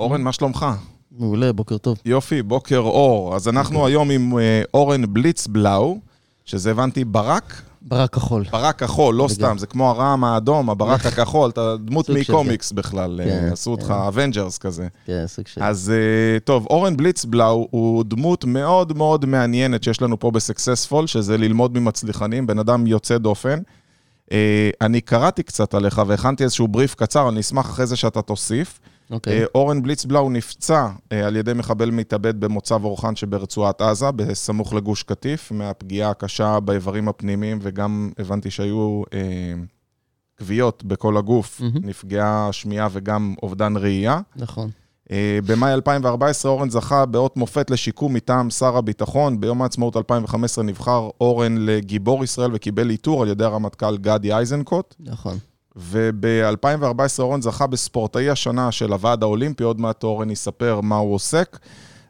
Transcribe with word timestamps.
אורן, 0.00 0.22
מה 0.22 0.32
שלומך? 0.32 0.66
מעולה, 1.18 1.52
בוקר 1.52 1.78
טוב. 1.78 1.98
יופי, 2.04 2.42
בוקר 2.42 2.78
אור. 2.78 3.36
אז 3.36 3.48
אנחנו 3.48 3.86
היום 3.86 4.10
עם 4.10 4.38
אה, 4.38 4.62
אורן 4.74 5.14
בליצבלאו, 5.14 5.98
שזה 6.44 6.70
הבנתי 6.70 7.04
ברק? 7.04 7.62
ברק 7.82 8.14
כחול. 8.14 8.44
ברק 8.52 8.78
כחול, 8.78 9.14
לא 9.14 9.28
סתם, 9.28 9.58
זה 9.58 9.66
כמו 9.66 9.90
הרעם 9.90 10.24
האדום, 10.24 10.70
הברק 10.70 11.06
הכחול, 11.06 11.50
אתה 11.50 11.76
דמות 11.84 12.06
סוג 12.06 12.22
של 12.22 12.32
מקומיקס 12.32 12.72
בכלל, 12.72 13.20
אה, 13.20 13.26
כן, 13.26 13.48
עשו 13.52 13.70
אותך 13.70 13.86
כן. 13.86 13.92
אבנג'רס 13.92 14.58
כזה. 14.58 14.88
כן, 15.06 15.24
סוג 15.26 15.46
של... 15.46 15.62
אז 15.62 15.92
אה, 15.94 16.40
טוב, 16.40 16.66
אורן 16.70 16.96
בליצבלאו 16.96 17.68
הוא 17.70 18.04
דמות 18.04 18.44
מאוד 18.44 18.96
מאוד 18.96 19.26
מעניינת 19.26 19.84
שיש 19.84 20.02
לנו 20.02 20.20
פה 20.20 20.30
ב 20.30 20.36
successful, 20.36 21.06
שזה 21.06 21.38
ללמוד 21.38 21.78
ממצליחנים, 21.78 22.46
בן 22.46 22.58
אדם 22.58 22.86
יוצא 22.86 23.18
דופן. 23.18 23.58
אה, 24.32 24.70
אני 24.80 25.00
קראתי 25.00 25.42
קצת 25.42 25.74
עליך 25.74 26.02
והכנתי 26.06 26.44
איזשהו 26.44 26.68
בריף 26.68 26.94
קצר, 26.94 27.28
אני 27.28 27.40
אשמח 27.40 27.66
אחרי 27.66 27.86
זה 27.86 27.96
שאתה 27.96 28.22
תוסיף. 28.22 28.80
אוקיי. 29.10 29.40
אה, 29.40 29.44
אורן 29.54 29.82
בליצבלאו 29.82 30.30
נפצע 30.30 30.88
אה, 31.12 31.26
על 31.26 31.36
ידי 31.36 31.52
מחבל 31.52 31.90
מתאבד 31.90 32.40
במוצב 32.40 32.84
אורחן 32.84 33.16
שברצועת 33.16 33.80
עזה, 33.80 34.10
בסמוך 34.10 34.74
לגוש 34.74 35.02
קטיף, 35.02 35.52
מהפגיעה 35.52 36.10
הקשה 36.10 36.60
באיברים 36.60 37.08
הפנימיים, 37.08 37.58
וגם 37.62 38.10
הבנתי 38.18 38.50
שהיו 38.50 39.02
אה, 39.14 39.54
כוויות 40.38 40.84
בכל 40.84 41.16
הגוף, 41.16 41.60
מהמם. 41.60 41.76
נפגעה 41.82 42.48
שמיעה 42.52 42.88
וגם 42.92 43.34
אובדן 43.42 43.76
ראייה. 43.76 44.20
נכון. 44.36 44.70
אה, 45.10 45.38
במאי 45.46 45.72
2014 45.72 46.52
אורן 46.52 46.70
זכה 46.70 47.06
באות 47.06 47.36
מופת 47.36 47.70
לשיקום 47.70 48.14
מטעם 48.14 48.50
שר 48.50 48.76
הביטחון. 48.76 49.40
ביום 49.40 49.62
העצמאות 49.62 49.96
2015 49.96 50.64
נבחר 50.64 51.08
אורן 51.20 51.56
לגיבור 51.58 52.24
ישראל 52.24 52.50
וקיבל 52.54 52.90
עיטור 52.90 53.22
על 53.22 53.28
ידי 53.28 53.44
הרמטכ"ל 53.44 53.96
גדי 53.96 54.38
איזנקוט. 54.38 54.94
נכון. 55.00 55.38
וב-2014 55.76 56.82
אורן 57.18 57.42
זכה 57.42 57.66
בספורטאי 57.66 58.30
השנה 58.30 58.72
של 58.72 58.92
הוועד 58.92 59.22
האולימפי, 59.22 59.64
עוד 59.64 59.80
מעט 59.80 60.02
אורן 60.02 60.30
יספר 60.30 60.80
מה 60.80 60.96
הוא 60.96 61.14
עוסק. 61.14 61.58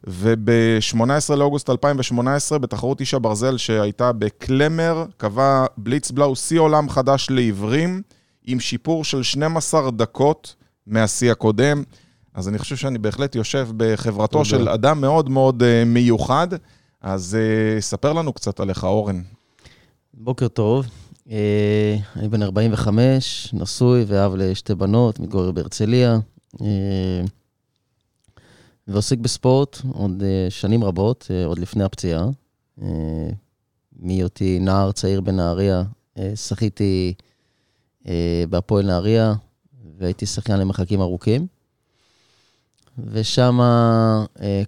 וב-18 0.05 1.35
לאוגוסט 1.37 1.71
2018, 1.71 2.59
בתחרות 2.59 3.01
איש 3.01 3.15
הברזל 3.15 3.57
שהייתה 3.57 4.13
בקלמר, 4.13 5.05
קבע 5.17 5.67
בליצבלאו 5.77 6.37
שיא 6.37 6.61
עולם 6.61 6.89
חדש 6.89 7.30
לעיוורים, 7.30 8.02
עם 8.47 8.61
שיפור 8.61 9.05
של 9.05 9.23
12 9.23 9.91
דקות 9.91 10.55
מהשיא 10.87 11.33
הקודם. 11.33 11.83
אז 12.35 12.49
אני 12.49 12.59
חושב 12.59 12.77
שאני 12.77 12.99
בהחלט 12.99 13.35
יושב 13.35 13.69
בחברתו 13.77 14.33
תודה. 14.33 14.45
של 14.45 14.69
אדם 14.69 15.01
מאוד 15.01 15.30
מאוד 15.30 15.63
אה, 15.63 15.85
מיוחד. 15.87 16.49
אז 17.02 17.39
אה, 17.41 17.80
ספר 17.80 18.13
לנו 18.13 18.33
קצת 18.33 18.61
עליך, 18.61 18.85
אורן. 18.85 19.23
בוקר 20.15 20.49
טוב. 20.49 20.87
אה, 21.31 21.97
אני 22.17 22.29
בן 22.29 22.43
45, 22.43 23.55
נשוי 23.55 24.05
ואב 24.07 24.35
לשתי 24.35 24.75
בנות, 24.75 25.21
מתגורר 25.21 25.51
בהרצליה. 25.51 26.19
אה, 26.63 27.23
ועוסק 28.89 29.19
בספורט 29.19 29.79
עוד 29.93 30.23
אה, 30.23 30.47
שנים 30.51 30.85
רבות, 30.85 31.31
עוד 31.47 31.59
לפני 31.59 31.85
הפציעה. 31.85 32.27
מהיותי 33.97 34.59
נער 34.59 34.93
צעיר 34.93 35.21
בנהריה, 35.21 35.83
שחיתי 36.35 37.15
בהפועל 38.51 38.87
נהריה, 38.87 39.35
והייתי 39.99 40.27
שחיין 40.27 40.61
למרחקים 40.61 41.01
ארוכים. 41.01 41.47
ושם 42.99 43.59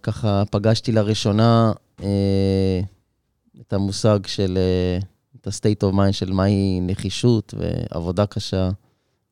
ככה 0.03 0.43
פגשתי 0.51 0.93
לראשונה 0.93 1.73
את 3.61 3.73
המושג 3.73 4.19
של, 4.27 4.59
את 5.43 5.47
ה-state 5.47 5.89
of 5.91 5.95
mind 5.95 6.13
של 6.13 6.33
מהי 6.33 6.81
נחישות 6.83 7.55
ועבודה 7.59 8.27
קשה. 8.27 8.71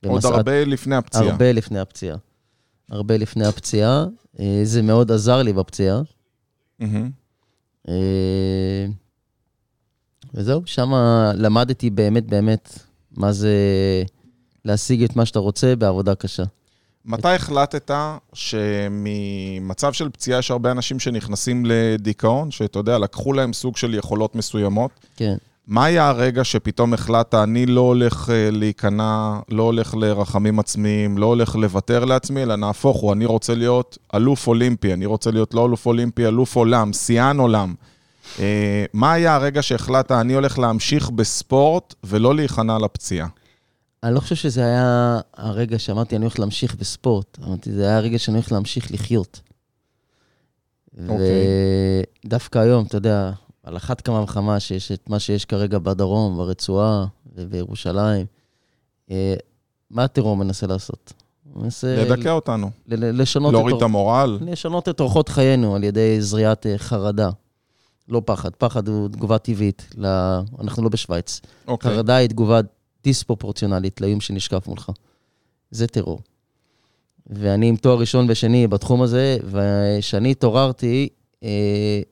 עוד 0.06 0.25
הרבה 0.25 0.64
לפני 0.64 0.97
הפציעה. 0.97 1.30
הרבה 1.30 1.52
לפני 1.52 1.78
הפציעה. 1.78 2.17
הרבה 2.91 3.17
לפני 3.17 3.47
הפציעה. 3.47 4.06
אה, 4.41 4.61
זה 4.64 4.83
מאוד 4.83 5.12
עזר 5.12 5.42
לי 5.42 5.52
בפציעה. 5.52 6.02
אה, 7.89 8.86
וזהו, 10.34 10.62
שם 10.67 10.92
למדתי 11.34 11.90
באמת 11.90 12.27
באמת 12.27 12.79
מה 13.11 13.33
זה 13.33 13.55
להשיג 14.64 15.02
את 15.02 15.17
מה 15.17 15.27
שאתה 15.27 15.39
רוצה 15.39 15.77
בעבודה 15.77 16.14
קשה. 16.14 16.45
מתי 17.05 17.29
החלטת 17.29 17.90
שממצב 18.33 19.92
של 19.92 20.08
פציעה 20.08 20.39
יש 20.39 20.51
הרבה 20.51 20.70
אנשים 20.70 20.98
שנכנסים 20.98 21.67
לדיכאון, 21.67 22.51
שאתה 22.51 22.79
יודע, 22.79 22.98
לקחו 22.98 23.33
להם 23.33 23.52
סוג 23.52 23.77
של 23.77 23.95
יכולות 23.95 24.34
מסוימות? 24.34 24.90
כן. 25.17 25.36
מה 25.70 25.85
היה 25.85 26.08
הרגע 26.08 26.45
שפתאום 26.45 26.95
החלטת, 26.95 27.35
אני 27.35 27.67
לא 27.67 27.81
הולך 27.81 28.31
אה, 28.31 28.51
להיכנע, 28.51 29.39
לא 29.48 29.63
הולך 29.63 29.95
לרחמים 29.95 30.58
עצמיים, 30.58 31.19
לא 31.19 31.27
הולך 31.27 31.57
לוותר 31.57 32.05
לעצמי, 32.05 32.42
אלא 32.42 32.57
נהפוך 32.57 32.97
הוא, 32.97 33.13
אני 33.13 33.25
רוצה 33.25 33.55
להיות 33.55 33.98
אלוף 34.14 34.47
אולימפי, 34.47 34.92
אני 34.92 35.07
רוצה 35.07 35.31
להיות 35.31 35.55
לא 35.55 35.67
אלוף 35.67 35.86
אולימפי, 35.86 36.27
אלוף 36.27 36.57
עולם, 36.57 36.92
שיאן 36.92 37.39
עולם. 37.39 37.75
אה, 38.39 38.85
מה 38.92 39.13
היה 39.13 39.35
הרגע 39.35 39.63
שהחלטת, 39.63 40.13
אני 40.13 40.35
הולך 40.35 40.58
להמשיך 40.58 41.11
בספורט 41.11 41.95
ולא 42.05 42.35
להיכנע 42.35 42.79
לפציעה? 42.79 43.29
אני 44.02 44.14
לא 44.14 44.20
חושב 44.20 44.35
שזה 44.35 44.64
היה 44.64 45.20
הרגע 45.37 45.79
שאמרתי, 45.79 46.17
אני 46.17 46.25
הולך 46.25 46.39
להמשיך 46.39 46.75
בספורט. 46.75 47.39
אמרתי, 47.47 47.73
זה 47.73 47.87
היה 47.87 47.97
הרגע 47.97 48.19
שאני 48.19 48.37
הולך 48.37 48.52
להמשיך 48.52 48.92
לחיות. 48.92 49.41
אוקיי. 51.08 51.17
ודווקא 52.25 52.58
היום, 52.58 52.85
אתה 52.87 52.97
יודע, 52.97 53.31
על 53.62 53.76
אחת 53.76 54.00
כמה 54.00 54.20
וכמה 54.20 54.60
שיש 54.60 54.92
את 54.92 55.08
מה 55.08 55.18
שיש 55.18 55.44
כרגע 55.44 55.78
בדרום, 55.78 56.36
ברצועה 56.36 57.06
ובירושלים, 57.36 58.26
אה, 59.10 59.34
מה 59.90 60.04
הטרור 60.04 60.36
מנסה 60.36 60.66
לעשות? 60.66 61.12
מנסה 61.56 62.04
לדכא 62.04 62.28
אותנו, 62.28 62.70
ל- 62.86 63.22
לשנות, 63.22 63.52
להוריד 63.52 63.76
את 63.76 63.82
המורל. 63.82 64.38
לשנות 64.40 64.88
את 64.88 65.00
אורחות 65.00 65.28
חיינו 65.28 65.76
על 65.76 65.84
ידי 65.84 66.20
זריעת 66.20 66.66
אה, 66.66 66.78
חרדה. 66.78 67.30
לא 68.08 68.22
פחד, 68.24 68.50
פחד 68.54 68.88
הוא 68.88 69.08
תגובה 69.08 69.38
טבעית, 69.38 69.86
ל... 69.96 70.06
אנחנו 70.60 70.82
לא 70.82 70.88
בשוויץ. 70.88 71.40
אוקיי. 71.68 71.90
חרדה 71.90 72.16
היא 72.16 72.28
תגובה 72.28 72.60
דיספרופורציונלית 73.04 74.00
לאיום 74.00 74.20
שנשקף 74.20 74.66
מולך. 74.66 74.90
זה 75.70 75.86
טרור. 75.86 76.20
ואני 77.27 77.68
עם 77.68 77.77
תואר 77.77 77.98
ראשון 77.98 78.27
ושני 78.28 78.66
בתחום 78.66 79.02
הזה, 79.02 79.38
וכשאני 79.44 80.30
התעוררתי 80.30 81.08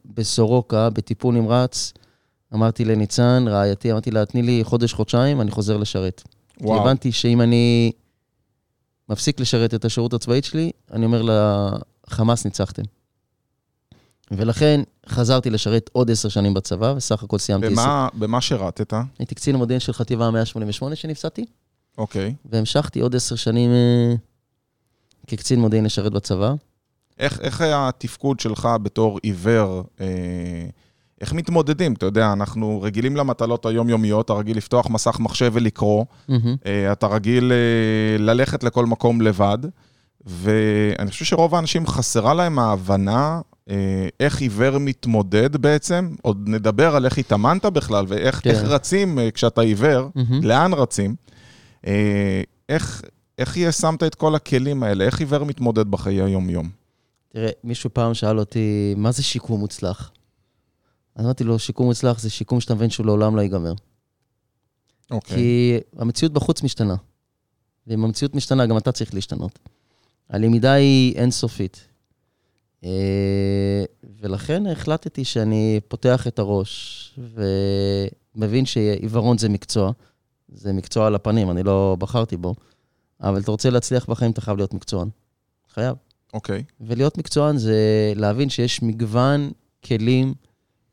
בסורוקה, 0.05 0.91
בטיפול 0.91 1.35
נמרץ, 1.35 1.93
אמרתי 2.55 2.85
לניצן, 2.85 3.45
רעייתי, 3.49 3.93
אמרתי 3.93 4.11
לה, 4.11 4.27
תני 4.27 4.43
לי 4.43 4.61
חודש-חודשיים, 4.65 5.41
אני 5.41 5.51
חוזר 5.51 5.77
לשרת. 5.77 6.23
כי 6.59 6.65
וואו. 6.65 6.81
הבנתי 6.81 7.13
שאם 7.13 7.41
אני 7.41 7.93
מפסיק 9.09 9.41
לשרת 9.41 9.75
את 9.75 9.85
השירות 9.85 10.13
הצבאית 10.15 10.45
שלי, 10.45 10.71
אני 10.93 11.05
אומר 11.07 11.23
לחמאס, 12.09 12.45
ניצחתם. 12.45 12.83
ולכן 14.31 14.81
חזרתי 15.09 15.51
לשרת 15.51 15.91
עוד 15.93 16.11
עשר 16.11 16.29
שנים 16.29 16.55
בצבא, 16.55 16.95
וסך 16.97 17.23
הכל 17.23 17.39
סיימתי... 17.39 17.67
עשר- 17.67 17.75
במה, 17.83 18.09
במה 18.15 18.41
שירתת? 18.41 18.93
הייתי 19.19 19.35
קצין 19.35 19.55
המודיעין 19.55 19.81
של 19.81 19.93
חטיבה 19.93 20.31
188 20.31 20.97
שנפצעתי, 20.97 21.45
אוקיי. 21.99 22.35
והמשכתי 22.45 23.01
עוד 23.01 23.17
עשר 23.17 23.37
שנים 23.37 23.71
אה, 23.71 24.15
כקצין 25.27 25.61
מודיעין 25.61 25.85
לשרת 25.85 26.13
בצבא. 26.13 26.55
איך, 27.19 27.41
איך 27.41 27.61
היה 27.61 27.89
התפקוד 27.89 28.41
שלך 28.41 28.69
בתור 28.83 29.19
עיוור? 29.23 29.85
אה, 30.01 30.07
איך 31.21 31.33
מתמודדים? 31.33 31.93
אתה 31.93 32.07
יודע, 32.07 32.33
אנחנו 32.33 32.83
רגילים 32.83 33.17
למטלות 33.17 33.67
היומיומיות, 33.67 34.25
אתה 34.25 34.33
רגיל 34.33 34.57
לפתוח 34.57 34.91
מסך 34.91 35.21
מחשב 35.21 35.51
ולקרוא, 35.55 36.05
מהמם. 36.29 36.57
אה, 36.67 36.93
אתה 36.93 37.07
רגיל 37.07 37.53
אה, 37.53 38.19
ללכת 38.19 38.65
לכל 38.65 38.87
מקום 38.87 39.21
לבד, 39.21 39.59
ואני 40.27 41.11
חושב 41.11 41.25
שרוב 41.25 41.55
האנשים 41.55 41.87
חסרה 41.87 42.35
להם 42.35 42.59
ההבנה 42.59 43.41
אה, 43.71 44.09
איך 44.21 44.41
עיוור 44.41 44.79
מתמודד 44.79 45.57
בעצם. 45.57 46.15
עוד 46.23 46.43
נדבר 46.47 46.97
על 46.97 47.05
איך 47.05 47.19
התאמנת 47.19 47.65
בכלל, 47.65 48.05
ואיך 48.09 48.41
כן. 48.45 48.51
רצים 48.65 49.19
אה, 49.19 49.31
כשאתה 49.31 49.61
עיוור, 49.61 50.11
מהמם. 50.15 50.41
לאן 50.43 50.73
רצים. 50.73 51.15
אה, 51.87 52.43
איך, 52.69 53.03
איך 53.39 53.57
שמת 53.81 54.03
את 54.03 54.15
כל 54.15 54.35
הכלים 54.35 54.83
האלה? 54.83 55.05
איך 55.05 55.21
עיוור 55.21 55.45
מתמודד 55.45 55.91
בחיי 55.91 56.23
היום-יום? 56.23 56.78
תראה, 57.39 57.51
מישהו 57.65 57.91
פעם 57.95 58.15
שאל 58.15 58.39
אותי, 58.39 58.95
מה 58.97 59.13
זה 59.13 59.23
שיקום 59.23 59.61
מוצלח? 59.61 60.13
אז 61.15 61.25
אמרתי 61.25 61.45
לו, 61.45 61.59
שיקום 61.59 61.87
מוצלח 61.87 62.19
זה 62.19 62.31
שיקום 62.31 62.61
שאתה 62.61 62.75
מבין 62.75 62.91
שהוא 62.91 63.07
לעולם 63.07 63.37
לא 63.37 63.41
ייגמר. 63.41 63.73
אוקיי. 65.11 65.37
כי 65.37 65.79
המציאות 65.97 66.33
בחוץ 66.33 66.63
משתנה. 66.63 66.95
ואם 67.87 68.05
המציאות 68.05 68.35
משתנה, 68.35 68.67
גם 68.67 68.77
אתה 68.77 68.93
צריך 68.93 69.15
להשתנות. 69.15 69.59
הלמידה 70.31 70.73
היא 70.73 71.17
אינסופית. 71.17 71.87
אה, 72.85 73.85
ולכן 74.21 74.67
החלטתי 74.67 75.25
שאני 75.25 75.81
פותח 75.89 76.27
את 76.27 76.39
הראש, 76.39 77.19
ומבין 78.35 78.67
שעיוורון 78.67 79.39
זה 79.39 79.49
מקצוע. 79.49 79.93
זה 80.49 80.73
מקצוע 80.73 81.07
על 81.07 81.15
הפנים, 81.15 81.51
אני 81.51 81.63
לא 81.63 81.97
בחרתי 81.99 82.37
בו. 82.37 82.55
אבל 83.21 83.41
אתה 83.41 83.51
רוצה 83.51 83.71
להצליח 83.71 84.07
בחיים, 84.11 84.31
אתה 84.31 84.41
חייב 84.41 84.57
להיות 84.57 84.75
מקצוען. 84.75 85.09
חייב. 85.69 86.08
אוקיי. 86.35 86.65
ולהיות 86.81 87.19
מקצוען 87.19 87.57
זה 87.57 87.77
להבין 88.17 88.51
שיש 88.51 88.83
מגוון 88.83 89.51
כלים 89.85 90.35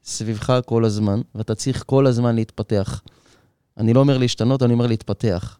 סביבך 0.03 0.59
כל 0.65 0.85
הזמן, 0.85 1.21
ואתה 1.35 1.55
צריך 1.55 1.83
כל 1.85 2.07
הזמן 2.07 2.35
להתפתח. 2.35 3.01
אני 3.77 3.93
לא 3.93 3.99
אומר 3.99 4.17
להשתנות, 4.17 4.63
אני 4.63 4.73
אומר 4.73 4.87
להתפתח. 4.87 5.57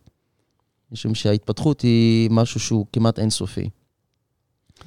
משום 0.92 1.16
שההתפתחות 1.16 1.82
היא 1.82 2.30
משהו 2.32 2.60
שהוא 2.60 2.86
כמעט 2.94 3.20
אינסופי. 3.20 3.70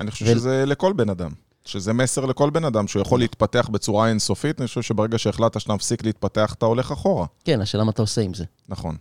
אני 0.00 0.10
חושב 0.10 0.24
ו- 0.24 0.28
שזה 0.28 0.64
לכל 0.66 0.92
בן 0.92 1.10
אדם. 1.10 1.30
שזה 1.64 1.92
מסר 1.92 2.26
לכל 2.26 2.50
בן 2.50 2.64
אדם, 2.64 2.88
שהוא 2.88 3.02
יכול 3.02 3.20
להתפתח 3.20 3.68
בצורה 3.72 4.08
אינסופית, 4.08 4.60
אני 4.60 4.68
חושב 4.68 4.82
שברגע 4.82 5.18
שהחלטת 5.18 5.60
שאתה 5.60 5.74
מפסיק 5.74 6.04
להתפתח, 6.04 6.54
אתה 6.58 6.66
הולך 6.66 6.92
אחורה. 6.92 7.26
כן, 7.44 7.60
השאלה 7.60 7.84
מה 7.84 7.90
אתה 7.90 8.02
עושה 8.02 8.20
עם 8.20 8.34
זה. 8.34 8.44
נכון. 8.68 8.96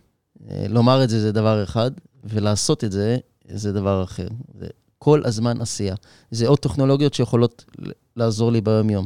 אה, 0.49 0.65
לומר 0.69 1.03
את 1.03 1.09
זה 1.09 1.21
זה 1.21 1.31
דבר 1.31 1.63
אחד, 1.63 1.91
ולעשות 2.23 2.83
את 2.83 2.91
זה 2.91 3.17
זה 3.49 3.73
דבר 3.73 4.03
אחר. 4.03 4.27
כל 4.99 5.21
הזמן 5.25 5.61
עשייה. 5.61 5.95
זה 6.31 6.47
עוד 6.47 6.59
טכנולוגיות 6.59 7.13
שיכולות 7.13 7.65
לעזור 8.15 8.51
לי 8.51 8.61
ביום-יום. 8.61 9.05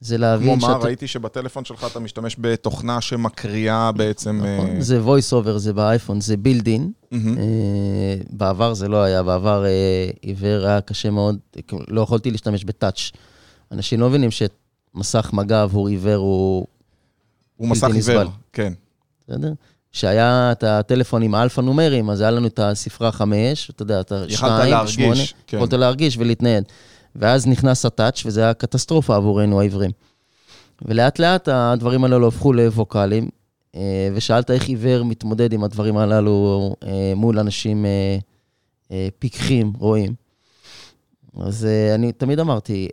זה 0.00 0.18
להבין 0.18 0.58
כמו 0.58 0.68
מה, 0.68 0.76
ראיתי 0.76 1.06
שבטלפון 1.06 1.64
שלך 1.64 1.86
אתה 1.90 2.00
משתמש 2.00 2.36
בתוכנה 2.40 3.00
שמקריאה 3.00 3.92
בעצם... 3.92 4.36
נכון, 4.36 4.76
אה, 4.76 4.82
זה 4.82 5.00
voice 5.06 5.32
over, 5.32 5.58
זה 5.58 5.72
באייפון, 5.72 6.20
זה 6.20 6.34
build 6.34 6.64
in. 6.64 6.82
מהמם. 7.10 7.38
אה, 7.38 8.16
בעבר 8.30 8.74
זה 8.74 8.88
לא 8.88 9.02
היה, 9.02 9.22
בעבר 9.22 9.64
אה, 9.64 10.10
עיוור 10.20 10.66
היה 10.66 10.80
קשה 10.80 11.10
מאוד, 11.10 11.38
לא 11.88 12.00
יכולתי 12.00 12.30
להשתמש 12.30 12.64
בטאץ'. 12.64 13.10
אנשים 13.72 14.00
לא 14.00 14.08
מבינים 14.08 14.30
שמסך 14.30 15.30
מגע 15.32 15.62
עבור 15.62 15.88
עיוור 15.88 16.16
הוא, 16.16 16.66
הוא 17.56 17.68
מסך 17.68 17.88
עיוור. 17.94 18.30
כן. 18.52 18.72
בסדר? 19.28 19.52
כשהיה 19.94 20.52
את 20.52 20.64
הטלפון 20.64 21.22
עם 21.22 21.34
האלפא 21.34 21.60
נומרים, 21.60 22.10
אז 22.10 22.20
היה 22.20 22.30
לנו 22.30 22.46
את 22.46 22.58
הספרה 22.58 23.12
5, 23.12 23.70
אתה 23.70 23.82
יודע, 23.82 24.00
2, 24.28 24.70
להרגיש, 24.70 24.94
8, 24.94 25.20
כן. 25.46 25.56
יכולת 25.56 25.72
להרגיש 25.72 26.16
ולהתנייד. 26.18 26.64
ואז 27.16 27.46
נכנס 27.46 27.86
הטאץ', 27.86 28.22
וזה 28.26 28.40
היה 28.40 28.54
קטסטרופה 28.54 29.16
עבורנו 29.16 29.60
העיוורים. 29.60 29.90
ולאט 30.82 31.18
לאט 31.18 31.48
הדברים 31.52 32.04
הללו 32.04 32.28
הפכו 32.28 32.52
לווקאליים, 32.52 33.28
אה, 33.74 34.08
ושאלת 34.14 34.50
איך 34.50 34.68
עיוור 34.68 35.02
מתמודד 35.02 35.52
עם 35.52 35.64
הדברים 35.64 35.96
הללו 35.96 36.76
אה, 36.86 37.12
מול 37.16 37.38
אנשים 37.38 37.86
אה, 38.90 39.08
פיקחים, 39.18 39.72
רואים. 39.78 40.14
אז 41.40 41.66
אני 41.94 42.12
תמיד 42.12 42.40
אמרתי, 42.40 42.88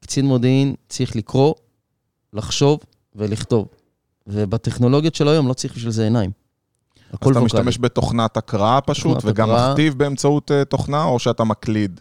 קצין 0.00 0.26
מודיעין 0.26 0.74
צריך 0.88 1.16
לקרוא, 1.16 1.54
לחשוב 2.32 2.80
ולכתוב. 3.16 3.68
ובטכנולוגיות 4.28 5.14
של 5.14 5.28
היום 5.28 5.48
לא 5.48 5.52
צריך 5.52 5.76
בשביל 5.76 5.92
זה 5.92 6.04
עיניים. 6.04 6.30
אז 7.12 7.30
אתה. 7.30 7.40
משתמש 7.40 7.78
בתוכנת 7.78 8.36
הקראה 8.36 8.80
פשוט, 8.80 9.14
תוכנת 9.14 9.32
וגם 9.32 9.50
הקראה. 9.50 9.70
מכתיב 9.70 9.98
באמצעות 9.98 10.50
אה, 10.50 10.64
תוכנה, 10.64 11.04
או 11.04 11.18
שאתה 11.18 11.44
מקליד? 11.44 12.00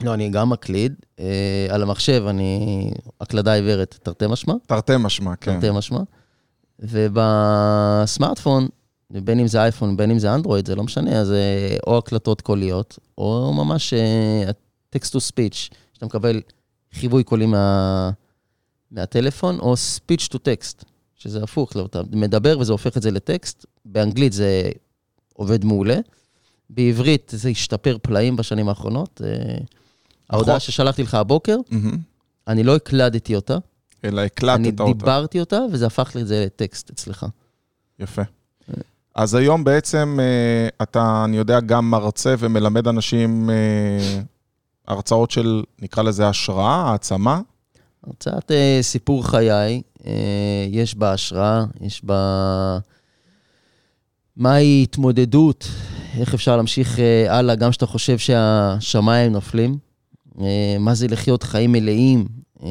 לא, 0.00 0.14
אני 0.14 0.28
גם 0.28 0.50
מקליד. 0.50 0.94
אה, 1.20 1.66
על 1.70 1.82
המחשב 1.82 2.24
אני 2.28 2.90
הקלדה 3.20 3.52
עיוורת, 3.52 3.98
תרתי 4.02 4.26
משמע. 4.28 4.54
תרתי 4.66 4.92
משמע, 4.98 5.36
כן. 5.36 5.60
תרתי 5.60 5.78
משמע. 5.78 6.00
ובסמארטפון, 6.78 8.68
בין 9.10 9.40
אם 9.40 9.46
זה 9.46 9.62
אייפון, 9.62 9.96
בין 9.96 10.10
אם 10.10 10.18
זה 10.18 10.34
אנדרואיד, 10.34 10.66
זה 10.66 10.74
לא 10.74 10.82
משנה, 10.82 11.20
אז 11.20 11.32
אה, 11.32 11.76
או 11.86 11.98
הקלטות 11.98 12.40
קוליות, 12.40 12.98
או 13.18 13.52
ממש 13.56 13.94
text 14.90 15.12
to 15.12 15.20
speech, 15.20 15.68
שאתה 15.92 16.06
מקבל 16.06 16.40
חיווי 16.94 17.24
קולי 17.24 17.46
מה, 17.46 18.10
מהטלפון, 18.90 19.58
או 19.58 19.76
speech 19.76 20.28
to 20.30 20.38
text, 20.38 20.84
שזה 21.22 21.42
הפוך, 21.42 21.76
לא, 21.76 21.86
אתה 21.86 22.00
מדבר 22.12 22.58
וזה 22.58 22.72
הופך 22.72 22.96
את 22.96 23.02
זה 23.02 23.10
לטקסט, 23.10 23.66
באנגלית 23.84 24.32
זה 24.32 24.70
עובד 25.34 25.64
מעולה, 25.64 25.98
בעברית 26.70 27.32
זה 27.36 27.48
השתפר 27.48 27.96
פלאים 28.02 28.36
בשנים 28.36 28.68
האחרונות. 28.68 29.20
אה, 29.24 29.58
ההודעה 30.30 30.60
ששלחתי 30.60 31.02
לך 31.02 31.14
הבוקר, 31.14 31.56
מהמם. 31.70 31.98
אני 32.48 32.62
לא 32.62 32.76
הקלדתי 32.76 33.36
אותה, 33.36 33.58
אלא 34.04 34.20
אני 34.20 34.26
הקלטת 34.26 34.80
אותה. 34.80 34.92
דיברתי 34.92 35.40
אותה, 35.40 35.60
וזה 35.72 35.86
הפך 35.86 36.12
לי 36.14 36.22
את 36.22 36.26
זה 36.26 36.44
לטקסט 36.46 36.90
אצלך. 36.90 37.26
יפה. 37.98 38.22
אז 39.14 39.34
היום 39.34 39.64
בעצם 39.64 40.18
אה, 40.20 40.68
אתה, 40.82 41.22
אני 41.24 41.36
יודע, 41.36 41.60
גם 41.60 41.90
מרצה 41.90 42.34
ומלמד 42.38 42.88
אנשים 42.88 43.50
אה, 43.50 44.20
הרצאות 44.88 45.30
של, 45.30 45.62
נקרא 45.82 46.02
לזה 46.02 46.28
השראה, 46.28 46.90
העצמה. 46.90 47.40
הרצאת 48.06 48.50
אה, 48.50 48.78
סיפור 48.82 49.26
חיי, 49.26 49.82
אה, 50.06 50.66
יש 50.70 50.94
בה 50.94 51.12
השראה, 51.12 51.64
יש 51.80 52.04
בה... 52.04 52.78
מהי 54.36 54.82
התמודדות, 54.82 55.68
איך 56.20 56.34
אפשר 56.34 56.56
להמשיך 56.56 56.98
אה, 56.98 57.38
הלאה, 57.38 57.54
גם 57.54 57.70
כשאתה 57.70 57.86
חושב 57.86 58.18
שהשמיים 58.18 59.32
נופלים. 59.32 59.78
אה, 60.40 60.76
מה 60.80 60.94
זה 60.94 61.08
לחיות 61.08 61.42
חיים 61.42 61.72
מלאים 61.72 62.26
אה, 62.62 62.68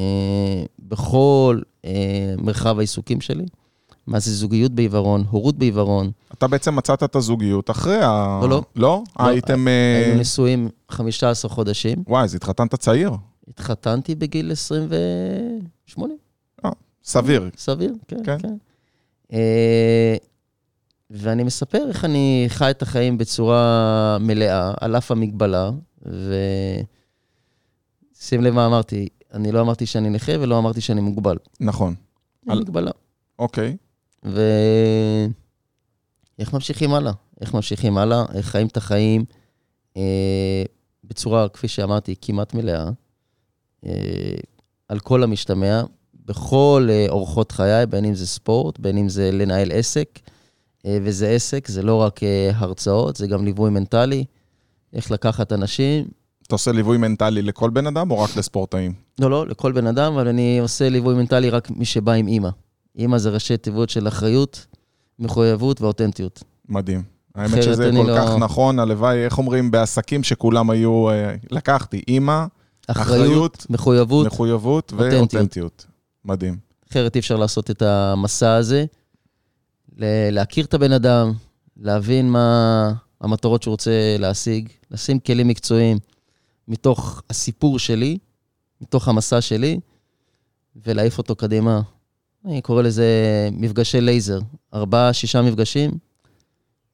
בכל 0.78 1.60
אה, 1.84 2.34
מרחב 2.38 2.78
העיסוקים 2.78 3.20
שלי. 3.20 3.44
מה 4.06 4.18
זה 4.18 4.34
זוגיות 4.34 4.72
בעיוורון, 4.72 5.24
הורות 5.30 5.56
בעיוורון. 5.56 6.10
אתה 6.34 6.48
בעצם 6.48 6.76
מצאת 6.76 7.02
את 7.02 7.16
הזוגיות 7.16 7.70
אחרי 7.70 7.98
ה... 8.02 8.40
לא, 8.42 8.48
לא. 8.48 8.62
לא? 8.76 9.02
לא, 9.18 9.26
הייתם... 9.26 9.68
אה, 9.68 10.02
היינו 10.04 10.20
נשואים 10.20 10.68
15 10.88 11.50
חודשים. 11.50 11.98
וואי, 12.06 12.24
אז 12.24 12.34
התחתנת 12.34 12.74
צעיר. 12.74 13.10
התחתנתי 13.52 14.14
בגיל 14.14 14.52
28. 14.52 16.14
סביר. 17.04 17.50
סביר, 17.56 17.94
כן, 18.08 18.16
כן. 18.24 18.38
כן. 18.38 18.54
אה, 19.32 20.16
ואני 21.10 21.42
מספר 21.42 21.88
איך 21.88 22.04
אני 22.04 22.44
חי 22.48 22.70
את 22.70 22.82
החיים 22.82 23.18
בצורה 23.18 24.16
מלאה, 24.20 24.74
על 24.80 24.96
אף 24.96 25.10
המגבלה, 25.10 25.70
ושים 26.02 26.32
לב 28.42 28.54
מה 28.54 28.66
אמרתי, 28.66 29.08
אני 29.34 29.52
לא 29.52 29.60
אמרתי 29.60 29.86
שאני 29.86 30.10
נכה 30.10 30.32
ולא 30.40 30.58
אמרתי 30.58 30.80
שאני 30.80 31.00
מוגבל. 31.00 31.36
נכון. 31.60 31.94
על- 32.48 32.60
מגבלה. 32.60 32.90
אוקיי. 33.38 33.76
ואיך 34.22 34.42
ממשיכים 36.52 36.94
הלאה? 36.94 37.12
איך 37.40 37.54
ממשיכים 37.54 37.98
הלאה? 37.98 38.24
איך 38.34 38.46
חיים 38.46 38.66
את 38.66 38.76
החיים 38.76 39.24
אה, 39.96 40.62
בצורה, 41.04 41.48
כפי 41.48 41.68
שאמרתי, 41.68 42.14
כמעט 42.20 42.54
מלאה, 42.54 42.84
אה, 42.84 42.90
על 44.88 44.98
כל 44.98 45.22
המשתמע, 45.22 45.82
בכל 46.26 46.88
אה, 46.90 47.06
אורחות 47.08 47.52
חיי, 47.52 47.86
בין 47.86 48.04
אם 48.04 48.14
זה 48.14 48.26
ספורט, 48.26 48.78
בין 48.78 48.98
אם 48.98 49.08
זה 49.08 49.32
לנהל 49.32 49.72
עסק, 49.72 50.18
אה, 50.86 50.98
וזה 51.02 51.28
עסק, 51.28 51.68
זה 51.68 51.82
לא 51.82 51.94
רק 51.94 52.22
אה, 52.22 52.50
הרצאות, 52.54 53.16
זה 53.16 53.26
גם 53.26 53.44
ליווי 53.44 53.70
מנטלי, 53.70 54.24
איך 54.92 55.10
לקחת 55.10 55.52
אנשים. 55.52 56.04
אתה 56.46 56.54
עושה 56.54 56.72
ליווי 56.72 56.98
מנטלי 56.98 57.42
לכל 57.42 57.70
בן 57.70 57.86
אדם 57.86 58.10
או 58.10 58.18
רק 58.18 58.36
לספורטאים? 58.36 58.92
לא, 59.20 59.30
לא, 59.30 59.46
לכל 59.46 59.72
בן 59.72 59.86
אדם, 59.86 60.12
אבל 60.12 60.28
אני 60.28 60.58
עושה 60.58 60.88
ליווי 60.88 61.14
מנטלי 61.14 61.50
רק 61.50 61.70
מי 61.70 61.84
שבא 61.84 62.12
עם 62.12 62.28
אימא. 62.28 62.48
אימא 62.98 63.18
זה 63.18 63.30
ראשי 63.30 63.56
תיבות 63.56 63.90
של 63.90 64.08
אחריות, 64.08 64.66
מחויבות 65.18 65.80
ואותנטיות. 65.80 66.44
מדהים. 66.68 67.02
האמת 67.34 67.62
שזה 67.62 67.90
כל 67.96 68.10
לא- 68.10 68.16
כך 68.16 68.36
נכון, 68.38 68.78
הלוואי, 68.78 69.24
איך 69.24 69.38
אומרים, 69.38 69.70
בעסקים 69.70 70.22
שכולם 70.22 70.70
היו... 70.70 71.10
אה, 71.10 71.34
לקחתי 71.50 72.02
אימא, 72.08 72.44
אחריות, 72.92 73.26
אחריות, 73.26 73.66
מחויבות, 73.70 74.26
מחויבות 74.26 74.92
אותנטיות. 74.92 75.12
ואותנטיות. 75.12 75.86
מדהים. 76.24 76.56
אחרת 76.90 77.14
אי 77.14 77.20
אפשר 77.20 77.36
לעשות 77.36 77.70
את 77.70 77.82
המסע 77.82 78.54
הזה. 78.54 78.84
להכיר 80.32 80.64
את 80.64 80.74
הבן 80.74 80.92
אדם, 80.92 81.32
להבין 81.76 82.30
מה 82.30 82.92
המטרות 83.20 83.62
שהוא 83.62 83.72
רוצה 83.72 84.16
להשיג, 84.18 84.68
לשים 84.90 85.18
כלים 85.18 85.48
מקצועיים 85.48 85.98
מתוך 86.68 87.22
הסיפור 87.30 87.78
שלי, 87.78 88.18
מתוך 88.80 89.08
המסע 89.08 89.40
שלי, 89.40 89.80
ולהעיף 90.86 91.18
אותו 91.18 91.36
קדימה. 91.36 91.80
אני 92.44 92.60
קורא 92.62 92.82
לזה 92.82 93.04
מפגשי 93.52 94.00
לייזר. 94.00 94.38
ארבעה, 94.74 95.12
שישה 95.12 95.42
מפגשים, 95.42 95.90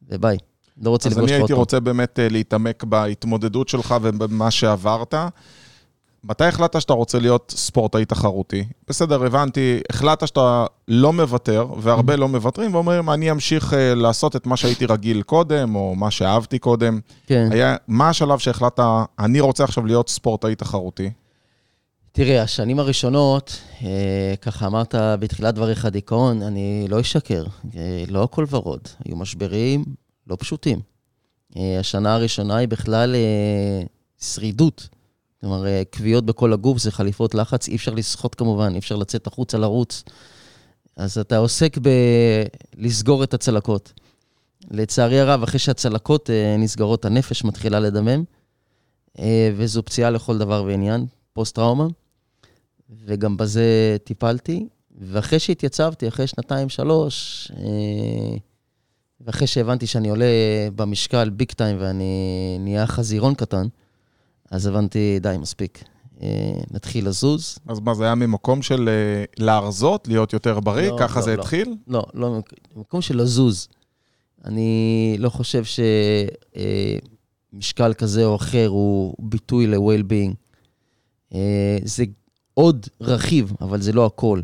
וביי. 0.08 0.36
לא 0.82 0.90
רוצה 0.90 1.08
אז 1.08 1.12
לפגוש 1.14 1.30
אני 1.30 1.40
אותך 1.40 1.40
עוד 1.40 1.42
הייתי 1.42 1.52
פעם. 1.52 1.58
רוצה 1.58 1.80
באמת 1.80 2.18
אה, 2.18 2.28
להתעמק 2.28 2.84
בהתמודדות 2.84 3.68
שלך 3.68 3.94
ובמה 4.02 4.50
שעברת. 4.50 5.14
מתי 6.28 6.44
החלטת 6.44 6.80
שאתה 6.80 6.92
רוצה 6.92 7.18
להיות 7.18 7.54
ספורטאי 7.56 8.04
תחרותי? 8.04 8.64
בסדר, 8.88 9.24
הבנתי, 9.24 9.80
החלטת 9.90 10.26
שאתה 10.26 10.66
לא 10.88 11.12
מוותר, 11.12 11.66
והרבה 11.78 12.16
לא 12.16 12.28
מוותרים, 12.28 12.74
ואומרים, 12.74 13.10
אני 13.10 13.30
אמשיך 13.30 13.74
אה, 13.74 13.94
לעשות 13.94 14.36
את 14.36 14.46
מה 14.46 14.56
שהייתי 14.56 14.86
רגיל 14.86 15.22
קודם, 15.22 15.74
או 15.74 15.94
מה 15.94 16.10
שאהבתי 16.10 16.58
קודם. 16.58 17.00
כן. 17.26 17.48
היה, 17.52 17.76
מה 17.88 18.08
השלב 18.08 18.38
שהחלטת, 18.38 18.84
אני 19.18 19.40
רוצה 19.40 19.64
עכשיו 19.64 19.86
להיות 19.86 20.08
ספורטאי 20.08 20.54
תחרותי? 20.54 21.10
תראה, 22.12 22.42
השנים 22.42 22.78
הראשונות, 22.78 23.60
אה, 23.82 24.34
ככה 24.42 24.66
אמרת 24.66 24.94
בתחילת 25.20 25.54
דבריך 25.54 25.86
דיכאון, 25.86 26.42
אני 26.42 26.86
לא 26.88 27.00
אשקר, 27.00 27.44
אה, 27.76 28.04
לא 28.08 28.22
הכל 28.22 28.44
ורוד. 28.50 28.80
היו 29.04 29.16
משברים 29.16 29.84
לא 30.26 30.36
פשוטים. 30.38 30.80
אה, 31.56 31.78
השנה 31.80 32.14
הראשונה 32.14 32.56
היא 32.56 32.68
בכלל 32.68 33.14
אה, 33.14 33.86
שרידות. 34.20 34.88
כלומר, 35.40 35.66
אה, 35.66 35.82
כוויות 35.96 36.26
בכל 36.26 36.52
הגוף 36.52 36.78
זה 36.78 36.90
חליפות 36.90 37.34
לחץ, 37.34 37.68
אי 37.68 37.76
אפשר 37.76 37.94
לשחות 37.94 38.34
כמובן, 38.34 38.72
אי 38.72 38.78
אפשר 38.78 38.96
לצאת 38.96 39.26
החוצה 39.26 39.58
לרוץ. 39.58 40.04
אז 40.96 41.18
אתה 41.18 41.36
עוסק 41.36 41.76
בלסגור 42.76 43.24
את 43.24 43.34
הצלקות. 43.34 43.92
לצערי 44.70 45.20
הרב, 45.20 45.42
אחרי 45.42 45.58
שהצלקות 45.58 46.30
אה, 46.30 46.56
נסגרות, 46.58 47.04
הנפש 47.04 47.44
מתחילה 47.44 47.80
לדמם, 47.80 48.24
אה, 49.18 49.50
וזו 49.56 49.82
פציעה 49.82 50.10
לכל 50.10 50.38
דבר 50.38 50.64
ועניין, 50.66 51.06
פוסט-טראומה, 51.32 51.86
וגם 53.04 53.36
בזה 53.36 53.96
טיפלתי. 54.04 54.66
ואחרי 55.00 55.38
שהתייצבתי, 55.38 56.08
אחרי 56.08 56.26
שנתיים, 56.26 56.68
שלוש, 56.68 57.50
ואחרי 59.20 59.46
שהבנתי 59.46 59.86
שאני 59.86 60.08
עולה 60.08 60.26
במשקל 60.76 61.30
ביג 61.30 61.52
טיים 61.52 61.76
ואני 61.80 62.56
נהיה 62.60 62.86
חזירון 62.86 63.34
קטן, 63.34 63.66
אז 64.50 64.66
הבנתי, 64.66 65.18
די, 65.20 65.36
מספיק. 65.40 65.84
אה, 66.22 66.58
נתחיל 66.70 67.08
לזוז. 67.08 67.58
אז 67.68 67.80
מה, 67.80 67.94
זה 67.94 68.04
היה 68.04 68.14
ממקום 68.14 68.62
של 68.62 68.88
אה, 68.88 69.24
להרזות, 69.38 70.08
להיות 70.08 70.32
יותר 70.32 70.60
בריא? 70.60 70.90
לא, 70.90 70.96
ככה 70.98 71.20
לא, 71.20 71.24
זה 71.24 71.36
לא. 71.36 71.40
התחיל? 71.40 71.74
לא, 71.88 72.02
לא, 72.14 72.38
במקום 72.76 73.00
של 73.00 73.22
לזוז. 73.22 73.68
אני 74.44 75.16
לא 75.18 75.28
חושב 75.28 75.62
שמשקל 77.52 77.94
כזה 77.94 78.24
או 78.24 78.36
אחר 78.36 78.68
הוא 78.68 79.14
ביטוי 79.18 79.66
ל-well-being. 79.66 80.34
אה, 81.34 81.78
זה 81.84 82.04
עוד 82.54 82.86
רכיב, 83.00 83.52
אבל 83.60 83.80
זה 83.80 83.92
לא 83.92 84.06
הכל. 84.06 84.40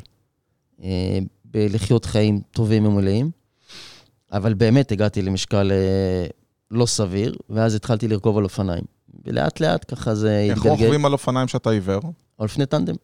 אה, 0.82 1.18
בלחיות 1.44 2.04
חיים 2.04 2.40
טובים 2.50 2.87
ומלאים. 2.87 3.30
אבל 4.32 4.54
באמת 4.54 4.92
הגעתי 4.92 5.23
למשקל 5.23 5.73
אה, 5.73 6.26
לא 6.70 6.87
סביר, 6.87 7.37
ואז 7.50 7.75
התחלתי 7.75 8.08
לרכוב 8.08 8.38
על 8.38 8.44
אופניים. 8.44 8.84
ולאט 9.26 9.61
לאט 9.61 9.85
ככה 9.94 10.14
זה 10.14 10.38
איך 10.38 10.59
התגלגל. 10.59 10.71
רוכבים 10.85 11.04
על 11.06 11.12
אופניים 11.12 11.49
שאתה 11.49 11.71
עיוור? 11.71 12.00
על 12.04 12.12
אופני 12.44 12.66
טנדם. 12.66 12.94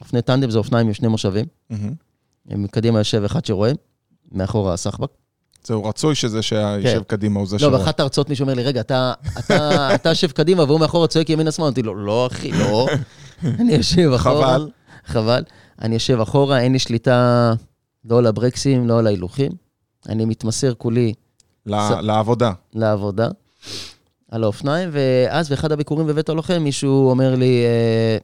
אופני 0.00 0.22
טנדם 0.22 0.50
זה 0.50 0.58
אופניים 0.58 0.86
עם 0.86 0.94
שני 0.94 1.08
מושבים. 1.08 1.46
מהמם. 1.70 1.92
מקדימה 2.46 2.98
יושב 2.98 3.22
אחד 3.24 3.44
שרואה, 3.44 3.72
מאחורה 4.32 4.72
הסחבק. 4.74 5.08
זהו, 5.64 5.84
רצוי 5.84 6.14
שזה 6.14 6.42
שיושב 6.42 7.02
קדימה 7.06 7.38
הוא 7.40 7.48
זה 7.48 7.56
לא, 7.56 7.60
שרואה. 7.60 7.78
באחת 7.78 8.00
ההרצאות 8.00 8.28
מישהו 8.28 8.42
אומר 8.42 8.54
לי, 8.54 8.62
רגע, 8.62 8.80
אתה, 8.80 9.12
אתה, 9.38 9.54
אתה 9.94 10.08
יושב 10.08 10.30
קדימה 10.30 10.64
והוא 10.64 10.80
מאחורה 10.80 11.06
צועק 11.06 11.30
ימינה-שמאלה. 11.30 11.68
אמרתי 11.68 11.82
לו, 11.82 11.94
לא, 11.94 12.28
אחי, 12.32 12.52
לא. 12.52 12.86
אני 13.60 13.72
יושב 13.74 14.10
אחורה. 14.16 14.46
חבל. 14.54 14.70
חבל. 15.06 15.42
אני 15.82 15.94
יושב 15.94 16.20
אחורה, 16.20 16.60
אין 16.60 16.72
לי 16.72 16.78
שליטה 16.78 17.52
לא 18.04 18.18
על 18.18 18.26
הברקסים, 18.26 18.88
לא 18.88 18.98
על 18.98 19.06
ההילוכים. 19.06 19.52
אני 20.08 20.24
מתמסר 20.24 20.74
כולי 20.74 21.12
ל- 21.66 21.74
ס- 21.88 21.90
לעבודה. 22.00 22.52
לעבודה, 22.74 23.28
על 24.32 24.44
האופניים, 24.44 24.88
ואז 24.92 25.48
באחד 25.48 25.72
הביקורים 25.72 26.06
בבית 26.06 26.28
הלוחם, 26.28 26.62
מישהו 26.62 27.10
אומר 27.10 27.34
לי, 27.34 27.64
אה, 27.64 28.18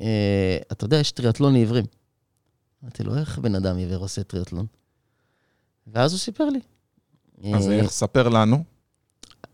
אה, 0.00 0.58
אתה 0.72 0.84
יודע, 0.84 0.96
יש 0.96 1.12
טריאטלון 1.12 1.52
לעיוורים. 1.52 1.84
אמרתי 2.82 3.02
לו, 3.02 3.16
איך 3.16 3.38
בן 3.38 3.54
אדם 3.54 3.76
עיוור 3.76 4.02
עושה 4.02 4.22
טריאטלון? 4.22 4.66
ואז 5.86 6.12
הוא 6.12 6.18
סיפר 6.18 6.44
לי. 6.44 6.60
אז 7.54 7.68
אה, 7.68 7.74
איך, 7.74 7.90
ספר 7.90 8.28
לנו. 8.28 8.64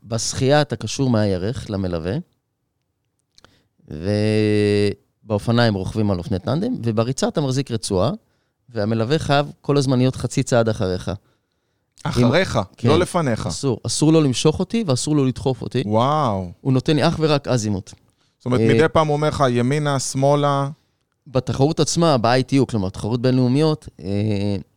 בשחייה 0.02 0.62
אתה 0.62 0.76
קשור 0.76 1.10
מהירך 1.10 1.70
למלווה, 1.70 2.16
ובאופניים 5.24 5.74
רוכבים 5.74 6.10
על 6.10 6.18
אופני 6.18 6.38
טנדם, 6.38 6.74
ובריצה 6.84 7.28
אתה 7.28 7.40
מחזיק 7.40 7.70
רצועה, 7.70 8.10
והמלווה 8.68 9.18
חייב 9.18 9.52
כל 9.60 9.76
הזמן 9.76 9.98
להיות 9.98 10.16
חצי 10.16 10.42
צעד 10.42 10.68
אחריך. 10.68 11.10
אחריך, 12.08 12.58
כן. 12.76 12.88
לא 12.88 12.98
לפניך. 12.98 13.46
אסור. 13.46 13.80
אסור 13.86 14.12
לו 14.12 14.20
למשוך 14.20 14.58
אותי 14.58 14.84
ואסור 14.86 15.16
לו 15.16 15.24
לדחוף 15.24 15.62
אותי. 15.62 15.82
וואו. 15.86 16.50
הוא 16.60 16.72
נותן 16.72 16.96
לי 16.96 17.08
אך 17.08 17.16
ורק 17.20 17.48
אזימוט. 17.48 17.90
זאת 18.38 18.46
אומרת, 18.46 18.60
אה, 18.60 18.74
מדי 18.74 18.88
פעם 18.92 19.06
הוא 19.06 19.16
אומר 19.16 19.28
לך, 19.28 19.44
ימינה, 19.50 19.98
שמאלה, 19.98 20.68
בתחרות 21.26 21.80
עצמה, 21.80 22.18
ב-ITU, 22.18 22.66
כלומר, 22.68 22.88
תחרות 22.88 23.22
בינלאומיות, 23.22 23.88
אה, 24.00 24.06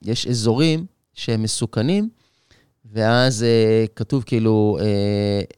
יש 0.02 0.28
אזורים 0.28 0.86
שהם 1.14 1.44
מסוכנים, 1.44 2.10
ואז 2.94 3.44
אה, 3.44 3.86
כתוב 3.96 4.24
כאילו 4.24 4.78
אה, 4.82 4.86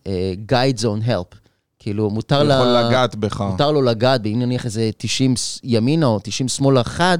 אה, 0.08 0.34
Guide 0.52 0.78
Zone 0.82 1.08
Help. 1.08 1.36
כאילו, 1.80 2.10
מותר, 2.10 2.44
לה, 2.44 2.56
יכול 2.56 2.68
לגעת 2.68 3.16
בך. 3.16 3.42
מותר 3.42 3.72
לו 3.72 3.82
לגעת, 3.82 4.26
אם 4.26 4.40
נניח 4.40 4.66
איזה 4.66 4.90
90 4.98 5.36
ס- 5.36 5.60
ימינה 5.64 6.06
או 6.06 6.20
90 6.24 6.48
שמאלה 6.48 6.84
חד, 6.84 7.18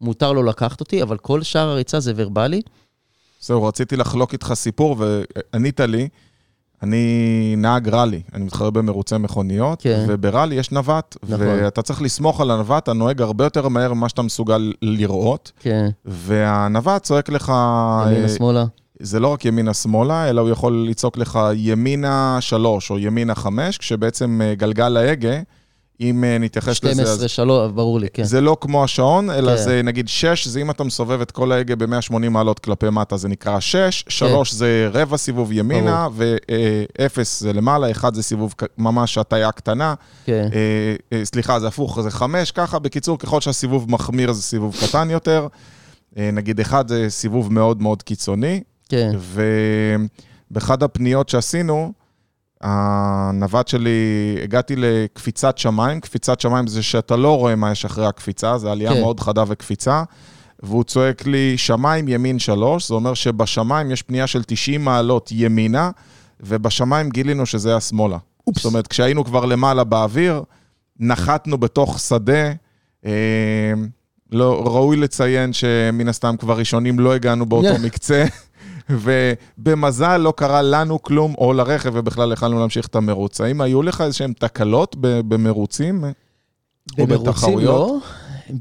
מותר 0.00 0.32
לו 0.32 0.42
לקחת 0.42 0.80
אותי, 0.80 1.02
אבל 1.02 1.18
כל 1.18 1.42
שאר 1.42 1.68
הריצה 1.68 2.00
זה 2.00 2.12
ורבלי. 2.16 2.62
זהו, 3.40 3.64
רציתי 3.64 3.96
לחלוק 3.96 4.32
איתך 4.32 4.52
סיפור, 4.54 4.96
וענית 4.98 5.80
לי. 5.80 6.08
אני 6.82 7.54
נהג 7.56 7.88
ראלי, 7.88 8.22
אני 8.34 8.44
מתחרה 8.44 8.70
במרוצי 8.70 9.18
מכוניות, 9.18 9.82
כן. 9.82 10.04
ובראלי 10.08 10.54
יש 10.54 10.70
נווט, 10.70 11.16
נכון. 11.22 11.46
ואתה 11.46 11.82
צריך 11.82 12.02
לסמוך 12.02 12.40
על 12.40 12.50
הנווט, 12.50 12.82
אתה 12.82 12.92
נוהג 12.92 13.22
הרבה 13.22 13.44
יותר 13.44 13.68
מהר 13.68 13.94
ממה 13.94 14.08
שאתה 14.08 14.22
מסוגל 14.22 14.72
לראות, 14.82 15.52
כן, 15.60 15.88
והנווט 16.04 17.02
צועק 17.02 17.28
לך, 17.28 17.52
ימינה, 18.06 18.60
אה. 18.60 18.64
זה 19.00 19.20
לא 19.20 19.28
רק 19.28 19.44
ימינה-שמאלה, 19.44 20.30
אלא 20.30 20.40
הוא 20.40 20.50
יכול 20.50 20.86
לצעוק 20.90 21.18
לך 21.18 21.38
ימינה 21.54 22.36
3 22.40 22.90
או 22.90 22.98
ימינה 22.98 23.34
5, 23.34 23.78
כשבעצם 23.78 24.40
אה, 24.44 24.54
גלגל 24.54 24.96
ההגה, 24.96 25.40
אם 26.00 26.24
אה, 26.24 26.38
נתייחס 26.38 26.84
לזה, 26.84 27.02
אז 27.02 27.08
12, 27.08 27.28
3, 27.28 27.72
ברור 27.72 28.00
לי, 28.00 28.08
כן. 28.12 28.24
זה 28.24 28.40
לא 28.40 28.56
כמו 28.60 28.84
השעון, 28.84 29.30
אלא 29.30 29.56
כן. 29.56 29.62
זה 29.62 29.82
נגיד 29.82 30.08
6, 30.08 30.46
זה 30.46 30.60
אם 30.60 30.70
אתה 30.70 30.84
מסובב 30.84 31.20
את 31.20 31.30
כל 31.30 31.52
ההגה 31.52 31.76
ב-180 31.76 32.28
מעלות 32.30 32.58
כלפי 32.58 32.90
מטה, 32.90 33.16
זה 33.16 33.28
נקרא 33.28 33.60
6, 33.60 34.04
3 34.08 34.52
זה 34.52 34.88
רבע 34.92 35.16
סיבוב 35.16 35.52
ימינה, 35.52 36.08
ו-0 36.12 37.22
זה 37.22 37.52
למעלה, 37.52 37.90
1 37.90 38.14
זה 38.14 38.22
סיבוב 38.22 38.54
ממש 38.78 39.18
הטיה 39.18 39.52
קטנה, 39.52 39.94
כן, 40.24 40.48
אה, 40.52 41.18
אה, 41.18 41.24
סליחה, 41.24 41.60
זה 41.60 41.68
הפוך, 41.68 42.00
זה 42.00 42.10
5, 42.10 42.52
ככה, 42.52 42.78
בקיצור, 42.78 43.18
ככל 43.18 43.40
שהסיבוב 43.40 43.90
מחמיר 43.90 44.32
זה 44.32 44.42
סיבוב 44.42 44.76
קטן 44.80 45.10
יותר. 45.10 45.46
אה, 46.18 46.30
נגיד 46.32 46.60
1 46.60 46.88
זה 46.88 47.06
סיבוב 47.08 47.52
מאוד 47.52 47.82
מאוד 47.82 48.02
קיצוני, 48.02 48.60
כן. 48.88 49.10
ובאחד 50.50 50.82
הפניות 50.82 51.28
שעשינו, 51.28 51.92
הנווט 52.60 53.68
שלי, 53.68 53.90
הגעתי 54.42 54.74
לקפיצת 54.76 55.58
שמיים. 55.58 56.00
קפיצת 56.00 56.40
שמיים 56.40 56.66
זה 56.66 56.82
שאתה 56.82 57.16
לא 57.16 57.36
רואה 57.38 57.56
מה 57.56 57.72
יש 57.72 57.84
אחרי 57.84 58.06
הקפיצה, 58.06 58.58
זו 58.58 58.70
עלייה 58.70 58.94
כן. 58.94 59.00
מאוד 59.00 59.20
חדה 59.20 59.44
וקפיצה. 59.46 60.02
והוא 60.62 60.84
צועק 60.84 61.26
לי, 61.26 61.58
שמיים 61.58 62.08
ימין 62.08 62.38
שלוש, 62.38 62.88
זה 62.88 62.94
אומר 62.94 63.14
שבשמיים 63.14 63.90
יש 63.90 64.02
פנייה 64.02 64.26
של 64.26 64.42
90 64.46 64.84
מעלות 64.84 65.30
ימינה, 65.32 65.90
ובשמיים 66.40 67.10
גילינו 67.10 67.46
שזה 67.46 67.70
היה 67.70 67.80
שמאלה. 67.80 68.18
אופס. 68.46 68.62
זאת 68.62 68.70
אומרת, 68.70 68.86
כשהיינו 68.86 69.24
כבר 69.24 69.44
למעלה 69.44 69.84
באוויר, 69.84 70.42
נחתנו 71.00 71.58
בתוך 71.58 72.00
שדה. 72.00 72.52
אה, 73.06 73.12
לא, 74.32 74.62
ראוי 74.66 74.96
לציין 74.96 75.52
שמן 75.52 76.08
הסתם 76.08 76.34
כבר 76.38 76.58
ראשונים 76.58 76.98
לא 76.98 77.14
הגענו 77.14 77.46
באותו 77.46 77.78
מקצה, 77.84 78.24
ובמזל 78.90 80.16
לא 80.16 80.32
קרה 80.36 80.62
לנו 80.62 81.02
כלום, 81.02 81.34
או 81.38 81.52
לרכב, 81.52 81.90
ובכלל 81.94 82.32
יכלנו 82.32 82.58
להמשיך 82.58 82.86
את 82.86 82.96
המרוץ. 82.96 83.40
האם 83.40 83.60
היו 83.60 83.82
לך 83.82 84.00
איזשהם 84.00 84.32
תקלות 84.32 84.96
במרוצים? 85.00 86.04
או 86.98 87.06
במרוצים? 87.06 87.58
לא. 87.58 87.98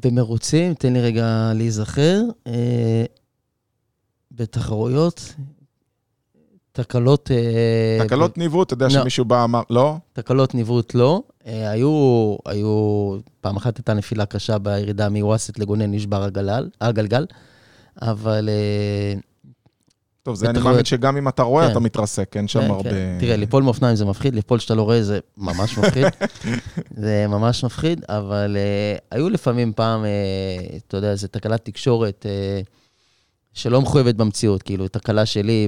במרוצים, 0.06 0.74
תן 0.74 0.94
לי 0.94 1.02
רגע 1.02 1.52
להיזכר. 1.56 2.22
אה, 2.48 3.04
בתחרויות, 4.32 5.34
תקלות... 6.72 7.32
אה, 7.32 8.06
תקלות 8.06 8.38
ניווט, 8.38 8.68
אתה 8.68 8.74
יודע 8.74 8.86
לא. 8.86 8.92
שמישהו 8.92 9.26
בא 9.26 9.44
אמר, 9.44 9.62
לא? 9.70 9.96
תקלות 10.14 10.56
ניווט 10.56 10.96
לא. 10.96 11.22
אה, 11.48 11.70
היו, 11.70 12.36
היו, 12.46 13.16
פעם 13.42 13.56
אחת 13.56 13.78
הייתה 13.78 13.94
נפילה 13.94 14.26
קשה 14.26 14.58
בירידה 14.58 15.10
מוואסט 15.10 15.60
לגונן, 15.60 15.92
נשבר 15.92 16.24
הגלל, 16.24 16.70
הגלגל, 16.82 17.26
אבל... 18.02 18.50
אה, 20.28 20.32
טוב, 20.32 20.36
זה 20.36 20.50
אני. 20.50 20.60
מאמין 20.60 20.86
שגם 20.86 21.18
אם 21.18 21.28
אתה 21.28 21.44
רואה, 21.44 21.66
כן. 21.66 21.72
אתה 21.72 21.80
מתרסק, 21.80 22.38
אין 22.38 22.48
שם 22.48 22.62
כן, 22.62 22.70
הרבה... 22.70 22.90
כן. 22.90 23.18
תראה, 23.20 23.36
ליפול 23.36 23.64
מאופניים 23.64 23.96
זה 23.96 24.06
מפחיד, 24.06 24.36
ליפול 24.36 24.60
שאתה 24.60 24.76
לא 24.76 24.82
רואה 24.82 25.04
זה 25.04 25.20
ממש 25.38 25.78
מפחיד. 25.78 26.06
זה 27.04 27.26
ממש 27.30 27.64
מפחיד, 27.64 28.02
אבל 28.10 28.58
uh, 28.58 29.02
היו 29.12 29.30
לפעמים 29.30 29.74
פעם, 29.76 30.04
uh, 30.04 30.78
אתה 30.88 30.98
יודע, 30.98 31.12
איזו 31.12 31.28
תקלת 31.28 31.66
תקשורת 31.66 32.26
uh, 32.26 32.68
שלא 33.54 33.82
מחויבת 33.82 34.16
במציאות, 34.16 34.64
כאילו, 34.64 34.88
תקלה 34.88 35.26
שלי 35.26 35.68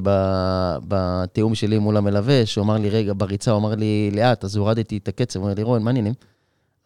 בתיאום 0.87 1.55
שלי 1.55 1.79
מול 1.79 1.97
המלווה, 1.97 2.45
שהוא 2.45 2.63
אמר 2.63 2.77
לי, 2.77 2.89
רגע, 2.89 3.13
בריצה, 3.17 3.51
הוא 3.51 3.59
אמר 3.59 3.75
לי, 3.75 4.11
לאט, 4.13 4.43
אז 4.43 4.55
הורדתי 4.55 4.97
את 4.97 5.07
הקצב, 5.07 5.39
הוא 5.39 5.45
אומר 5.45 5.55
לי, 5.55 5.63
רון, 5.63 5.83
מה 5.83 5.89
העניינים? 5.89 6.13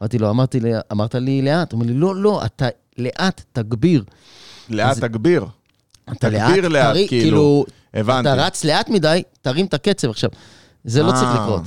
אמרתי 0.01 0.17
לו, 0.17 0.29
אמרתי 0.29 0.59
לי, 0.59 0.71
אמרת 0.91 1.15
לי 1.15 1.41
לאט, 1.41 1.71
הוא 1.71 1.79
אומר 1.81 1.91
לי, 1.93 1.99
לא, 1.99 2.15
לא, 2.15 2.45
אתה 2.45 2.67
לאט, 2.97 3.41
תגביר. 3.53 4.03
לאט 4.69 4.91
אז- 4.91 4.99
תגביר. 4.99 5.45
אתה 6.11 6.29
תגביר 6.29 6.67
לאט, 6.67 6.85
תרי- 6.93 7.07
כאילו. 7.07 7.23
כאילו, 7.23 7.65
הבנתי. 7.93 8.33
אתה 8.33 8.45
רץ 8.45 8.63
לאט 8.63 8.89
מדי, 8.89 9.23
תרים 9.41 9.65
את 9.65 9.73
הקצב 9.73 10.09
עכשיו. 10.09 10.29
זה 10.83 11.03
לא 11.03 11.11
אה, 11.11 11.13
צריך 11.15 11.29
לקרות. 11.33 11.61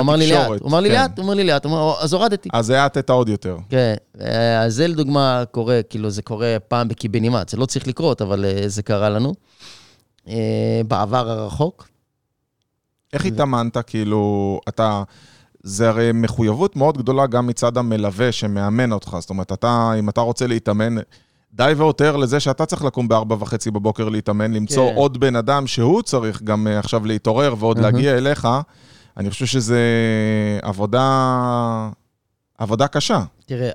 אמר 0.00 0.16
לי 0.16 0.30
לאט, 0.30 0.40
תקשורת, 0.40 0.60
הוא 0.60 0.68
אמר 0.68 0.80
לי 0.80 0.88
כן. 0.88 0.94
לאט, 0.94 1.18
הוא 1.18 1.24
אמר 1.24 1.34
לי 1.34 1.44
לאט, 1.44 1.66
אז 2.00 2.12
הורדתי. 2.12 2.48
אז 2.52 2.70
האטת 2.70 3.10
עוד 3.10 3.28
יותר. 3.28 3.56
כן, 3.68 3.94
אה, 4.20 4.62
אז 4.62 4.74
זה 4.74 4.88
לדוגמה 4.88 5.42
קורה, 5.50 5.80
כאילו 5.90 6.10
זה 6.10 6.22
קורה 6.22 6.56
פעם 6.68 6.88
בקיבינימט, 6.88 7.48
זה 7.48 7.56
לא 7.56 7.66
צריך 7.66 7.86
לקרות, 7.86 8.22
אבל 8.22 8.44
אה, 8.44 8.68
זה 8.68 8.82
קרה 8.82 9.08
לנו. 9.10 9.34
אה, 10.28 10.80
בעבר 10.88 11.30
הרחוק. 11.30 11.88
איך 13.12 13.24
התאמנת, 13.26 13.76
כאילו, 13.86 14.60
אתה... 14.68 15.02
זה 15.62 15.88
הרי 15.88 16.10
מחויבות 16.14 16.76
מאוד 16.76 16.98
גדולה 16.98 17.26
גם 17.26 17.46
מצד 17.46 17.78
המלווה 17.78 18.32
שמאמן 18.32 18.92
אותך. 18.92 19.16
זאת 19.20 19.30
אומרת, 19.30 19.52
אתה, 19.52 19.90
אם 19.98 20.08
אתה 20.08 20.20
רוצה 20.20 20.46
להתאמן, 20.46 20.94
די 21.56 21.72
והותר 21.76 22.16
לזה 22.16 22.40
שאתה 22.40 22.66
צריך 22.66 22.84
לקום 22.84 23.08
בארבע 23.08 23.36
וחצי 23.38 23.70
בבוקר 23.70 24.08
להתאמן, 24.08 24.52
למצוא 24.52 24.90
כן. 24.90 24.96
עוד 24.96 25.20
בן 25.20 25.36
אדם 25.36 25.66
שהוא 25.66 26.02
צריך 26.02 26.42
גם 26.42 26.66
אה, 26.66 26.78
עכשיו 26.78 27.06
להתעורר 27.06 27.54
ועוד. 27.58 27.78
להגיע 27.78 28.16
אליך. 28.16 28.48
אני 29.16 29.30
חושב 29.30 29.46
שזה 29.46 29.80
עבודה, 30.62 31.90
עבודה 32.58 32.88
קשה. 32.88 33.24
תראה, 33.46 33.70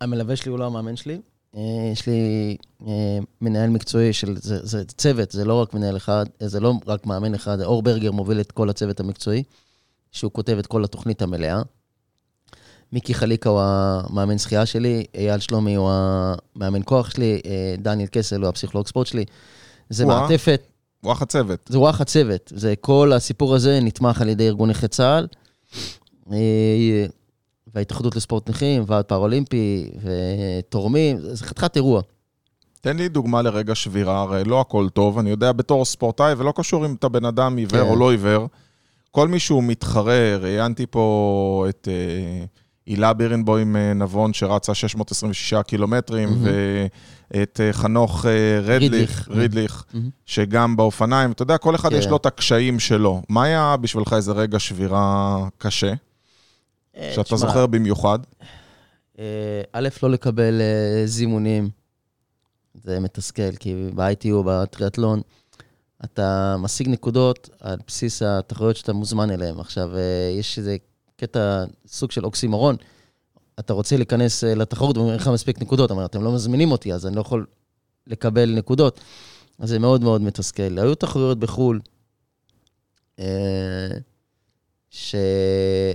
המלווה 0.00 0.36
שלי 0.36 0.50
הוא 0.50 0.58
לא 0.58 0.66
המאמן 0.66 0.96
שלי. 0.96 1.20
אה, 1.56 1.60
יש 1.92 2.06
לי 2.06 2.56
אה, 2.86 3.18
מנהל 3.40 3.70
מקצועי 3.70 4.12
של, 4.12 4.36
זה, 4.36 4.58
זה 4.62 4.84
צוות, 4.84 5.30
זה 5.30 5.44
לא 5.44 5.62
רק 5.62 5.74
מנהל 5.74 5.96
אחד, 5.96 6.24
זה 6.40 6.60
לא 6.60 6.74
רק 6.86 7.06
מאמן 7.06 7.34
אחד, 7.34 7.60
אור 7.60 7.82
ברגר 7.82 8.12
מוביל 8.12 8.40
את 8.40 8.52
כל 8.52 8.70
הצוות 8.70 9.00
המקצועי, 9.00 9.42
שהוא 10.12 10.32
כותב 10.32 10.56
את 10.58 10.66
כל 10.66 10.84
התוכנית 10.84 11.22
המלאה. 11.22 11.62
מיקי 12.94 13.14
חליקה 13.14 13.50
הוא 13.50 13.60
המאמן 13.62 14.38
שחייה 14.38 14.66
שלי, 14.66 15.04
אייל 15.14 15.40
שלומי 15.40 15.74
הוא 15.74 15.90
המאמן 15.90 16.80
כוח 16.84 17.10
שלי, 17.10 17.40
אה, 17.46 17.74
דניאל 17.78 18.08
קסל 18.08 18.40
הוא 18.40 18.48
הפסיכולוג 18.48 18.86
ספורט 18.86 19.06
שלי. 19.06 19.24
זה 19.90 20.06
וואה. 20.06 20.20
מעטפת, 20.20 20.62
אח 21.06 21.22
הצוות. 21.22 21.68
זה 21.68 21.78
רוח 21.78 22.00
הצוות. 22.00 22.52
זה 22.54 22.74
כל 22.80 23.12
הסיפור 23.12 23.54
הזה 23.54 23.80
נתמך 23.82 24.20
על 24.20 24.28
ידי 24.28 24.46
ארגון 24.46 24.70
נכי 24.70 24.88
צה"ל, 24.88 25.26
אה, 26.32 26.36
וההתאחדות 27.74 28.16
לספורט 28.16 28.50
נכים, 28.50 28.84
ועד 28.86 29.04
פראולימפי, 29.04 29.90
ותורמים, 30.02 31.18
זה 31.20 31.44
חתיכת 31.44 31.76
אירוע. 31.76 32.02
תן 32.80 32.96
לי 32.96 33.08
דוגמה 33.08 33.42
לרגע 33.42 33.74
שבירה, 33.74 34.20
הרי 34.20 34.44
לא 34.44 34.60
הכל 34.60 34.88
טוב, 34.88 35.18
אני 35.18 35.30
יודע 35.30 35.52
בתור 35.52 35.84
ספורטאי, 35.84 36.32
ולא 36.32 36.52
קשור 36.56 36.86
אם 36.86 36.94
אתה 36.94 37.08
בן 37.08 37.24
אדם 37.24 37.56
עיוור 37.56 37.84
כן. 37.84 37.90
או 37.90 37.96
לא 37.96 38.10
עיוור. 38.10 38.46
כל 39.10 39.28
מי 39.28 39.38
שהוא 39.38 39.62
מתחרה, 39.62 40.36
ראיינתי 40.36 40.86
פה 40.86 41.66
את 41.68 41.88
אה, 41.90 42.44
הילה 42.86 43.12
בירנבוים 43.12 43.76
אה, 43.76 43.94
נבון, 43.94 44.32
שרצה 44.32 44.74
626 44.74 45.54
קילומטרים, 45.66 46.28
מהמם. 46.28 46.46
ואת 47.34 47.60
אה, 47.60 47.72
חנוך 47.72 48.26
אה, 48.26 48.60
רדליך, 48.62 49.28
רידליך. 49.28 49.84
מהמם. 49.94 50.10
שגם 50.26 50.76
באופניים, 50.76 51.32
אתה 51.32 51.42
יודע, 51.42 51.58
כל 51.58 51.74
אחד 51.74 51.90
כן. 51.90 51.96
יש 51.96 52.06
לו 52.06 52.16
את 52.16 52.26
הקשיים 52.26 52.80
שלו. 52.80 53.22
מה 53.28 53.44
היה 53.44 53.76
בשבילך 53.76 54.12
איזה 54.12 54.32
רגע 54.32 54.58
שבירה 54.58 55.48
קשה, 55.58 55.92
שאתה 57.10 57.22
תשמע, 57.22 57.38
זוכר 57.38 57.66
במיוחד? 57.66 58.18
א', 59.72 59.88
לא 60.02 60.10
לקבל 60.10 60.60
זימונים, 61.04 61.68
זה 62.74 63.00
מתסכל, 63.00 63.56
כי 63.60 63.90
ב-ITU, 63.94 64.42
בטריאטלון, 64.44 65.20
אתה 66.04 66.56
משיג 66.58 66.88
נקודות 66.88 67.48
על 67.60 67.78
בסיס 67.86 68.22
התחרויות 68.22 68.76
שאתה 68.76 68.92
מוזמן 68.92 69.30
אליהן. 69.30 69.60
עכשיו, 69.60 69.90
יש 70.38 70.58
איזה 70.58 70.76
קטע, 71.16 71.64
סוג 71.86 72.10
של 72.10 72.24
אוקסימורון, 72.24 72.76
אתה 73.58 73.72
רוצה 73.72 73.96
להיכנס 73.96 74.44
אה, 74.44 74.54
לתחרות 74.54 74.96
ואומרים 74.96 75.16
לך 75.16 75.28
מספיק 75.28 75.62
נקודות, 75.62 75.90
אבל 75.90 76.04
אתם 76.04 76.22
לא 76.22 76.34
מזמינים 76.34 76.72
אותי, 76.72 76.92
אז 76.92 77.06
אני 77.06 77.16
לא 77.16 77.20
יכול 77.20 77.46
לקבל 78.06 78.54
נקודות. 78.54 79.00
אז 79.58 79.68
זה 79.68 79.78
מאוד 79.78 80.02
מאוד 80.02 80.22
מתסכל. 80.22 80.78
היו 80.78 80.94
תחרויות 80.94 81.38
בחו"ל, 81.38 81.80
אה, 83.18 83.88
שלא 84.90 85.94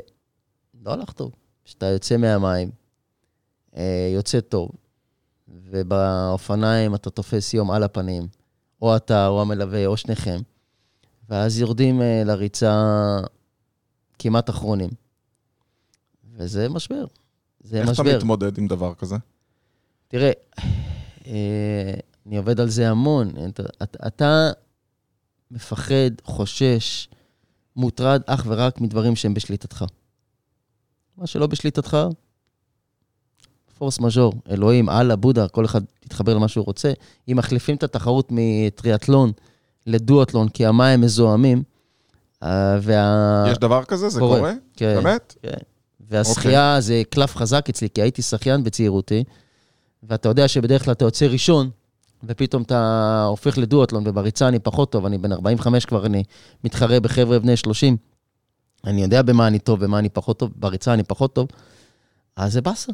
הלך 0.86 1.12
טוב. 1.12 1.32
שאתה 1.66 1.86
יוצא 1.86 2.18
מהמים, 2.18 2.72
אה, 3.78 4.10
יוצא 4.14 4.40
טוב, 4.40 4.70
ובאופניים 5.48 6.96
אתה 6.96 7.10
תופס 7.10 7.54
יום 7.54 7.72
על 7.72 7.84
הפנים, 7.84 8.28
או 8.82 8.96
אתה, 8.96 9.28
או 9.28 9.42
המלווה, 9.42 9.86
או 9.86 9.98
שניכם, 9.98 10.40
ואז 11.30 11.60
יורדים 11.60 12.02
לריצה 12.26 12.86
כמעט 14.20 14.50
אחרונים. 14.50 14.90
וזה 16.40 16.70
משבר. 16.70 17.06
זה 17.64 17.78
איך 17.78 17.84
אתה 17.84 17.92
משבר. 17.92 18.18
מתמודד 18.18 18.58
עם 18.58 18.68
דבר 18.68 18.94
כזה? 18.94 19.16
תראה, 20.08 20.32
אה, 21.28 21.94
אני 22.26 22.38
עובד 22.38 22.60
על 22.60 22.70
זה 22.70 22.90
המון. 22.90 23.32
אתה, 23.50 23.64
אתה, 23.84 24.08
אתה 24.08 24.52
מפחד, 25.52 26.12
חושש, 26.24 27.08
מוטרד 27.76 28.22
אך 28.26 28.44
ורק 28.48 28.82
מדברים 28.82 29.16
שהם 29.16 29.34
בשליטתך. 29.34 29.86
מה 31.18 31.28
שלא 31.28 31.48
בשליטתך, 31.48 31.98
פורס 33.78 34.00
מז'ור, 34.00 34.34
אלוהים, 34.50 34.90
אללה, 34.90 35.16
בודה, 35.16 35.48
כל 35.48 35.66
אחד 35.66 35.82
יתחבר 36.06 36.34
למה 36.34 36.48
שהוא 36.48 36.66
רוצה. 36.66 36.92
אם 37.28 37.38
מחליפים 37.38 37.76
את 37.76 37.84
התחרות 37.84 38.28
מטריאטלון 38.32 39.32
לדואטלון 39.88 40.50
כי 40.50 40.66
המים 40.66 41.02
מזוהמים, 41.02 41.64
אה, 42.44 42.78
וה... 42.82 43.46
יש 43.52 43.58
דבר 43.58 43.84
כזה? 43.84 44.10
זה 44.10 44.20
קורה. 44.20 44.38
קורה? 44.38 44.54
כן. 44.76 44.96
באמת? 45.04 45.36
כן. 45.42 45.58
והשחייה 46.10 46.78
okay. 46.78 46.82
זה 46.82 47.02
קלף 47.10 47.36
חזק 47.36 47.66
אצלי, 47.70 47.90
כי 47.94 48.02
הייתי 48.02 48.22
שחיין 48.22 48.64
בצעירותי, 48.64 49.24
ואתה 50.04 50.30
יודע 50.30 50.48
שבדרך 50.48 50.86
כלל 50.86 50.92
אתה 50.92 51.06
יוצא 51.06 51.26
ראשון, 51.26 51.70
ופתאום 52.24 52.62
אתה 52.62 53.24
הופך 53.30 53.58
לדואטלון, 53.58 54.04
ובריצה 54.08 54.48
אני 54.48 54.60
פחות 54.60 54.92
טוב, 54.92 55.06
אני 55.06 55.18
בן 55.18 55.32
45 55.32 55.86
כבר, 55.86 56.06
אני 56.06 56.24
מתחרה 56.64 57.00
בחבר'ה 57.00 57.40
בני 57.40 57.58
30. 57.58 57.98
אני 58.86 59.02
יודע 59.02 59.22
במה 59.22 59.48
אני 59.48 59.60
טוב, 59.60 59.86
במה 59.86 60.00
אני 60.00 60.10
פחות 60.10 60.40
טוב, 60.40 60.52
בריצה 60.56 60.94
אני 60.94 61.04
פחות 61.04 61.36
טוב, 61.36 61.48
אז 62.36 62.54
זה 62.54 62.62
באסה. 62.62 62.92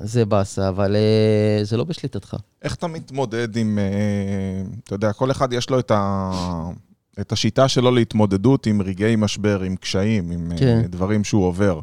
זה 0.00 0.24
באסה, 0.24 0.68
אבל 0.68 0.96
אה, 0.96 1.64
זה 1.64 1.76
לא 1.76 1.84
בשליטתך. 1.84 2.36
איך 2.62 2.74
אתה 2.74 2.86
מתמודד 2.86 3.56
עם, 3.56 3.78
אה, 3.78 4.62
אתה 4.84 4.94
יודע, 4.94 5.12
כל 5.12 5.30
אחד 5.30 5.52
יש 5.52 5.70
לו 5.70 5.78
את, 5.78 5.90
ה, 5.90 6.32
את 7.20 7.32
השיטה 7.32 7.68
שלו 7.68 7.90
להתמודדות 7.90 8.66
עם 8.66 8.82
רגעי 8.82 9.16
משבר, 9.16 9.60
עם 9.60 9.76
קשיים, 9.76 10.30
עם 10.30 10.52
כן. 10.58 10.82
כן. 10.82 10.88
דברים 10.90 11.24
שהוא 11.24 11.44
עובר. 11.44 11.80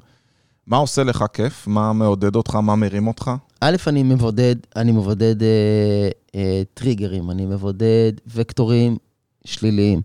מה 0.68 0.78
עושה 0.78 1.04
לך 1.04 1.26
כיף? 1.34 1.68
מה 1.68 1.94
מעודד 1.94 2.36
אותך? 2.36 2.56
מה 2.56 2.76
מרים 2.76 3.08
אותך? 3.08 3.32
א', 3.62 3.76
אני 3.88 4.04
מבודד, 4.04 4.56
אני 4.76 4.92
מבודד 4.92 5.44
אה, 5.44 6.10
אה, 6.36 6.62
טריגרים, 6.74 7.32
אני 7.32 7.46
מבודד 7.46 8.14
וקטורים 8.28 8.98
שליליים. 9.46 10.02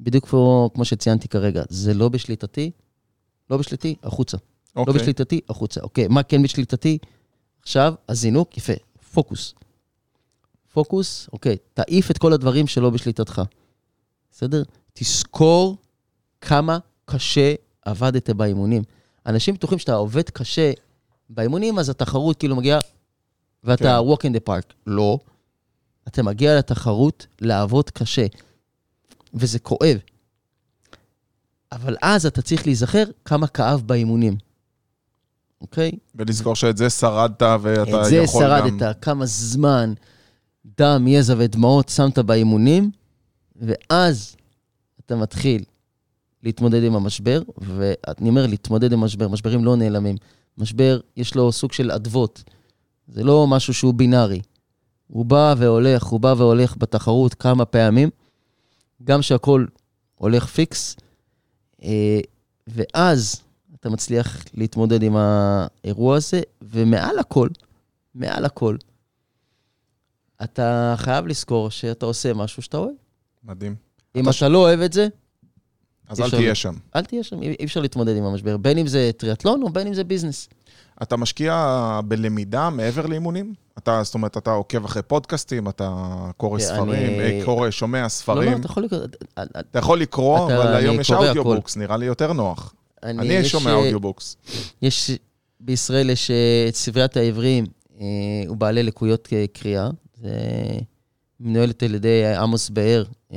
בדיוק 0.00 0.28
כמו, 0.28 0.70
כמו 0.74 0.84
שציינתי 0.84 1.28
כרגע, 1.28 1.62
זה 1.68 1.94
לא 1.94 2.08
בשליטתי, 2.08 2.70
לא 3.50 3.56
בשליטתי, 3.56 3.94
החוצה. 4.02 4.36
לא 4.76 4.80
אוקיי. 4.80 4.94
בשליטתי, 4.94 5.40
החוצה. 5.48 5.80
אוקיי, 5.80 6.08
מה 6.08 6.22
כן 6.22 6.42
בשליטתי? 6.42 6.98
עכשיו, 7.62 7.94
הזינוק, 8.08 8.56
יפה, 8.56 8.72
פוקוס. 9.12 9.54
פוקוס, 10.72 11.28
אוקיי, 11.32 11.56
תעיף 11.74 12.10
את 12.10 12.18
כל 12.18 12.32
הדברים 12.32 12.66
שלא 12.66 12.90
בשליטתך. 12.90 13.42
בסדר? 14.32 14.62
תזכור 14.92 15.76
כמה 16.40 16.78
קשה 17.04 17.54
עבדת 17.84 18.30
באימונים. 18.30 18.82
אנשים 19.26 19.54
בטוחים 19.54 19.78
שאתה 19.78 19.94
עובד 19.94 20.30
קשה 20.30 20.72
באימונים, 21.28 21.78
אז 21.78 21.90
התחרות 21.90 22.38
כאילו 22.38 22.56
מגיעה, 22.56 22.78
ואתה 23.64 24.00
כן. 24.02 24.12
walk 24.12 24.30
in 24.30 24.36
the 24.36 24.48
park. 24.48 24.74
לא. 24.86 25.18
אתה 26.08 26.22
מגיע 26.22 26.58
לתחרות 26.58 27.26
לעבוד 27.40 27.90
קשה, 27.90 28.26
וזה 29.34 29.58
כואב. 29.58 29.98
אבל 31.72 31.96
אז 32.02 32.26
אתה 32.26 32.42
צריך 32.42 32.66
להיזכר 32.66 33.04
כמה 33.24 33.46
כאב 33.46 33.82
באימונים, 33.86 34.36
אוקיי? 35.60 35.92
ולזכור 36.14 36.56
שאת 36.56 36.76
זה 36.76 36.90
שרדת 36.90 37.42
ואתה 37.62 38.00
את 38.00 38.04
זה 38.04 38.16
יכול 38.16 38.44
גם... 38.44 38.68
שרדת, 38.78 38.96
כמה 39.02 39.26
זמן, 39.26 39.92
דם, 40.78 41.08
יזע 41.08 41.34
ודמעות 41.38 41.88
שמת 41.88 42.18
באימונים, 42.18 42.90
ואז 43.56 44.36
אתה 45.06 45.16
מתחיל 45.16 45.64
להתמודד 46.42 46.84
עם 46.84 46.96
המשבר, 46.96 47.42
ואני 47.58 48.28
אומר 48.28 48.46
להתמודד 48.46 48.92
עם 48.92 49.00
משבר, 49.00 49.28
משברים 49.28 49.64
לא 49.64 49.76
נעלמים. 49.76 50.16
משבר, 50.58 51.00
יש 51.16 51.34
לו 51.34 51.52
סוג 51.52 51.72
של 51.72 51.90
אדוות. 51.90 52.42
זה 53.08 53.24
לא 53.24 53.46
משהו 53.46 53.74
שהוא 53.74 53.94
בינארי. 53.94 54.40
הוא 55.06 55.24
בא 55.24 55.54
והולך, 55.58 56.04
הוא 56.04 56.20
בא 56.20 56.34
והולך 56.38 56.76
בתחרות 56.78 57.34
כמה 57.34 57.64
פעמים, 57.64 58.10
גם 59.04 59.22
שהכול 59.22 59.68
הולך 60.14 60.46
פיקס, 60.46 60.96
אה, 61.82 62.20
ואז 62.66 63.42
אתה 63.74 63.90
מצליח 63.90 64.44
להתמודד 64.54 65.02
עם 65.02 65.16
האירוע 65.16 66.16
הזה, 66.16 66.40
ומעל 66.62 67.18
הכל, 67.18 67.48
מעל 68.14 68.44
הכל, 68.44 68.76
אתה 70.42 70.94
חייב 70.96 71.26
לזכור 71.26 71.70
שאתה 71.70 72.06
עושה 72.06 72.34
משהו 72.34 72.62
שאתה 72.62 72.76
אוהב. 72.76 72.94
מדהים. 73.44 73.74
אם 74.16 74.28
אתה 74.28 74.36
אתה 74.36 74.48
לא 74.48 74.58
אוהב 74.58 74.80
את 74.80 74.92
זה, 74.92 75.08
אז 76.10 76.20
אל 76.20 76.30
תהיה 76.30 76.54
שם. 76.54 76.74
אל 76.96 77.04
תהיה 77.04 77.22
שם, 77.22 77.42
אי 77.42 77.64
אפשר 77.64 77.80
להתמודד 77.80 78.16
עם 78.16 78.24
המשבר, 78.24 78.56
בין 78.56 78.78
אם 78.78 78.86
זה 78.86 79.10
טריאטלון 79.16 79.62
או 79.62 79.68
בין 79.70 79.86
אם 79.86 79.94
זה 79.94 80.04
ביזנס. 80.04 80.48
אתה 81.02 81.16
משקיע 81.16 82.00
בלמידה 82.04 82.70
מעבר 82.70 83.06
לאימונים? 83.06 83.54
אתה, 83.78 84.00
זאת 84.02 84.14
אומרת, 84.14 84.36
אתה 84.36 84.50
עוקב 84.52 84.84
אחרי 84.84 85.02
פודקאסטים, 85.02 85.68
אתה 85.68 86.06
קורא 86.36 86.58
ספרים, 86.58 86.88
אני- 86.90 87.20
אה, 87.40 87.40
קורא, 87.44 87.70
שומע 87.70 88.02
לא, 88.02 88.08
ספרים. 88.08 88.52
לא, 88.52 88.56
אתה 88.56 88.66
יכול 88.66 88.82
לקרוא... 88.84 89.00
אתה 89.60 89.78
יכול 89.78 90.00
לקרוא, 90.00 90.46
אתה- 90.46 90.56
אבל 90.56 90.66
אני 90.66 90.76
היום 90.84 91.00
יש 91.00 91.10
audiobooks, 91.10 91.76
נראה 91.76 91.96
לי 91.96 92.06
יותר 92.06 92.32
נוח. 92.32 92.74
אני 93.02 93.24
יש, 93.32 93.50
שומע 93.50 93.70
אה, 93.70 93.76
audiobooks. 93.76 94.36
יש, 94.82 95.10
בישראל 95.60 96.10
יש 96.10 96.30
אה, 96.30 96.36
את 96.68 96.74
ספריית 96.74 97.16
העיוורים, 97.16 97.64
אה, 98.00 98.06
ובעלי 98.48 98.82
לקויות 98.82 99.28
אה, 99.32 99.44
קריאה. 99.52 99.88
זה 100.16 100.30
מנוהלת 101.40 101.82
על 101.82 101.94
ידי 101.94 102.34
עמוס 102.36 102.68
באר, 102.70 103.04
אה, 103.32 103.36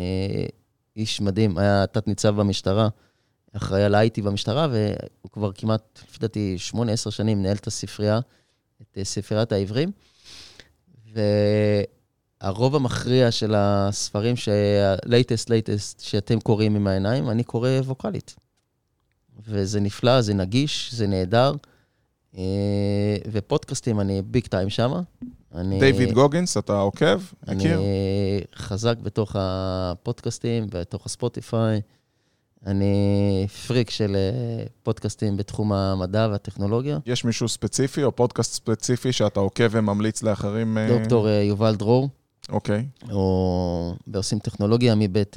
איש 0.96 1.22
מדהים, 1.22 1.58
היה 1.58 1.86
תת-ניצב 1.88 2.36
במשטרה, 2.36 2.90
אחראי 3.54 3.84
על 3.84 3.96
ה-IT 3.96 4.22
במשטרה, 4.24 4.68
והוא 4.72 5.32
כבר 5.32 5.52
כמעט, 5.52 6.00
לפי 6.10 6.20
דעתי, 6.20 6.58
8-10 6.72 6.76
שנים 7.12 7.40
מנהל 7.40 7.56
את 7.56 7.68
הספרייה, 7.68 8.20
את 8.82 8.98
אה, 8.98 9.04
ספריית 9.04 9.52
העיוורים. 9.52 9.92
והרוב 12.42 12.76
המכריע 12.76 13.32
של 13.32 13.54
הספרים, 13.58 14.36
ה-latest, 14.36 15.46
latest, 15.48 16.02
שאתם 16.02 16.40
קוראים 16.40 16.76
עם 16.76 16.88
העיניים, 16.88 17.30
אני 17.30 17.44
קורא 17.44 17.70
ווקאלית. 17.70 18.36
וזה 19.48 19.80
נפלא, 19.80 20.22
זה 20.22 20.34
נגיש, 20.34 20.94
זה 20.94 21.08
נהדר. 21.08 21.54
אה, 22.38 22.42
ופודקאסטים, 23.32 24.00
אני 24.00 24.22
ביג 24.22 24.48
טיים 24.48 24.70
שמה. 24.70 25.02
אני- 25.56 25.80
דיוויד 25.80 26.12
גוגינס, 26.12 26.58
אתה 26.58 26.80
עוקב? 26.80 27.22
מכיר? 27.48 27.78
אני 27.80 28.42
חזק 28.56 28.98
בתוך 28.98 29.36
הפודקאסטים, 29.40 30.68
בתוך 30.70 31.06
הספוטיפיי. 31.06 31.82
אני 32.66 33.48
פריק 33.68 33.90
של 33.90 34.16
אה, 34.16 34.66
פודקאסטים 34.84 35.38
בתחום 35.38 35.74
המדע 35.74 36.28
והטכנולוגיה. 36.32 36.98
יש 37.06 37.26
מישהו 37.26 37.48
ספציפי 37.50 38.04
או 38.04 38.16
פודקאסט 38.16 38.54
ספציפי 38.54 39.12
שאתה 39.12 39.40
עוקב 39.40 39.68
וממליץ 39.72 40.24
לאחרים? 40.24 40.78
אה, 40.78 40.88
דוקטור 41.00 41.30
יובל 41.30 41.76
דרור, 41.76 42.10
אוקיי. 42.50 42.86
או 43.12 43.96
בעושים 44.08 44.40
טכנולוגיה 44.40 44.96
מבית 44.96 45.36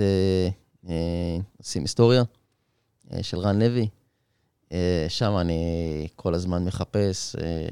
עושים 1.58 1.82
היסטוריה, 1.82 2.22
של 3.22 3.38
רן 3.38 3.58
לוי. 3.62 3.88
אה, 4.72 5.06
שם 5.08 5.36
אני 5.40 6.08
כל 6.16 6.34
הזמן 6.34 6.64
מחפש 6.64 7.36
אה, 7.36 7.68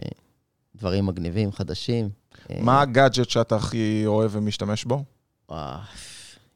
דברים 0.74 1.06
מגניבים, 1.06 1.52
חדשים. 1.52 2.10
אה, 2.50 2.62
מה 2.62 2.80
הגאדג'ט 2.80 3.30
שאתה 3.30 3.56
הכי 3.56 4.02
אוהב 4.06 4.30
ומשתמש 4.34 4.84
בו? 4.84 5.04
וואו, 5.48 5.78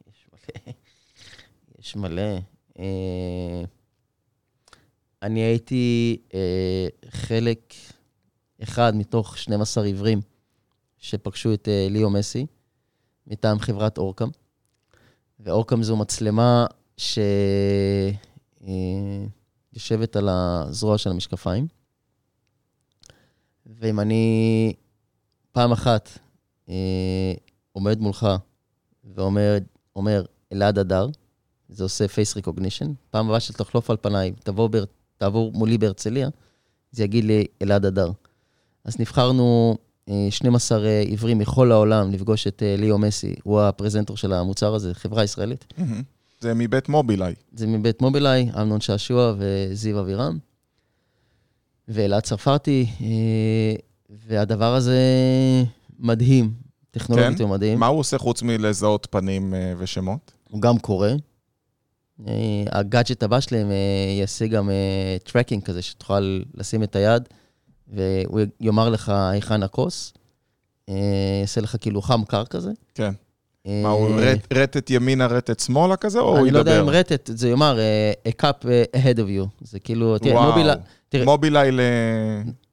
יש 0.08 0.26
מלא. 0.32 0.72
יש 1.78 1.96
מלא. 1.96 2.38
אני 5.22 5.40
הייתי 5.40 6.16
חלק 7.10 7.74
אחד 8.62 8.96
מתוך 8.96 9.38
12 9.38 9.84
עיוורים 9.84 10.20
שפגשו 10.98 11.54
את 11.54 11.68
ליאו 11.90 12.10
מסי 12.10 12.46
מטעם 13.26 13.58
חברת 13.58 13.98
אורקאם. 13.98 14.28
ואורקאם 15.40 15.82
זו 15.82 15.96
מצלמה 15.96 16.66
שיושבת 19.78 20.16
על 20.16 20.28
הזרוע 20.28 20.98
של 20.98 21.10
המשקפיים. 21.10 21.66
ואם 23.66 24.00
אני 24.00 24.72
פעם 25.52 25.72
אחת 25.72 26.18
אה, 26.68 27.32
עומד 27.72 28.00
מולך 28.00 28.26
ואומר, 29.04 29.58
אומר, 29.96 30.24
אלעד 30.52 30.78
אדר, 30.78 31.08
זה 31.68 31.82
עושה 31.82 32.08
פייס 32.08 32.36
ריקוגנישן. 32.36 32.92
פעם 33.10 33.26
הבאה 33.26 33.40
שתחלוף 33.40 33.90
על 33.90 33.96
פניי, 34.00 34.32
תבוא 34.44 34.68
בר, 34.68 34.84
תעבור 35.16 35.52
מולי 35.52 35.78
בהרצליה, 35.78 36.28
זה 36.92 37.04
יגיד 37.04 37.24
לי 37.24 37.44
אלעד 37.62 37.84
אדר. 37.84 38.10
אז 38.84 39.00
נבחרנו 39.00 39.76
אה, 40.08 40.26
12 40.30 40.84
אה, 40.84 41.00
עיוורים 41.00 41.38
מכל 41.38 41.72
העולם 41.72 42.10
לפגוש 42.10 42.46
את 42.46 42.62
אה, 42.62 42.74
ליאו 42.78 42.98
מסי, 42.98 43.34
הוא 43.42 43.60
הפרזנטור 43.60 44.16
של 44.16 44.32
המוצר 44.32 44.74
הזה, 44.74 44.94
חברה 44.94 45.24
ישראלית. 45.24 45.74
זה 46.40 46.54
מבית 46.54 46.88
מובילאיי. 46.88 47.34
זה 47.52 47.66
מבית 47.66 48.02
מובילאיי, 48.02 48.50
אמנון 48.60 48.80
שעשוע 48.80 49.34
וזיו 49.38 50.00
אבירם. 50.00 50.38
ואלעד 51.88 52.22
צרפתי, 52.22 52.86
אה, 53.00 53.74
והדבר 54.10 54.74
הזה 54.74 54.98
מדהים, 55.98 56.52
טכנולוגית 56.90 57.38
כן? 57.38 57.42
הוא 57.42 57.50
מדהים. 57.50 57.78
מה 57.78 57.86
הוא 57.86 58.00
עושה 58.00 58.18
חוץ 58.18 58.42
מלזהות 58.42 59.06
פנים 59.10 59.54
אה, 59.54 59.72
ושמות? 59.78 60.32
הוא 60.50 60.62
גם 60.62 60.78
קורא. 60.78 61.08
אה, 62.26 62.64
הגאדג'ט 62.72 63.22
הבא 63.22 63.40
שלהם 63.40 63.66
יעשה 64.20 64.46
גם 64.46 64.70
tracking 65.24 65.62
כזה, 65.62 65.82
שתוכל 65.82 66.42
לשים 66.54 66.82
את 66.82 66.96
היד, 66.96 67.22
והוא 67.88 68.40
יאמר 68.60 68.88
לך 68.88 69.08
היכן 69.08 69.62
הכוס. 69.62 70.12
יעשה 71.40 71.60
לך 71.60 71.76
כאילו 71.80 72.02
חם 72.02 72.24
קר 72.24 72.44
כזה. 72.44 72.70
כן. 72.94 73.12
אה, 73.66 73.80
מה, 73.82 73.88
הוא 73.88 74.08
רט- 74.20 74.52
רטט 74.52 74.90
ימינה, 74.90 75.26
רטט 75.26 75.60
שמאלה 75.60 75.96
כזה, 75.96 76.18
או 76.18 76.28
הוא 76.30 76.38
אני 76.38 76.50
לא 76.50 76.58
יודע 76.58 76.80
אם 76.80 76.84
ידבר? 76.88 76.98
רטט, 76.98 77.30
זה 77.34 77.48
יאמר, 77.48 77.78
אה, 77.78 78.12
a 78.28 78.42
cup 78.42 78.68
אה, 78.68 78.84
ahead 78.96 79.16
of 79.16 79.20
you. 79.20 79.46
זה 79.60 79.80
כאילו, 79.80 80.18
תראה, 80.18 80.34
וואו. 80.34 80.50
מובילה, 80.50 80.74
תראה, 81.08 81.24
מובילאיי 81.24 81.72
ל... 81.72 81.80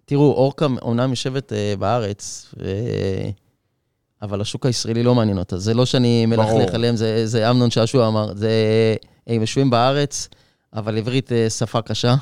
תראו, 0.06 0.32
אורקם 0.34 0.68
אומנם 0.82 1.10
יושבת 1.10 1.52
בארץ. 1.80 2.54
אבל 4.22 4.42
השוק 4.42 4.66
הישראלי 4.66 5.04
לא 5.04 5.16
מעניין 5.16 5.38
אותה. 5.38 5.58
זה 5.58 5.74
לא 5.74 5.86
שאני 5.86 6.26
מלכלך. 6.26 6.74
עליהם, 6.74 6.96
זה, 6.96 7.28
זה 7.28 7.50
אמנון 7.52 7.72
שעשוע 7.72 8.08
אמר. 8.08 8.34
זה, 8.36 8.52
הם 9.28 9.42
יושבים 9.42 9.70
בארץ, 9.70 10.30
אבל 10.74 10.98
עברית 10.98 11.30
שפה 11.58 11.82
קשה, 11.82 12.16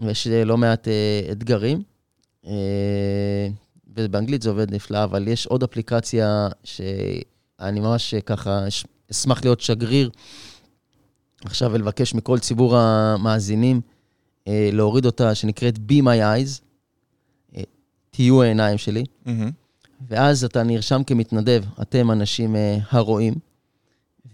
ויש 0.00 0.26
לא 0.26 0.56
מעט 0.56 0.88
אתגרים. 1.32 1.82
ובאנגלית 3.96 4.42
זה 4.42 4.50
עובד 4.50 4.74
נפלא, 4.74 5.04
אבל 5.04 5.28
יש 5.28 5.46
עוד 5.46 5.62
אפליקציה 5.62 6.48
שאני 7.60 7.80
ממש 7.80 8.14
אה, 8.14 8.20
ככה 8.20 8.68
אש- 8.68 8.84
אשמח 9.10 9.44
להיות 9.44 9.60
שגריר 9.60 10.10
עכשיו 11.44 11.70
ולבקש 11.72 12.14
מכל 12.14 12.38
ציבור 12.38 12.76
המאזינים 12.76 13.80
אה, 14.48 14.70
להוריד 14.72 15.06
אותה, 15.06 15.34
שנקראת 15.34 15.76
Be 15.76 16.02
My 16.02 16.06
Eyes, 16.20 16.60
אה, 17.56 17.62
תהיו 18.10 18.42
העיניים 18.42 18.78
שלי, 18.78 19.04
מהמם. 19.26 19.50
ואז 20.08 20.44
אתה 20.44 20.62
נרשם 20.62 21.02
כמתנדב, 21.06 21.64
אתם 21.82 22.10
אנשים 22.10 22.56
אה, 22.56 22.78
הרואים, 22.90 23.34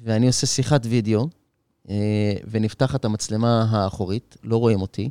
ואני 0.03 0.27
עושה 0.27 0.47
שיחת 0.47 0.81
וידאו, 0.85 1.29
אה, 1.91 1.95
ונפתחת 2.51 3.05
המצלמה 3.05 3.67
האחורית, 3.71 4.37
לא 4.43 4.57
רואים 4.57 4.81
אותי, 4.83 5.09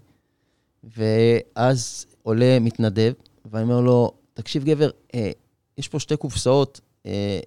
ואז 0.98 2.06
עולה 2.24 2.60
מתנדב, 2.60 3.14
ואני 3.52 3.64
אומר 3.64 3.82
לו, 3.82 4.12
תקשיב 4.34 4.64
גבר, 4.64 4.90
אה, 5.16 5.32
יש 5.78 5.88
פה 5.88 6.00
שתי 6.00 6.18
קופסאות, 6.18 6.82
אה, 7.06 7.40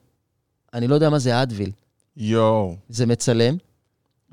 אני 0.77 0.89
לא 0.89 0.95
יודע 0.95 1.11
מה 1.11 1.19
זה 1.19 1.43
אדוויל. 1.43 1.71
יואו. 2.17 2.77
זה 2.89 3.07
מצלם, 3.07 3.57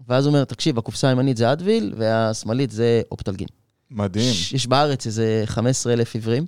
ואז 0.08 0.26
הוא 0.26 0.34
אומר, 0.34 0.44
תקשיב, 0.44 0.78
הקופסה 0.78 1.10
הימנית 1.10 1.38
זה 1.38 1.52
אדוויל, 1.52 1.94
והשמאלית 1.98 2.72
זה 2.72 3.02
אופטלגין. 3.12 3.48
מדהים. 3.92 4.32
יש 4.32 4.54
יש 4.54 4.68
בארץ 4.68 5.06
איזה 5.06 5.44
15,000 5.46 6.16
עיוורים, 6.16 6.46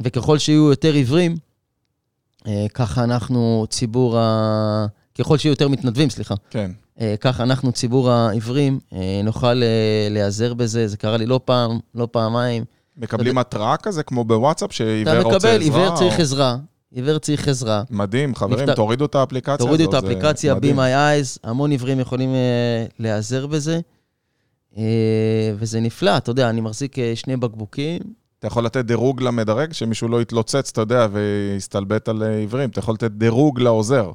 וככל 0.00 0.38
שיהיו 0.38 0.70
יותר 0.70 0.92
עיוורים, 0.92 1.36
אה, 2.46 2.66
ככה 2.74 3.04
אנחנו 3.04 3.66
ציבור 3.70 4.18
ה... 4.18 4.86
ככל 5.18 5.38
שיהיו 5.38 5.52
יותר 5.52 5.68
מתנדבים, 5.68 6.10
סליחה. 6.10 6.34
כן. 6.50 6.70
אה, 7.00 7.14
ככה 7.20 7.42
אנחנו, 7.42 7.72
ציבור 7.72 8.10
העיוורים, 8.10 8.78
אה, 8.92 9.20
נוכל 9.24 9.62
אה, 9.62 10.08
להיעזר 10.10 10.54
בזה. 10.54 10.88
זה 10.88 10.96
קרה 10.96 11.16
לי 11.16 11.26
לא 11.26 11.40
פעם, 11.44 11.78
לא 11.94 12.08
פעמיים. 12.10 12.64
מקבלים 12.96 13.38
התראה 13.38 13.76
כזה, 13.76 14.02
כמו 14.02 14.24
בוואטסאפ, 14.24 14.72
שעיוור 14.72 15.20
אתה 15.20 15.22
רוצה 15.22 15.36
עזרה? 15.36 15.56
מקבל, 15.56 15.62
עיוור 15.62 15.96
צריך 15.96 16.20
עזרה. 16.20 16.56
עיוור 16.94 17.18
צריך 17.18 17.48
עזרה. 17.48 17.82
מדהים, 17.90 18.34
חברים, 18.34 18.58
נפתח- 18.68 18.74
תורידו 18.74 19.04
את 19.04 19.14
האפליקציה 19.14 19.54
הזאת. 19.54 19.66
תורידו 19.66 19.84
את 19.84 19.90
זה 19.90 19.96
האפליקציה, 19.96 20.52
Be 20.52 20.56
מדהים. 20.56 20.78
My 20.78 20.82
Eyes, 20.82 21.38
המון 21.44 21.70
עיוורים 21.70 22.00
יכולים 22.00 22.34
אה, 22.34 22.86
להיעזר 22.98 23.46
בזה. 23.46 23.80
אה, 24.76 24.82
וזה 25.58 25.80
נפלא, 25.80 26.16
אתה 26.16 26.30
יודע, 26.30 26.50
אני 26.50 26.60
מחזיק 26.60 26.98
אה, 26.98 27.12
שני 27.16 27.36
בקבוקים, 27.36 28.00
אתה 28.38 28.46
יכול 28.46 28.64
לתת 28.64 28.84
דירוג 28.84 29.22
למדרג, 29.22 29.72
שמישהו 29.72 30.08
לא 30.08 30.22
יתלוצץ, 30.22 30.70
אתה 30.72 30.80
יודע, 30.80 31.06
ויסתלבט 31.12 32.08
על 32.08 32.22
עיוורים. 32.22 32.70
אתה 32.70 32.78
יכול 32.78 32.94
לתת 32.94 33.10
דירוג 33.10 33.60
לעוזר. 33.60 34.10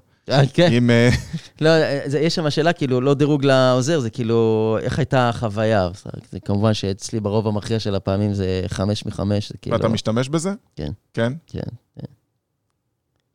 כן. 0.54 0.90
אה, 0.90 1.10
לא, 1.62 1.70
זה, 2.06 2.20
יש 2.20 2.36
שם 2.36 2.50
שאלה, 2.50 2.74
כאילו, 2.74 3.02
לא 3.02 3.14
דירוג 3.14 3.46
לעוזר, 3.46 4.00
זה 4.00 4.10
כאילו, 4.10 4.78
איך 4.82 5.00
הייתה 5.00 5.30
החוויה? 5.30 5.90
זה 6.32 6.40
כמובן 6.40 6.74
שאצלי 6.74 7.20
ברוב 7.20 7.48
המכריע 7.48 7.80
של 7.80 7.96
הפעמים 7.96 8.34
זה 8.34 8.62
חמש 8.68 9.06
מחמש, 9.06 9.50
זה 9.52 9.58
כאילו... 9.62 9.78
ואתה 9.78 9.88
משתמש 9.88 10.30
בזה? 10.30 10.54
כן. 10.76 10.92
כן? 11.14 11.34
כן, 11.48 11.60
כן. 12.00 12.06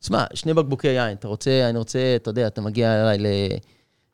תשמע, 0.05 0.23
שני 0.33 0.53
בקבוקי 0.53 0.87
יין, 0.87 1.17
אתה 1.17 1.27
רוצה, 1.27 1.69
אני 1.69 1.77
רוצה, 1.77 1.99
אתה 2.15 2.29
יודע, 2.29 2.47
אתה 2.47 2.61
מגיע 2.61 3.01
אליי 3.01 3.17
ל- 3.17 3.57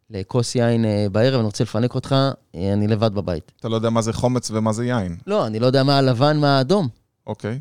לכוס 0.10 0.56
יין 0.56 0.86
אה, 0.86 1.06
בערב, 1.12 1.36
אני 1.40 1.46
רוצה 1.46 1.64
לפנק 1.64 1.96
אותך, 1.96 2.16
אה, 2.56 2.74
אני 2.74 2.88
לבד 2.88 3.14
בבית. 3.14 3.52
אתה 3.60 3.70
לא 3.70 3.76
יודע 3.76 3.90
מה 3.90 4.02
זה 4.02 4.14
חומץ 4.14 4.52
ומה 4.52 4.74
זה 4.74 4.86
יין. 4.86 5.18
לא, 5.28 5.48
אני 5.48 5.60
לא 5.60 5.66
יודע 5.66 5.84
מה 5.84 5.98
הלבן, 5.98 6.38
מה 6.38 6.58
האדום. 6.58 6.88
אוקיי. 7.28 7.60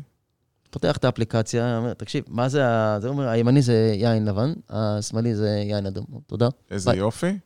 פותח 0.69 0.97
את 0.97 1.05
האפליקציה, 1.05 1.77
אומר, 1.77 1.93
תקשיב, 1.93 2.23
מה 2.27 2.49
זה 2.49 2.67
ה... 2.67 2.97
זה 3.01 3.07
אומר, 3.07 3.27
הימני 3.27 3.61
זה 3.61 3.93
יין 3.95 4.25
לבן, 4.25 4.53
השמאלי 4.69 5.35
זה 5.35 5.49
יין 5.49 5.85
אדום. 5.85 6.05
תודה, 6.27 6.47
איזה 6.71 6.89
ביי. 6.91 6.99
יופי. 6.99 7.37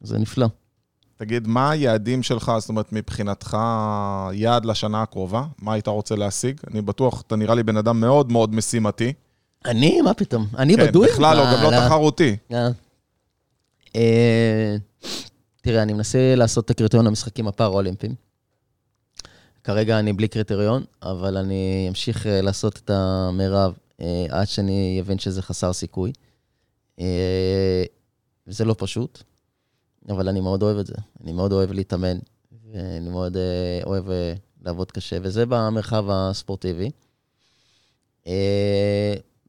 זה 0.00 0.18
נפלא. 0.18 0.46
תגיד, 1.16 1.46
מה 1.48 1.70
היעדים 1.70 2.22
שלך, 2.22 2.52
זאת 2.58 2.68
אומרת, 2.68 2.92
מבחינתך, 2.92 3.56
יעד 4.32 4.64
לשנה 4.64 5.02
הקרובה? 5.02 5.44
מה 5.62 5.72
היית 5.72 5.88
רוצה 5.88 6.16
להשיג? 6.16 6.60
אני 6.70 6.82
בטוח, 6.82 7.22
אתה 7.26 7.36
נראה 7.36 7.54
לי 7.54 7.62
בן 7.62 7.76
אדם 7.76 8.00
מאוד 8.00 8.32
מאוד 8.32 8.54
משימתי. 8.54 9.12
אני? 9.64 10.00
מה 10.00 10.14
פתאום? 10.14 10.46
אני 10.58 10.76
כן, 10.76 10.86
בדוי? 10.86 11.08
בכלל 11.08 11.36
לא, 11.36 11.44
גם 11.44 11.72
לא 11.72 11.86
תחרותי. 11.86 12.36
אה. 12.52 12.68
אה, 13.96 14.76
תראה, 15.60 15.82
אני 15.82 15.92
מנסה 15.92 16.34
לעשות 16.34 16.64
את 16.64 16.70
הקריטריון 16.70 17.06
למשחקים 17.06 17.48
הפארה-אולימפיים. 17.48 18.14
כרגע 19.64 19.98
אני 19.98 20.12
בלי 20.12 20.28
קריטריון, 20.28 20.84
אבל 21.02 21.36
אני 21.36 21.86
אמשיך 21.88 22.26
אה, 22.26 22.40
לעשות 22.40 22.76
את 22.84 22.90
המרב 22.90 23.72
עד 24.28 24.46
שאני 24.48 24.98
אבין 25.00 25.18
שזה 25.18 25.42
חסר 25.42 25.72
סיכוי. 25.72 26.12
זה 28.46 28.64
לא 28.64 28.74
פשוט, 28.78 29.22
אבל 30.08 30.28
אני 30.28 30.40
מאוד 30.40 30.62
אוהב 30.62 30.78
את 30.78 30.86
זה. 30.86 30.94
אני 31.24 31.32
מאוד 31.32 31.52
אוהב 31.52 31.72
להתאמן, 31.72 32.18
ואני 32.72 33.08
מאוד 33.08 33.36
אוהב 33.84 34.04
לעבוד 34.62 34.90
קשה, 34.90 35.16
וזה 35.22 35.44
במרחב 35.46 36.04
הספורטיבי. 36.10 36.90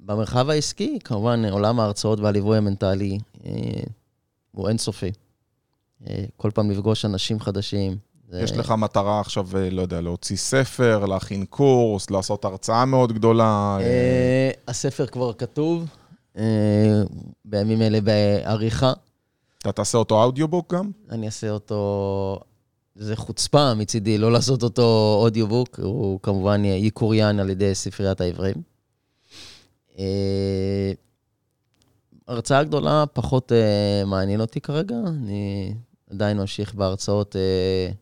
במרחב 0.05 0.49
העסקי, 0.49 0.99
כמובן, 1.03 1.45
עולם 1.45 1.79
ההרצאות 1.79 2.19
והליווי 2.19 2.57
המנטלי 2.57 3.17
אה, 3.45 3.51
הוא 4.51 4.69
אינסופי. 4.69 5.11
אה, 6.07 6.23
כל 6.37 6.51
פעם 6.53 6.71
לפגוש 6.71 7.05
אנשים 7.05 7.39
חדשים. 7.39 7.97
זה- 8.29 8.41
יש 8.41 8.51
לך 8.51 8.71
מטרה 8.71 9.19
עכשיו, 9.19 9.47
אה, 9.57 9.69
לא 9.69 9.81
יודע, 9.81 10.01
להוציא 10.01 10.37
ספר, 10.37 11.05
להכין 11.05 11.45
קורס, 11.45 12.09
לעשות 12.09 12.45
הרצאה 12.45 12.85
מאוד 12.85 13.13
גדולה. 13.13 13.77
הספר 14.67 15.05
כבר 15.05 15.33
כתוב, 15.33 15.85
בימים 17.45 17.81
אלה 17.81 17.99
בעריכה. 18.01 18.93
אתה 19.57 19.71
תעשה 19.71 19.97
אותו 19.97 20.23
אודיובוק 20.23 20.73
גם? 20.73 20.91
אני 21.11 21.25
אעשה 21.25 21.49
אותו... 21.49 22.39
זה 22.95 23.15
חוצפה 23.15 23.73
מצידי 23.73 24.17
לא 24.17 24.31
לעשות 24.31 24.63
אותו 24.63 25.17
אודיובוק, 25.21 25.79
הוא 25.79 26.19
כמובן 26.23 26.65
יקוריין 26.65 27.39
על 27.39 27.49
ידי 27.49 27.75
ספריית 27.75 28.21
העברים. 28.21 28.55
אה, 29.99 30.91
הרצאה 32.27 32.63
גדולה 32.63 33.03
פחות 33.13 33.51
uh, 33.51 34.05
מעניין 34.07 34.41
אותי 34.41 34.61
כרגע, 34.61 34.95
אני 35.07 35.73
עדיין 36.11 36.37
ממשיך 36.37 36.75
בהרצאות. 36.75 37.35
Uh, 37.35 37.95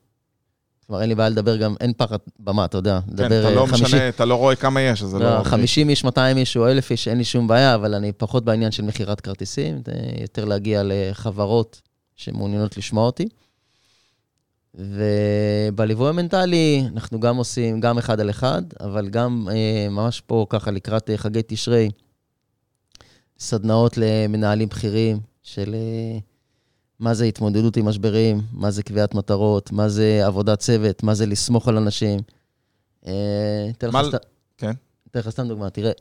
כלומר, 0.87 1.01
אין 1.01 1.09
לי 1.09 1.15
בעיה 1.15 1.29
לדבר 1.29 1.57
גם, 1.57 1.75
אין 1.81 1.93
פחד 1.97 2.17
במה, 2.39 2.65
אתה 2.65 2.77
יודע. 2.77 2.99
כן, 3.17 3.25
אתה 3.25 3.49
לא 3.55 3.65
50... 3.65 3.85
משנה, 3.85 4.09
אתה 4.09 4.25
לא 4.25 4.35
רואה 4.35 4.55
כמה 4.55 4.81
יש, 4.81 5.03
אז 5.03 5.09
זה 5.09 5.19
לא... 5.19 5.43
50 5.43 5.89
איש, 5.89 6.03
200 6.03 6.37
איש 6.37 6.57
או 6.57 6.67
1,000 6.67 6.91
איש, 6.91 7.07
אין 7.07 7.17
לי 7.17 7.23
שום 7.23 7.47
בעיה, 7.47 7.75
אבל 7.75 7.95
אני 7.95 8.11
פחות 8.11 8.45
בעניין 8.45 8.71
של 8.71 8.83
מכירת 8.83 9.21
כרטיסים, 9.21 9.81
יותר 10.21 10.45
להגיע 10.45 10.81
לחברות 10.85 11.81
שמעוניינות 12.15 12.77
לשמוע 12.77 13.05
אותי. 13.05 13.27
ובליווי 14.75 16.09
המנטלי, 16.09 16.83
אנחנו 16.93 17.19
גם 17.19 17.37
עושים, 17.37 17.79
גם 17.79 17.97
אחד 17.97 18.19
על 18.19 18.29
אחד, 18.29 18.61
אבל 18.79 19.09
גם 19.09 19.47
אה, 19.51 19.89
ממש 19.89 20.21
פה, 20.21 20.45
ככה, 20.49 20.71
לקראת 20.71 21.09
אה, 21.09 21.17
חגי 21.17 21.41
תשרי, 21.47 21.89
סדנאות 23.39 23.97
למנהלים 23.97 24.69
בכירים 24.69 25.19
של 25.43 25.75
אה, 25.75 26.19
מה 26.99 27.13
זה 27.13 27.25
התמודדות 27.25 27.77
עם 27.77 27.85
משברים, 27.85 28.41
מה 28.51 28.71
זה 28.71 28.83
קביעת 28.83 29.13
מטרות, 29.15 29.71
מה 29.71 29.89
זה 29.89 30.21
עבודת 30.25 30.59
צוות, 30.59 31.03
מה 31.03 31.13
זה 31.13 31.25
לסמוך 31.25 31.67
על 31.67 31.77
אנשים. 31.77 32.19
אה, 33.07 33.69
אתן 33.71 33.87
לך, 33.87 33.95
סת... 34.11 34.25
כן. 34.57 34.71
לך 35.15 35.29
סתם 35.29 35.47
דוגמה, 35.47 35.69
תראה, 35.69 35.91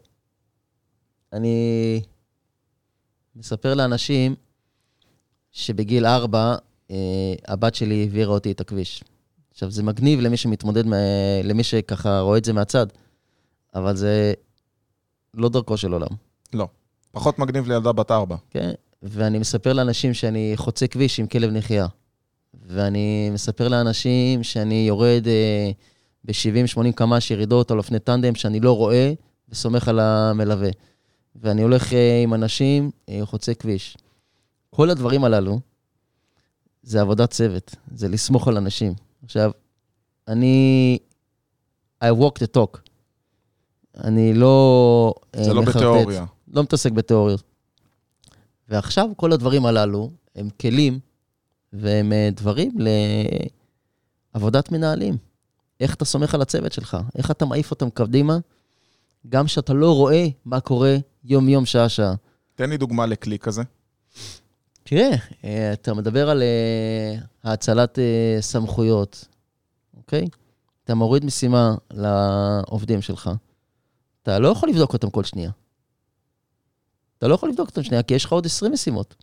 אני 1.33 2.03
מספר 3.37 3.75
לאנשים 3.75 4.35
שבגיל 5.53 6.07
ארבע, 6.07 6.39
אה, 6.39 6.57
הבת 7.49 7.75
שלי 7.75 8.01
העבירה 8.01 8.35
אותי 8.35 8.53
את 8.53 8.61
הכביש. 8.61 9.05
עכשיו, 9.51 9.71
זה 9.71 9.83
מגניב 9.83 10.21
למי 10.21 10.37
שמתמודד, 10.37 10.85
למי 11.45 11.63
שככה 11.63 12.21
רואה 12.21 12.39
את 12.39 12.45
זה 12.45 12.53
מהצד, 12.53 12.87
אבל 13.75 13.97
זה 13.97 14.33
לא 15.35 15.49
דרכו 15.49 15.77
של 15.77 15.93
עולם. 15.93 16.09
לא. 16.53 16.69
פחות 17.13 17.39
מגניב 17.39 17.69
לילדה 17.69 17.93
בת 17.93 18.11
ארבע. 18.11 18.37
כן, 18.51 18.71
ואני 19.03 19.39
מספר 19.39 19.73
לאנשים 19.73 20.15
שאני 20.15 20.53
חוצה 20.57 20.87
כביש 20.87 21.21
עם 21.21 21.27
כלב 21.27 21.51
נחייה. 21.51 21.87
ואני 22.67 23.31
מספר 23.31 23.69
לאנשים 23.69 24.43
שאני 24.43 24.85
יורד 24.89 25.27
אה, 25.27 25.71
ב-70-80 26.25 26.93
קמ"ש 26.95 27.31
ירידות 27.31 27.71
על 27.71 27.79
אופני 27.79 27.99
טנדם 27.99 28.35
שאני 28.35 28.61
לא 28.61 28.77
רואה 28.77 29.13
וסומך 29.49 29.89
על 29.89 30.01
המלווה. 30.01 30.71
ואני 31.37 31.63
הולך 31.63 31.93
אה, 31.93 32.21
עם 32.23 32.35
אנשים, 32.35 32.91
אה, 33.09 33.21
חוצה 33.25 33.55
כביש. 33.55 33.97
כל 34.71 34.91
הדברים 34.91 35.25
הללו 35.25 35.61
זה 36.91 37.01
עבודת 37.01 37.31
צוות, 37.31 37.77
זה 37.95 38.09
לסמוך 38.09 38.49
על 38.49 38.57
אנשים. 38.57 38.95
עכשיו, 39.25 39.51
אני... 40.29 40.99
I 42.05 42.07
walk 42.07 42.43
the 42.43 42.57
talk. 42.57 42.79
אני 44.05 44.35
לא... 44.35 45.15
אה, 45.35 45.45
זה 45.45 45.55
לא 45.55 45.63
בתיאוריה. 45.63 46.25
לא 46.49 46.63
מתעסק 46.63 46.93
בתיאוריות. 46.93 47.43
ועכשיו 48.69 49.09
כל 49.17 49.33
הדברים 49.33 49.67
הללו 49.67 50.11
הם 50.37 50.49
כלים 50.61 50.99
והם 51.73 52.13
אה, 52.13 52.29
דברים 52.37 52.77
לעבודת 54.35 54.73
מנהלים. 54.73 55.17
איך 55.81 55.95
אתה 55.95 56.05
סומך 56.05 56.35
על 56.35 56.43
הצוות 56.43 56.73
שלך, 56.73 56.97
איך 57.17 57.31
אתה 57.31 57.45
מעיף 57.45 57.71
אותם 57.71 57.91
קדימה, 57.91 58.39
גם 59.29 59.47
כשאתה 59.47 59.73
לא 59.73 59.97
רואה 59.97 60.27
מה 60.45 60.61
קורה 60.61 60.97
יום-יום, 61.25 61.67
שעה-שעה. 61.67 62.15
תן 62.55 62.71
לי 62.71 62.77
דוגמה 62.77 63.07
לכלי 63.07 63.39
כזה. 63.39 63.63
תראה, 64.91 65.11
אה, 65.45 65.73
אתה 65.73 65.95
מדבר 65.95 66.31
על 66.31 66.43
האצלת 67.45 67.99
סמכויות, 68.41 69.25
אוקיי? 69.97 70.27
אתה 70.85 70.95
מוריד 70.95 71.25
משימה 71.25 71.75
לעובדים 71.91 73.03
שלך. 73.03 73.31
אתה 74.23 74.39
לא 74.39 74.49
יכול 74.49 74.69
לבדוק 74.69 74.93
אותם 74.93 75.11
כל 75.11 75.25
שנייה. 75.25 75.51
אתה 77.19 77.29
לא 77.29 77.35
יכול 77.35 77.49
לבדוק 77.49 77.69
אותם 77.69 77.83
שנייה, 77.83 78.03
כי 78.03 78.15
יש 78.15 78.25
לך 78.25 78.33
עוד 78.33 78.47
20 78.47 78.73
משימות. 78.73 79.15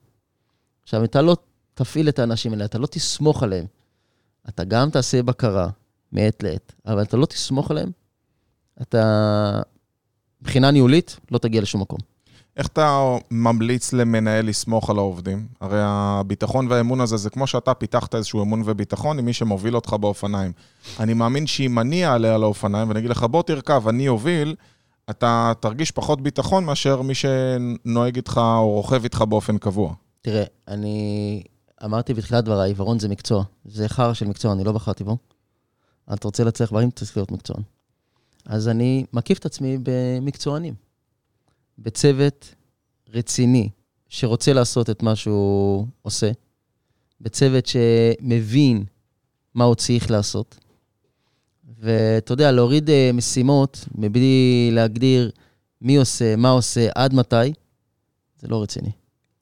עכשיו, 0.83 1.03
אתה 1.03 1.21
לא 1.21 1.37
תפעיל 1.73 2.09
את 2.09 2.19
האנשים 2.19 2.53
האלה, 2.53 2.65
אתה 2.65 2.77
לא 2.77 2.87
תסמוך 2.87 3.43
עליהם. 3.43 3.65
אתה 4.49 4.63
גם 4.63 4.89
תעשה 4.89 5.23
בקרה 5.23 5.69
מעת 6.11 6.43
לעת, 6.43 6.73
אבל 6.85 7.03
אתה 7.03 7.17
לא 7.17 7.25
תסמוך 7.25 7.71
עליהם, 7.71 7.91
אתה, 8.81 9.61
מבחינה 10.41 10.71
ניהולית, 10.71 11.19
לא 11.31 11.37
תגיע 11.37 11.61
לשום 11.61 11.81
מקום. 11.81 11.99
איך 12.57 12.67
אתה 12.67 13.17
ממליץ 13.31 13.93
למנהל 13.93 14.47
לסמוך 14.47 14.89
על 14.89 14.97
העובדים? 14.97 15.47
הרי 15.61 15.79
הביטחון 15.81 16.67
והאמון 16.69 17.01
הזה, 17.01 17.17
זה 17.17 17.29
כמו 17.29 17.47
שאתה 17.47 17.73
פיתחת 17.73 18.15
איזשהו 18.15 18.43
אמון 18.43 18.61
וביטחון 18.65 19.19
עם 19.19 19.25
מי 19.25 19.33
שמוביל 19.33 19.75
אותך 19.75 19.93
באופניים. 19.93 20.51
אני 20.99 21.13
מאמין 21.13 21.47
שאם 21.47 21.79
אני 21.79 22.05
אעלה 22.05 22.35
על 22.35 22.43
האופניים 22.43 22.87
ואני 22.89 22.99
אגיד 22.99 23.11
לך, 23.11 23.23
בוא 23.23 23.43
תרכב, 23.43 23.87
אני 23.87 24.07
אוביל, 24.07 24.55
אתה 25.09 25.51
תרגיש 25.59 25.91
פחות 25.91 26.21
ביטחון 26.21 26.65
מאשר 26.65 27.01
מי 27.01 27.13
שנוהג 27.15 28.15
איתך 28.15 28.41
או 28.43 28.69
רוכב 28.71 29.03
איתך 29.03 29.21
באופן 29.21 29.57
קבוע. 29.57 29.93
תראה, 30.21 30.43
אני 30.67 31.43
אמרתי 31.85 32.13
בתחילת 32.13 32.43
דבריי, 32.43 32.69
עיוורון 32.69 32.99
זה 32.99 33.09
מקצוע. 33.09 33.43
זה 33.65 33.89
חרא 33.89 34.13
של 34.13 34.27
מקצוע, 34.27 34.53
אני 34.53 34.63
לא 34.63 34.71
בחרתי 34.71 35.03
בו. 35.03 35.17
אתה 36.13 36.27
רוצה 36.27 36.43
להצליח 36.43 36.69
דברים, 36.69 36.91
צריך 36.91 37.17
להיות 37.17 37.31
מקצוען. 37.31 37.61
אז 38.45 38.67
אני 38.67 39.05
מקיף 39.13 39.39
את 39.39 39.45
עצמי 39.45 39.77
במקצוענים. 39.83 40.86
בצוות 41.79 42.55
רציני, 43.13 43.69
שרוצה 44.09 44.53
לעשות 44.53 44.89
את 44.89 45.03
מה 45.03 45.15
שהוא 45.15 45.87
עושה, 46.01 46.31
בצוות 47.21 47.65
שמבין 47.65 48.83
מה 49.53 49.63
הוא 49.63 49.75
צריך 49.75 50.11
לעשות, 50.11 50.59
ואתה 51.79 52.33
יודע, 52.33 52.51
להוריד 52.51 52.89
uh, 52.89 53.13
משימות 53.13 53.85
מבלי 53.95 54.69
להגדיר 54.71 55.31
מי 55.81 55.97
עושה, 55.97 56.35
מה 56.35 56.49
עושה, 56.49 56.89
עד 56.95 57.13
מתי, 57.13 57.53
זה 58.41 58.47
לא 58.47 58.63
רציני. 58.63 58.91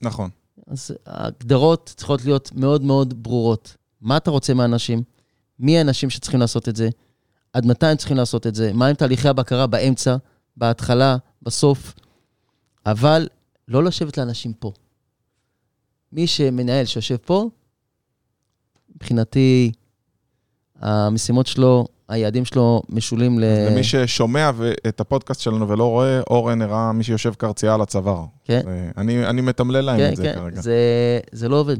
נכון. 0.01 0.29
אז 0.67 0.91
ההגדרות 1.05 1.93
צריכות 1.97 2.25
להיות 2.25 2.51
מאוד 2.55 2.81
מאוד 2.81 3.23
ברורות. 3.23 3.75
מה 4.01 4.17
אתה 4.17 4.31
רוצה 4.31 4.53
מהאנשים? 4.53 5.03
מי 5.59 5.77
האנשים 5.77 6.09
שצריכים 6.09 6.39
לעשות 6.39 6.69
את 6.69 6.75
זה? 6.75 6.89
עד 7.53 7.65
מתי 7.65 7.85
הם 7.85 7.97
צריכים 7.97 8.17
לעשות 8.17 8.47
את 8.47 8.55
זה? 8.55 8.73
מהם 8.73 8.95
תהליכי 8.95 9.27
הבקרה 9.27 9.67
באמצע, 9.67 10.15
בהתחלה, 10.57 11.17
בסוף? 11.41 11.93
אבל 12.85 13.27
לא 13.67 13.83
לשבת 13.83 14.17
לאנשים 14.17 14.53
פה. 14.53 14.71
מי 16.11 16.27
שמנהל 16.27 16.85
שיושב 16.85 17.15
פה, 17.15 17.49
מבחינתי, 18.95 19.71
המשימות 20.81 21.47
שלו 21.47 21.87
היעדים 22.07 22.45
שלו 22.45 22.81
משולים 22.89 23.39
ל... 23.39 23.43
למי 23.43 23.83
ששומע 23.83 24.51
את 24.87 24.99
הפודקאסט 24.99 25.41
שלנו 25.41 25.69
ולא 25.69 25.83
רואה, 25.83 26.21
אורן 26.29 26.61
הראה 26.61 26.91
מי 26.91 27.03
שיושב 27.03 27.33
קרצייה 27.33 27.73
על 27.73 27.81
הצוואר. 27.81 28.25
כן. 28.43 28.61
אני, 28.97 29.25
אני 29.25 29.41
מתמלל 29.41 29.81
להם 29.81 29.97
כן, 29.97 30.11
את 30.11 30.15
זה 30.15 30.23
כן. 30.23 30.35
כרגע. 30.35 30.61
זה, 30.61 30.79
זה 31.31 31.49
לא 31.49 31.55
עובד. 31.55 31.77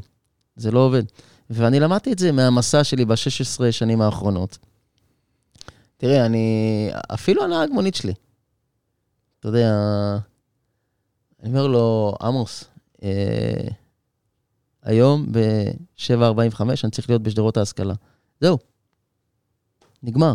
זה 0.56 0.72
לא 0.72 0.80
עובד. 0.80 1.04
ואני 1.50 1.80
למדתי 1.80 2.13
את 2.13 2.20
זה 2.20 2.32
מהמסע 2.32 2.84
שלי 2.84 3.06
ב-16 3.06 3.72
שנים 3.72 4.02
האחרונות. 4.02 4.58
תראה, 5.98 6.26
אני... 6.26 6.89
אפילו 7.13 7.44
הנהג 7.44 7.70
מונית 7.72 7.96
שלי. 7.96 8.13
אתה 9.39 9.48
יודע, 9.48 9.72
אני 11.43 11.50
אומר 11.50 11.67
לו, 11.67 12.15
עמוס, 12.21 12.63
אה, 13.04 13.67
היום 14.84 15.26
ב-7.45 15.32 16.62
אני 16.84 16.91
צריך 16.91 17.10
להיות 17.10 17.24
בשדרות 17.24 17.58
ההשכלה. 17.58 17.93
זהו, 18.41 18.58
נגמר. 20.04 20.34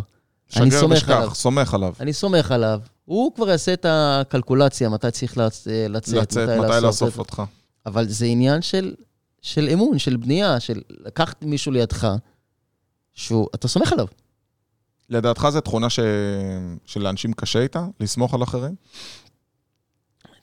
אני 0.57 0.71
סומך 0.71 0.97
משכח, 0.97 1.11
עליו. 1.11 1.35
סומך 1.35 1.75
עליו. 1.75 1.95
אני 2.01 2.13
סומך 2.13 2.51
עליו. 2.51 2.81
הוא 3.05 3.35
כבר 3.35 3.49
יעשה 3.49 3.73
את 3.73 3.87
הקלקולציה, 3.89 4.89
מתי 4.89 5.11
צריך 5.11 5.39
לצ... 5.39 5.67
לצאת, 5.67 6.15
לצאת, 6.15 6.49
מתי, 6.49 6.61
מתי 6.61 6.87
לאסוף 6.87 7.19
אותך. 7.19 7.43
אבל 7.87 8.09
זה 8.09 8.27
עניין 8.27 8.63
של, 8.63 8.95
של 9.43 9.69
אמון, 9.73 9.99
של 9.99 10.17
בנייה, 10.17 10.61
של 10.61 10.81
לקחת 10.91 11.45
מישהו 11.45 11.73
לידך, 11.73 12.09
שאתה 13.15 13.69
סומך 13.69 13.93
עליו. 13.93 14.07
לדעתך 15.09 15.49
זו 15.53 15.61
תכונה 15.61 15.91
ש... 15.91 16.01
שלאנשים 16.87 17.33
קשה 17.33 17.59
איתה, 17.59 17.87
לסמוך 18.01 18.35
על 18.35 18.43
אחרים? 18.43 18.75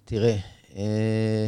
תראה, 0.10 0.38
אה... 0.76 1.48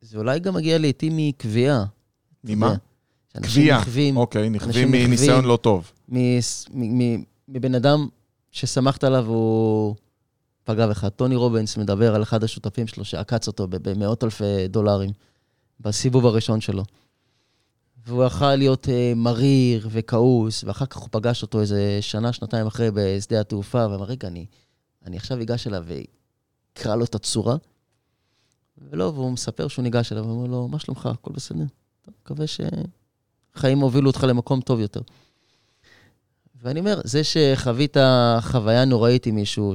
זה 0.00 0.18
אולי 0.18 0.40
גם 0.40 0.54
מגיע 0.54 0.78
לעיתים 0.78 1.16
מקביעה. 1.16 1.84
ממה? 2.44 2.74
קביעה. 3.42 3.80
נכווים. 3.80 4.16
אוקיי, 4.16 4.50
נכווים 4.50 4.90
מניסיון 4.90 5.44
לא 5.44 5.56
טוב. 5.56 5.92
מבן 7.48 7.74
אדם 7.74 8.08
שסמכת 8.52 9.04
עליו, 9.04 9.26
הוא 9.26 9.94
פגע 10.64 10.86
בך. 10.86 11.04
טוני 11.16 11.36
רובנס 11.36 11.76
מדבר 11.76 12.14
על 12.14 12.22
אחד 12.22 12.44
השותפים 12.44 12.86
שלו 12.86 13.04
שעקץ 13.04 13.46
אותו 13.46 13.66
במאות 13.70 14.24
אלפי 14.24 14.68
דולרים 14.68 15.10
בסיבוב 15.80 16.26
הראשון 16.26 16.60
שלו. 16.60 16.82
והוא 18.06 18.24
יכל 18.24 18.56
להיות 18.56 18.86
uh, 18.86 19.14
מריר 19.16 19.88
וכעוס, 19.90 20.64
ואחר 20.64 20.86
כך 20.86 20.96
הוא 20.96 21.08
פגש 21.10 21.42
אותו 21.42 21.60
איזה 21.60 21.98
שנה, 22.00 22.32
שנתיים 22.32 22.66
אחרי 22.66 22.90
בשדה 22.94 23.40
התעופה, 23.40 23.86
ואמר, 23.90 24.04
רגע, 24.04 24.28
אני, 24.28 24.46
אני 25.06 25.16
עכשיו 25.16 25.42
אגש 25.42 25.66
אליו 25.66 25.84
ואקרא 25.86 26.96
לו 26.96 27.04
את 27.04 27.14
הצורה. 27.14 27.56
ולא, 28.78 29.04
והוא 29.04 29.32
מספר 29.32 29.68
שהוא 29.68 29.82
ניגש 29.82 30.12
אליו, 30.12 30.26
ואומר 30.26 30.46
לו, 30.46 30.68
מה 30.68 30.78
שלומך? 30.78 31.06
הכל 31.06 31.32
בסדר. 31.32 31.64
טוב, 32.02 32.14
מקווה 32.22 32.46
שחיים 33.56 33.78
הובילו 33.78 34.10
אותך 34.10 34.24
למקום 34.28 34.60
טוב 34.60 34.80
יותר. 34.80 35.00
ואני 36.62 36.80
אומר, 36.80 37.00
זה 37.04 37.24
שחווית 37.24 37.96
חוויה 38.40 38.84
נוראית 38.84 39.26
עם 39.26 39.34
מישהו, 39.34 39.74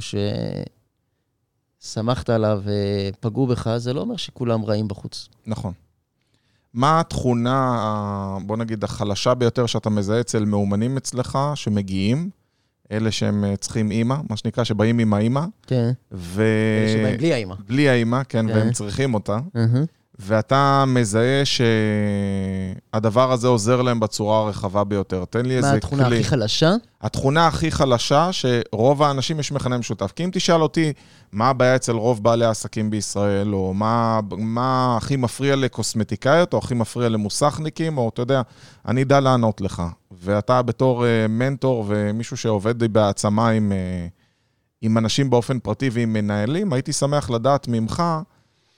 שסמכת 1.81 2.29
עליו 2.29 2.63
ופגעו 2.63 3.47
בך, 3.47 3.77
זה 3.77 3.93
לא 3.93 4.01
אומר 4.01 4.17
שכולם 4.17 4.65
רעים 4.65 4.87
בחוץ. 4.87 5.29
נכון. 5.45 5.73
מה 6.73 6.99
התכונה, 6.99 8.37
בוא 8.45 8.57
נגיד, 8.57 8.83
החלשה 8.83 9.33
ביותר 9.33 9.65
שאתה 9.65 9.89
מזהה 9.89 10.21
אצל 10.21 10.45
מאומנים 10.45 10.97
אצלך, 10.97 11.39
שמגיעים, 11.55 12.29
אלה 12.91 13.11
שהם 13.11 13.43
אה, 13.43 13.57
צריכים 13.57 13.91
אימא, 13.91 14.15
מה 14.29 14.37
שנקרא, 14.37 14.63
שבאים 14.63 14.99
עם 14.99 15.13
האימא, 15.13 15.41
כן. 15.67 15.91
ו... 16.11 16.43
אלה 16.81 16.93
שבאים 16.93 17.17
בלי 17.17 17.33
האימא. 17.33 17.55
בלי 17.67 17.89
האימא, 17.89 18.23
כן, 18.29 18.47
כן. 18.47 18.57
והם 18.57 18.71
צריכים 18.71 19.13
אותה. 19.13 19.37
ואתה 20.19 20.83
מזהה 20.87 21.43
שהדבר 22.93 23.31
הזה 23.31 23.47
עוזר 23.47 23.81
להם 23.81 23.99
בצורה 23.99 24.39
הרחבה 24.39 24.83
ביותר. 24.83 25.25
תן 25.25 25.45
לי 25.45 25.57
איזה 25.57 25.67
מה 25.67 25.71
כלי. 25.71 25.77
התכונה 25.77 26.07
הכי 26.07 26.23
חלשה? 26.23 26.75
התכונה 27.01 27.47
הכי 27.47 27.71
חלשה, 27.71 28.29
שרוב 28.31 29.03
האנשים 29.03 29.39
יש 29.39 29.51
מכנה 29.51 29.77
משותף. 29.77 30.11
כי 30.15 30.23
אם 30.23 30.29
תשאל 30.33 30.61
אותי, 30.61 30.93
מה 31.31 31.49
הבעיה 31.49 31.75
אצל 31.75 31.91
רוב 31.91 32.23
בעלי 32.23 32.45
העסקים 32.45 32.89
בישראל, 32.89 33.53
או 33.53 33.73
מה, 33.73 34.19
מה 34.37 34.97
הכי 34.97 35.15
מפריע 35.15 35.55
לקוסמטיקאיות, 35.55 36.53
או 36.53 36.57
הכי 36.57 36.73
מפריע 36.73 37.09
למוסכניקים, 37.09 37.97
או 37.97 38.09
אתה 38.09 38.21
יודע, 38.21 38.41
אני 38.87 39.03
אדע 39.03 39.19
לענות 39.19 39.61
לך. 39.61 39.83
ואתה 40.21 40.61
בתור 40.61 41.03
uh, 41.03 41.27
מנטור 41.27 41.85
ומישהו 41.87 42.37
שעובד 42.37 42.93
בהעצמה 42.93 43.49
עם, 43.49 43.71
uh, 43.71 44.09
עם 44.81 44.97
אנשים 44.97 45.29
באופן 45.29 45.59
פרטי 45.59 45.89
ועם 45.89 46.13
מנהלים, 46.13 46.73
הייתי 46.73 46.93
שמח 46.93 47.29
לדעת 47.29 47.67
ממך, 47.67 48.03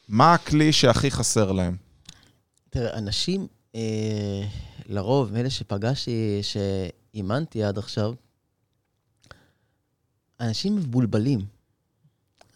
מה 0.08 0.34
הכלי 0.34 0.74
שהכי 0.74 1.12
חסר 1.12 1.52
להם. 1.52 1.76
תראה, 2.70 2.98
אנשים, 2.98 3.48
אה, 3.76 4.44
לרוב, 4.86 5.34
מאלה 5.34 5.50
שפגשתי, 5.50 6.40
שאימנתי 6.42 7.64
עד 7.64 7.78
עכשיו, 7.78 8.14
אנשים 10.40 10.76
מבולבלים. 10.76 11.40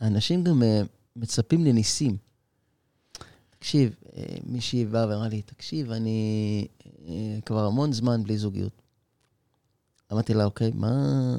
אנשים 0.02 0.44
גם 0.44 0.64
אה, 0.64 0.82
מצפים 1.16 1.66
לניסים. 1.66 2.18
תקשיב, 3.50 3.96
אה, 4.18 4.24
מישהי 4.46 4.86
באה 4.86 5.08
ואמרה 5.08 5.28
לי, 5.28 5.42
תקשיב, 5.42 5.92
אני 5.92 6.68
כבר 7.46 7.66
המון 7.66 7.94
זמן 7.94 8.24
בלי 8.24 8.38
זוגיות. 8.38 8.82
אמרתי 10.14 10.34
לה, 10.34 10.46
אוקיי, 10.46 10.72
מה... 10.76 11.36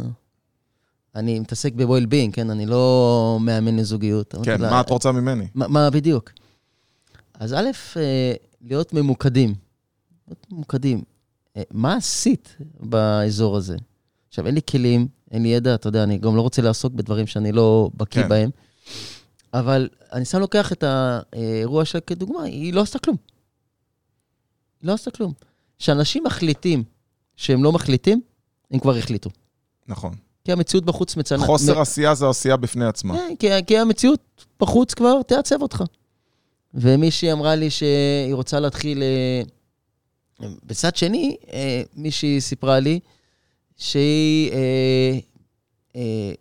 אני 1.14 1.40
מתעסק 1.40 1.72
ב-well-being, 1.74 2.32
כן? 2.32 2.50
אני 2.50 2.66
לא 2.66 3.38
מאמן 3.40 3.76
לזוגיות. 3.76 4.34
כן, 4.42 4.60
לה, 4.60 4.70
מה 4.70 4.80
את 4.80 4.90
רוצה 4.90 5.12
ממני? 5.12 5.46
מה, 5.54 5.68
מה 5.68 5.90
בדיוק? 5.90 6.30
אז 7.34 7.52
א', 7.52 7.70
אה, 7.96 8.32
להיות 8.60 8.92
ממוקדים. 8.92 9.54
להיות 10.28 10.46
ממוקדים. 10.50 11.02
אה, 11.56 11.62
מה 11.70 11.96
עשית 11.96 12.56
באזור 12.80 13.56
הזה? 13.56 13.76
עכשיו, 14.28 14.46
אין 14.46 14.54
לי 14.54 14.60
כלים, 14.70 15.08
אין 15.30 15.42
לי 15.42 15.48
ידע, 15.48 15.74
אתה 15.74 15.88
יודע, 15.88 16.02
אני 16.02 16.18
גם 16.18 16.36
לא 16.36 16.40
רוצה 16.40 16.62
לעסוק 16.62 16.92
בדברים 16.92 17.26
שאני 17.26 17.52
לא 17.52 17.90
בקיא 17.94 18.22
כן. 18.22 18.28
בהם, 18.28 18.50
אבל 19.54 19.88
אני 20.12 20.24
סתם 20.24 20.40
לוקח 20.40 20.72
את 20.72 20.84
האירוע 20.86 21.84
שלה 21.84 22.00
כדוגמה, 22.00 22.42
היא 22.42 22.74
לא 22.74 22.80
עשתה 22.80 22.98
כלום. 22.98 23.16
היא 24.80 24.88
לא 24.88 24.92
עשתה 24.92 25.10
כלום. 25.10 25.32
כשאנשים 25.78 26.24
מחליטים 26.24 26.84
שהם 27.36 27.64
לא 27.64 27.72
מחליטים, 27.72 28.20
הם 28.70 28.78
כבר 28.78 28.96
החליטו. 28.96 29.30
נכון. 29.88 30.14
כי 30.44 30.52
המציאות 30.52 30.84
בחוץ 30.84 31.16
מצנה... 31.16 31.46
חוסר 31.46 31.80
עשייה 31.80 32.14
זה 32.14 32.28
עשייה 32.28 32.56
בפני 32.56 32.84
עצמה. 32.84 33.14
כן, 33.14 33.34
כי, 33.38 33.48
כי 33.66 33.78
המציאות 33.78 34.46
בחוץ 34.60 34.94
כבר 34.94 35.22
תעצב 35.22 35.62
אותך. 35.62 35.84
ומישהי 36.74 37.32
אמרה 37.32 37.54
לי 37.54 37.70
שהיא 37.70 38.34
רוצה 38.34 38.60
להתחיל... 38.60 39.02
אה, 39.02 39.42
בצד 40.64 40.96
שני, 40.96 41.36
אה, 41.52 41.82
מישהי 41.96 42.40
סיפרה 42.40 42.80
לי 42.80 43.00
שהיא 43.76 44.52
אה, 45.94 46.32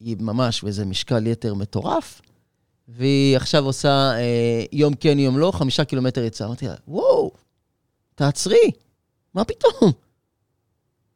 היא 0.00 0.16
ממש 0.20 0.62
באיזה 0.62 0.84
משקל 0.84 1.26
יתר 1.26 1.54
מטורף, 1.54 2.20
והיא 2.88 3.36
עכשיו 3.36 3.64
עושה 3.64 4.12
יום 4.72 4.94
כן, 4.94 5.18
יום 5.18 5.38
לא, 5.38 5.50
חמישה 5.54 5.84
קילומטר 5.84 6.24
יצאה. 6.24 6.46
אמרתי 6.46 6.66
לה, 6.66 6.74
וואו, 6.88 7.30
תעצרי, 8.16 8.70
מה 9.34 9.44
פתאום? 9.44 9.92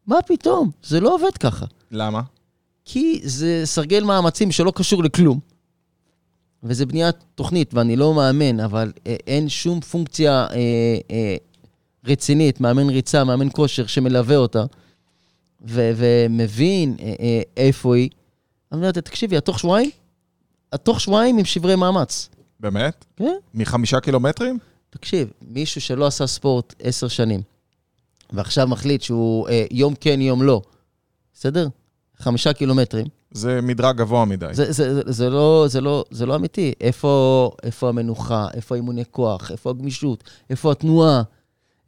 מה 0.06 0.22
פתאום? 0.26 0.70
זה 0.82 1.00
לא 1.00 1.14
עובד 1.14 1.36
ככה. 1.40 1.66
למה? 1.90 2.20
כי 2.84 3.20
זה 3.24 3.62
סרגל 3.64 4.04
מאמצים 4.04 4.52
שלא 4.52 4.72
קשור 4.74 5.04
לכלום, 5.04 5.40
וזה 6.62 6.86
בניית 6.86 7.16
תוכנית, 7.34 7.74
ואני 7.74 7.96
לא 7.96 8.14
מאמן, 8.14 8.60
אבל 8.60 8.92
אה, 9.06 9.16
אין 9.26 9.48
שום 9.48 9.80
פונקציה 9.80 10.46
אה, 10.50 10.56
אה, 11.10 11.36
רצינית, 12.04 12.60
מאמן 12.60 12.90
ריצה, 12.90 13.24
מאמן 13.24 13.48
כושר, 13.52 13.86
שמלווה 13.86 14.36
אותה, 14.36 14.64
ו- 15.68 15.90
ומבין 15.96 16.96
אה, 17.00 17.14
אה, 17.20 17.42
איפה 17.56 17.96
היא. 17.96 18.10
אני 18.72 18.78
אומרת, 18.80 18.98
תקשיבי, 18.98 19.38
את 19.38 19.44
תוך 19.44 19.58
שבועיים? 19.58 19.90
את 20.74 20.80
תוך 20.84 21.00
שבועיים 21.00 21.38
עם 21.38 21.44
שברי 21.44 21.76
מאמץ. 21.76 22.28
באמת? 22.60 23.04
כן? 23.16 23.34
מחמישה 23.54 24.00
קילומטרים? 24.00 24.58
תקשיב, 24.90 25.30
מישהו 25.48 25.80
שלא 25.80 26.06
עשה 26.06 26.26
ספורט 26.26 26.74
עשר 26.82 27.08
שנים, 27.08 27.42
ועכשיו 28.32 28.68
מחליט 28.68 29.02
שהוא 29.02 29.48
אה, 29.48 29.64
יום 29.70 29.94
כן, 30.00 30.20
יום 30.20 30.42
לא, 30.42 30.62
בסדר? 31.34 31.68
חמישה 32.18 32.52
קילומטרים. 32.52 33.06
זה 33.30 33.60
מדרג 33.62 33.96
גבוה 33.96 34.24
מדי. 34.24 34.46
זה, 34.52 34.72
זה, 34.72 34.94
זה, 34.94 35.02
זה, 35.06 35.30
לא, 35.30 35.64
זה, 35.68 35.80
לא, 35.80 36.04
זה 36.10 36.26
לא 36.26 36.36
אמיתי. 36.36 36.72
איפה, 36.80 37.50
איפה 37.62 37.88
המנוחה? 37.88 38.46
איפה 38.54 38.74
אימוני 38.74 39.04
כוח? 39.10 39.50
איפה 39.50 39.70
הגמישות? 39.70 40.24
איפה 40.50 40.72
התנועה? 40.72 41.22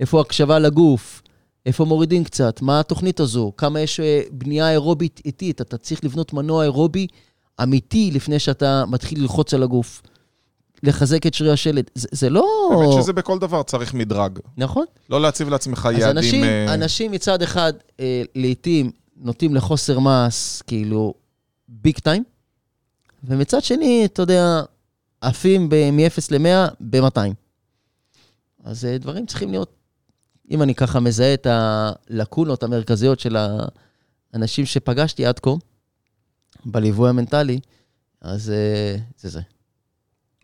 איפה 0.00 0.20
הקשבה 0.20 0.58
לגוף? 0.58 1.22
איפה 1.66 1.84
מורידים 1.84 2.24
קצת? 2.24 2.62
מה 2.62 2.80
התוכנית 2.80 3.20
הזו? 3.20 3.52
כמה 3.56 3.80
יש 3.80 4.00
אה, 4.00 4.22
בנייה 4.30 4.70
אירובית 4.70 5.20
איטית? 5.24 5.60
אתה 5.60 5.76
צריך 5.78 6.04
לבנות 6.04 6.32
מנוע 6.32 6.62
אירובי 6.62 7.06
אמיתי 7.62 8.10
לפני 8.14 8.38
שאתה 8.38 8.84
מתחיל 8.88 9.20
ללחוץ 9.20 9.54
על 9.54 9.62
הגוף. 9.62 10.02
לחזק 10.82 11.26
את 11.26 11.34
שריר 11.34 11.52
השלד. 11.52 11.90
זה, 11.94 12.08
זה 12.12 12.30
לא... 12.30 12.70
האמת 12.72 13.02
שזה 13.02 13.12
בכל 13.12 13.38
דבר 13.38 13.62
צריך 13.62 13.94
מדרג. 13.94 14.38
נכון? 14.56 14.84
לא 15.10 15.20
להציב 15.20 15.48
לעצמך 15.48 15.88
אז 15.92 15.98
יעדים... 15.98 16.18
אנשים, 16.18 16.44
אה, 16.44 16.74
אנשים 16.74 17.12
מצד 17.12 17.42
אחד, 17.42 17.72
אה, 18.00 18.22
לעתים 18.34 18.90
נוטים 19.16 19.54
לחוסר 19.54 19.98
מעש, 19.98 20.62
כאילו, 20.66 21.14
ביג 21.68 21.98
טיים, 21.98 22.24
ומצד 23.24 23.62
שני, 23.62 24.04
אתה 24.04 24.22
יודע, 24.22 24.62
עפים 25.20 25.68
ב- 25.68 25.90
מ-0 25.90 26.18
ל-100 26.30 26.74
ב-200. 26.80 27.34
אז 28.64 28.84
אה, 28.84 28.98
דברים 28.98 29.26
צריכים 29.26 29.50
להיות, 29.50 29.72
אם 30.50 30.62
אני 30.62 30.74
ככה 30.74 31.00
מזהה 31.00 31.34
את 31.34 31.46
הלקונות 31.50 32.62
המרכזיות 32.62 33.20
של 33.20 33.36
האנשים 34.34 34.66
שפגשתי 34.66 35.26
עד 35.26 35.38
כה, 35.38 35.50
בליווי 36.64 37.08
המנטלי, 37.08 37.60
אז 38.20 38.50
אה, 38.50 38.96
זה 39.18 39.28
זה. 39.28 39.40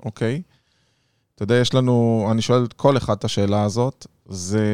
אוקיי. 0.05 0.43
אתה 1.35 1.43
יודע, 1.43 1.55
יש 1.55 1.75
לנו, 1.75 2.29
אני 2.31 2.43
שואל 2.43 2.65
את 2.65 2.73
כל 2.73 2.97
אחד 2.97 3.17
את 3.17 3.25
השאלה 3.25 3.63
הזאת, 3.63 4.07
זה... 4.27 4.65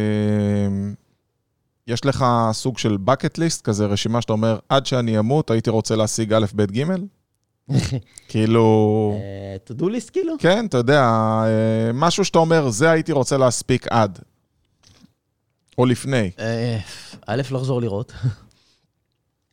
יש 1.87 2.05
לך 2.05 2.25
סוג 2.53 2.79
של 2.79 2.97
bucket 3.07 3.39
list, 3.39 3.63
כזה 3.65 3.87
רשימה 3.87 4.23
שאתה 4.23 4.33
אומר, 4.33 4.59
עד 4.69 4.87
שאני 4.87 5.19
אמות, 5.19 5.51
הייתי 5.51 5.71
רוצה 5.71 5.97
להשיג 5.97 6.33
א', 6.33 6.45
ב', 6.55 6.79
ג'? 6.79 6.85
כאילו... 8.29 9.19
אה, 9.21 9.57
to 9.69 9.81
do 9.81 9.85
list 9.85 10.11
כאילו? 10.13 10.35
כן, 10.39 10.67
אתה 10.67 10.77
יודע, 10.77 11.03
אה, 11.03 11.91
משהו 11.95 12.25
שאתה 12.25 12.39
אומר, 12.39 12.71
זה 12.71 12.91
הייתי 12.91 13.13
רוצה 13.13 13.37
להספיק 13.37 13.87
עד. 13.91 14.19
או 15.79 15.87
לפני. 15.87 16.31
אה, 16.39 16.79
א', 17.27 17.43
לחזור 17.51 17.81
לראות. 17.81 18.13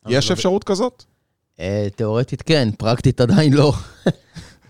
יש 0.07 0.31
אפשרות 0.31 0.63
כזאת? 0.63 1.03
תיאורטית 1.95 2.41
כן, 2.41 2.69
פרקטית 2.77 3.21
עדיין 3.21 3.53
לא. 3.53 3.73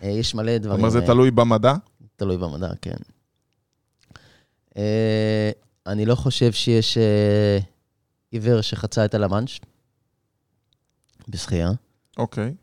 אה, 0.03 0.09
יש 0.09 0.35
מלא 0.35 0.57
דברים. 0.57 0.77
אומרת, 0.77 0.91
זה 0.91 0.99
אה, 0.99 1.05
תלוי 1.05 1.31
במדע? 1.31 1.73
תלוי 2.15 2.37
במדע, 2.37 2.69
כן. 2.81 2.95
אה, 4.77 5.51
אני 5.87 6.05
לא 6.05 6.15
חושב 6.15 6.51
שיש 6.51 6.97
עיוור 8.31 8.61
שחצה 8.61 9.05
את 9.05 9.13
הלמאנש 9.13 9.61
בשחייה. 11.27 11.71
אוקיי. 12.17 12.53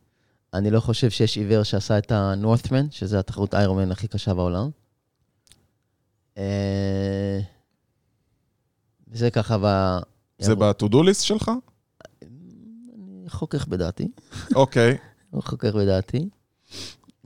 אני 0.54 0.70
לא 0.70 0.80
חושב 0.80 1.10
שיש 1.10 1.36
עיוור 1.36 1.62
שעשה 1.62 1.98
את 1.98 2.12
הנורת'מן, 2.12 2.90
שזה 2.90 3.18
התחרות 3.18 3.54
איירומן 3.54 3.92
הכי 3.92 4.08
קשה 4.08 4.34
בעולם. 4.34 4.70
וזה 9.08 9.30
ככה 9.30 9.58
ב... 9.62 9.98
זה 10.38 10.54
ב-to-do 10.54 10.96
list 11.10 11.22
שלך? 11.22 11.50
אני 12.22 13.30
חוכך 13.30 13.66
בדעתי. 13.66 14.08
אוקיי. 14.54 14.98
לא 15.32 15.40
חוקר 15.40 15.76
בדעתי, 15.76 16.28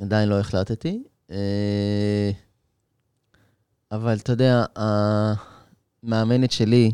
עדיין 0.02 0.28
לא 0.28 0.40
החלטתי. 0.40 1.02
אה, 1.30 2.30
אבל 3.92 4.16
אתה 4.16 4.32
יודע, 4.32 4.64
המאמנת 4.76 6.52
שלי, 6.52 6.92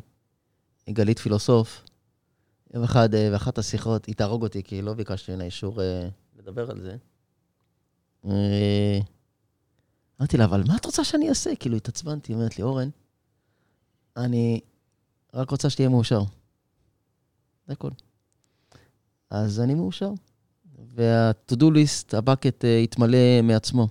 גלית 0.90 1.18
פילוסוף, 1.18 1.84
יום 2.74 2.84
אחד, 2.84 3.14
אה, 3.14 3.30
באחת 3.30 3.58
השיחות, 3.58 4.06
היא 4.06 4.14
תהרוג 4.14 4.42
אותי, 4.42 4.62
כי 4.62 4.82
לא 4.82 4.94
ביקשתי 4.94 5.32
ממנה 5.32 5.44
אישור 5.44 5.82
אה, 5.82 6.08
לדבר 6.38 6.70
על 6.70 6.80
זה. 6.80 6.96
אמרתי 10.20 10.36
לה, 10.36 10.44
אבל 10.44 10.62
מה 10.66 10.76
את 10.76 10.84
רוצה 10.84 11.04
שאני 11.04 11.28
אעשה? 11.28 11.56
כאילו, 11.56 11.76
התעצבנתי, 11.76 12.34
אומרת 12.34 12.58
לי, 12.58 12.64
אורן, 12.64 12.88
אני 14.16 14.60
רק 15.34 15.50
רוצה 15.50 15.70
שתהיה 15.70 15.88
מאושר. 15.88 16.22
זה 17.66 17.72
הכול. 17.72 17.90
אז 19.30 19.60
אני 19.60 19.74
מאושר. 19.74 20.10
וה-to-do 20.94 21.64
list, 21.64 22.16
הבקט 22.16 22.64
uh, 22.64 22.66
יתמלא 22.66 23.42
מעצמו. 23.42 23.88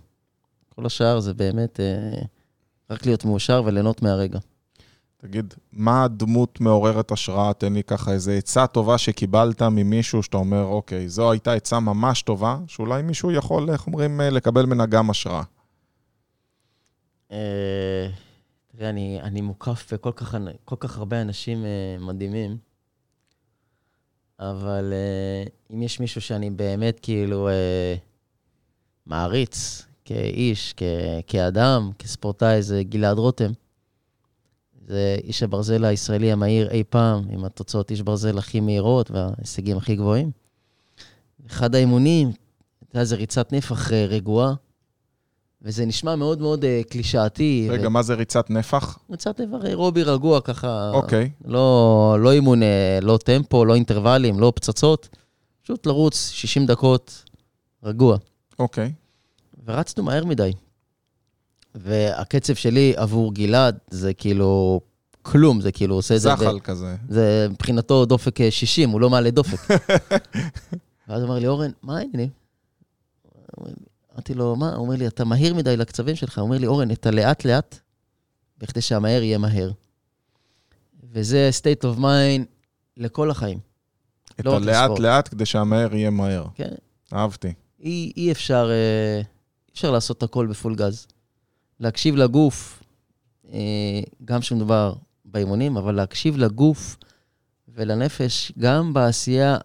כל 0.76 0.86
השאר 0.86 1.20
זה 1.20 1.34
באמת 1.34 1.80
uh, 1.80 2.26
רק 2.90 3.06
להיות 3.06 3.26
מאושר 3.26 3.62
וליהנות 3.66 4.02
מהרגע. 4.02 4.40
תגיד, 5.18 5.54
מה 5.72 6.04
הדמות 6.04 6.62
מעוררת 6.62 7.12
השראה? 7.12 7.54
תן 7.54 7.74
לי 7.74 7.84
ככה 7.84 8.12
איזו 8.12 8.32
עצה 8.32 8.68
טובה 8.68 8.98
שקיבלת 8.98 9.62
ממישהו 9.62 10.24
שאתה 10.24 10.38
אומר, 10.38 10.64
אוקיי, 10.64 11.10
זו 11.10 11.32
הייתה 11.32 11.54
עצה 11.54 11.80
ממש 11.80 12.22
טובה, 12.22 12.58
שאולי 12.68 13.02
מישהו 13.02 13.32
יכול, 13.32 13.70
איך 13.70 13.88
אומרים, 13.88 14.22
אה, 14.22 14.30
לקבל 14.30 14.66
ממנה 14.66 14.86
גם 14.86 15.10
השראה. 15.10 15.44
אה, 17.32 18.08
תראה, 18.68 18.90
אני, 18.90 19.20
אני 19.22 19.42
מוקף 19.42 19.94
בכל 19.94 20.12
כך, 20.16 20.36
כל 20.66 20.76
כך 20.80 20.98
הרבה 20.98 21.22
אנשים 21.22 21.66
מדהימים, 22.00 22.58
אבל 24.40 24.94
uh, 24.94 25.74
אם 25.74 25.84
יש 25.84 26.00
מישהו 26.00 26.22
שאני 26.22 26.50
באמת 26.50 27.00
כאילו 27.00 27.50
uh, 27.50 28.00
מעריץ 29.06 29.86
כאיש, 30.06 30.74
כ, 30.78 30.84
כאדם, 31.28 31.92
כספורטאי, 32.00 32.62
זה 32.62 32.84
גלעד 32.84 33.18
רותם. 33.18 33.52
זה 34.88 35.18
איש 35.24 35.44
הברזל 35.44 35.86
הישראלי 35.86 36.32
המהיר 36.32 36.70
אי 36.72 36.84
פעם, 36.90 37.28
עם 37.30 37.46
התוצאות 37.46 37.92
איש 37.92 38.02
ברזל 38.02 38.38
הכי 38.38 38.60
מהירות 38.60 39.12
וההישגים 39.12 39.78
הכי 39.78 39.96
גבוהים. 39.96 40.32
אחד 41.48 41.76
האימונים, 41.76 42.32
יודע, 42.94 43.04
זה 43.04 43.16
ריצת 43.16 43.54
נפח 43.54 43.92
רגועה. 43.92 44.54
וזה 45.62 45.86
נשמע 45.86 46.16
מאוד 46.16 46.42
מאוד 46.42 46.64
uh, 46.64 46.90
קלישאתי. 46.90 47.68
רגע, 47.72 47.88
ו... 47.88 47.92
מה 47.92 48.02
זה 48.02 48.14
ריצת 48.14 48.50
נפח? 48.50 49.00
ריצת 49.12 49.42
נפח 49.42 49.66
אירובי 49.66 50.04
רגוע, 50.04 50.42
ככה... 50.42 50.92
אוקיי. 50.94 51.30
לא, 51.46 52.18
לא 52.20 52.32
אימון, 52.32 52.64
אה, 52.64 53.00
לא 53.02 53.20
טמפו, 53.24 53.66
לא 53.66 53.76
אינטרוולים, 53.76 54.40
לא 54.40 54.54
פצצות. 54.56 55.10
פשוט 55.64 55.86
לרוץ 55.86 56.30
60 56.30 56.66
דקות 56.66 57.24
רגוע. 57.84 58.18
אוקיי. 58.60 58.94
ורצנו 59.66 60.04
מהר 60.04 60.26
מדי. 60.26 60.54
והקצב 61.76 62.54
שלי 62.54 62.94
עבור 62.96 63.34
גלעד 63.34 63.78
זה 63.90 64.14
כאילו 64.14 64.82
כלום, 65.22 65.62
זה 65.62 65.72
כאילו 65.72 65.96
עושה 65.96 66.16
את 66.16 66.22
זה... 66.22 66.30
זחל 66.30 66.60
כזה. 66.60 66.96
זה 67.10 67.48
מבחינתו 67.50 68.06
דופק 68.06 68.50
60, 68.50 68.90
הוא 68.90 69.02
לא 69.02 69.10
מעלה 69.10 69.32
דופק. 69.32 69.60
ואז 71.08 71.24
אמר 71.24 71.40
לי, 71.40 71.48
אורן, 71.48 71.72
מה 71.84 71.98
העניינים? 71.98 72.30
אמרתי 74.18 74.34
לו, 74.34 74.56
מה? 74.56 74.76
הוא 74.76 74.86
אומר 74.86 74.96
לי, 74.96 75.08
אתה 75.08 75.26
מהיר 75.26 75.54
מדי 75.54 75.78
לקצבים 75.78 76.16
שלך. 76.16 76.38
הוא 76.38 76.46
אומר 76.46 76.58
לי, 76.58 76.68
אורן, 76.68 76.92
את 76.92 77.06
הלאט-לאט, 77.06 77.80
בכדי 78.58 78.82
שהמהר 78.82 79.22
יהיה 79.22 79.38
מהר. 79.38 79.72
וזה 81.12 81.50
state 81.62 81.84
of 81.84 82.00
mind 82.00 82.46
לכל 82.98 83.32
החיים. 83.32 83.60
את 84.40 84.46
לא 84.46 84.56
הלאט-לאט 84.56 85.28
כדי 85.28 85.46
שהמהר 85.46 85.96
יהיה 85.96 86.10
מהר. 86.10 86.46
כן. 86.56 86.74
אהבתי. 87.14 87.54
אי, 87.80 88.12
אי 88.18 88.32
אפשר, 88.32 88.70
אה, 88.72 89.18
אי 89.18 89.72
אפשר 89.74 89.92
לעשות 89.92 90.24
הכל 90.24 90.48
בפול 90.48 90.76
גז. 90.76 91.08
להקשיב 91.80 92.16
לגוף, 92.16 92.84
אה, 93.54 94.02
גם 94.26 94.42
שמדובר 94.42 94.94
באימונים, 95.26 95.78
אבל 95.78 95.96
להקשיב 95.96 96.38
לגוף 96.38 96.98
ולנפש 97.68 98.52
גם 98.60 98.94
בעשייה 98.94 99.58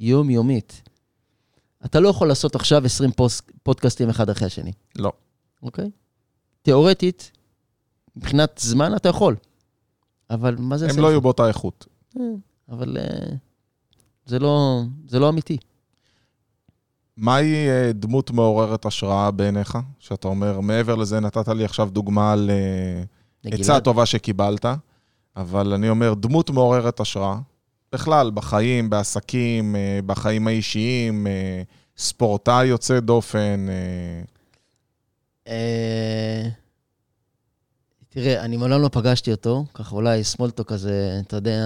היומיומית. 0.00 0.87
אתה 1.90 2.00
לא 2.00 2.08
יכול 2.08 2.28
לעשות 2.28 2.54
עכשיו 2.54 2.84
20 2.84 3.10
פוסט, 3.12 3.50
פודקאסטים 3.62 4.08
אחד 4.08 4.30
אחרי 4.30 4.46
השני. 4.46 4.72
לא. 4.96 5.12
אוקיי? 5.62 5.90
תיאורטית, 6.62 7.30
מבחינת 8.16 8.60
זמן 8.62 8.96
אתה 8.96 9.08
יכול. 9.08 9.36
אבל 10.30 10.56
מה 10.58 10.78
זה... 10.78 10.90
הם 10.90 10.98
לא 10.98 11.06
יהיו 11.06 11.20
באותה 11.20 11.48
איכות. 11.48 11.86
אה, 12.16 12.22
אבל 12.68 12.96
uh, 12.96 13.34
זה, 14.26 14.38
לא, 14.38 14.82
זה 15.08 15.18
לא 15.18 15.28
אמיתי. 15.28 15.56
מהי 17.16 17.68
uh, 17.68 17.92
דמות 17.92 18.30
מעוררת 18.30 18.86
השראה 18.86 19.30
בעיניך? 19.30 19.78
שאתה 19.98 20.28
אומר, 20.28 20.60
מעבר 20.60 20.94
לזה 20.94 21.20
נתת 21.20 21.48
לי 21.48 21.64
עכשיו 21.64 21.90
דוגמה 21.90 22.32
על 22.32 22.50
uh, 23.44 23.48
עצה 23.54 23.80
טובה 23.80 24.06
שקיבלת, 24.06 24.66
אבל 25.36 25.72
אני 25.72 25.88
אומר, 25.88 26.14
דמות 26.14 26.50
מעוררת 26.50 27.00
השראה. 27.00 27.38
בכלל, 27.92 28.30
בחיים, 28.30 28.90
בעסקים, 28.90 29.74
uh, 29.74 30.06
בחיים 30.06 30.46
האישיים, 30.46 31.26
uh, 31.26 31.30
ספורטאי 31.98 32.66
יוצא 32.66 33.00
דופן. 33.00 33.66
Uh... 35.44 35.50
תראה, 38.08 38.44
אני 38.44 38.56
מעולם 38.56 38.82
לא 38.82 38.88
פגשתי 38.92 39.32
אותו, 39.32 39.64
ככה 39.74 39.94
אולי 39.94 40.24
סמולטו 40.24 40.64
כזה, 40.64 41.20
אתה 41.26 41.36
יודע, 41.36 41.60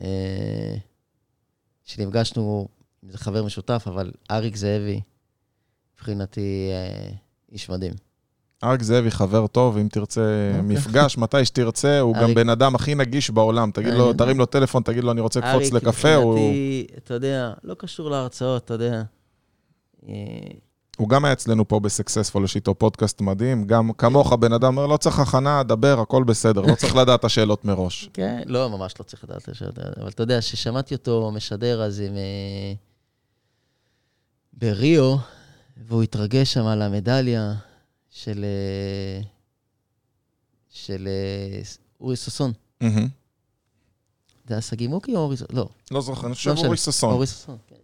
אה, 0.00 0.76
שנפגשנו, 1.84 2.68
זה 3.02 3.18
חבר 3.18 3.44
משותף, 3.44 3.84
אבל 3.86 4.12
אריק 4.30 4.56
זאבי, 4.56 5.00
מבחינתי 5.94 6.70
אה, 6.72 7.10
איש 7.52 7.70
מדהים. 7.70 8.07
אריק 8.64 8.82
זאבי 8.82 9.10
חבר 9.10 9.46
טוב, 9.46 9.76
אם 9.76 9.88
תרצה 9.88 10.20
okay. 10.20 10.58
אוקיי. 10.58 10.76
מפגש, 10.76 11.18
מתי 11.18 11.44
שתרצה, 11.44 12.00
הוא 12.00 12.16
אריק... 12.16 12.28
גם 12.28 12.34
בן 12.34 12.48
אדם 12.48 12.74
הכי 12.74 12.94
נגיש 12.94 13.30
בעולם. 13.30 13.70
תגיד 13.70 13.94
לו, 13.94 14.12
תרים 14.12 14.38
לו 14.38 14.46
טלפון, 14.46 14.82
תגיד 14.82 15.04
לו, 15.04 15.12
אני 15.12 15.20
רוצה 15.20 15.40
לקפוץ 15.40 15.72
לקפה. 15.72 16.08
אריק, 16.08 16.26
מבחינתי, 16.26 16.86
הוא... 16.90 16.98
אתה 17.04 17.14
יודע, 17.14 17.52
לא 17.64 17.74
קשור 17.78 18.10
להרצאות, 18.10 18.64
אתה 18.64 18.74
יודע. 18.74 19.02
אה, 20.08 20.14
הוא 20.96 21.08
גם 21.08 21.24
היה 21.24 21.32
אצלנו 21.32 21.68
פה 21.68 21.80
בסקסספול, 21.80 22.44
יש 22.44 22.56
איתו 22.56 22.74
פודקאסט 22.74 23.20
מדהים. 23.20 23.64
גם 23.64 23.92
כמוך, 23.92 24.32
בן 24.32 24.52
אדם 24.52 24.76
אומר, 24.76 24.86
לא 24.86 24.96
צריך 24.96 25.18
הכנה, 25.18 25.62
דבר, 25.62 26.00
הכל 26.00 26.24
בסדר, 26.24 26.60
לא 26.60 26.74
צריך 26.74 26.96
לדעת 26.96 27.20
את 27.20 27.24
השאלות 27.24 27.64
מראש. 27.64 28.08
כן, 28.14 28.42
לא, 28.46 28.70
ממש 28.70 28.94
לא 28.98 29.04
צריך 29.04 29.24
לדעת 29.24 29.42
את 29.42 29.48
השאלות. 29.48 29.78
אבל 29.78 30.08
אתה 30.08 30.22
יודע, 30.22 30.42
ששמעתי 30.42 30.94
אותו 30.94 31.30
משדר 31.34 31.82
אז 31.82 32.00
עם... 32.00 32.16
אה, 32.16 32.72
בריו, 34.52 35.16
והוא 35.86 36.02
התרגש 36.02 36.52
שם 36.52 36.66
על 36.66 36.82
המדליה 36.82 37.54
של... 38.10 38.44
אה, 38.44 39.22
של 40.70 41.08
אה, 41.08 41.62
אורי 42.00 42.16
ששון. 42.16 42.52
זה 44.48 44.54
היה 44.54 44.60
שגיא 44.60 44.88
מוקי 44.88 45.16
או 45.16 45.20
אורי 45.20 45.36
ששון? 45.36 45.48
לא. 45.52 45.68
לא 45.90 46.00
זוכר, 46.00 46.26
אני 46.26 46.34
חושב 46.34 46.50
לא 46.50 46.60
אורי 46.64 46.76
ששון. 46.76 47.12
אורי 47.12 47.26
ששון, 47.26 47.56
כן. 47.66 47.76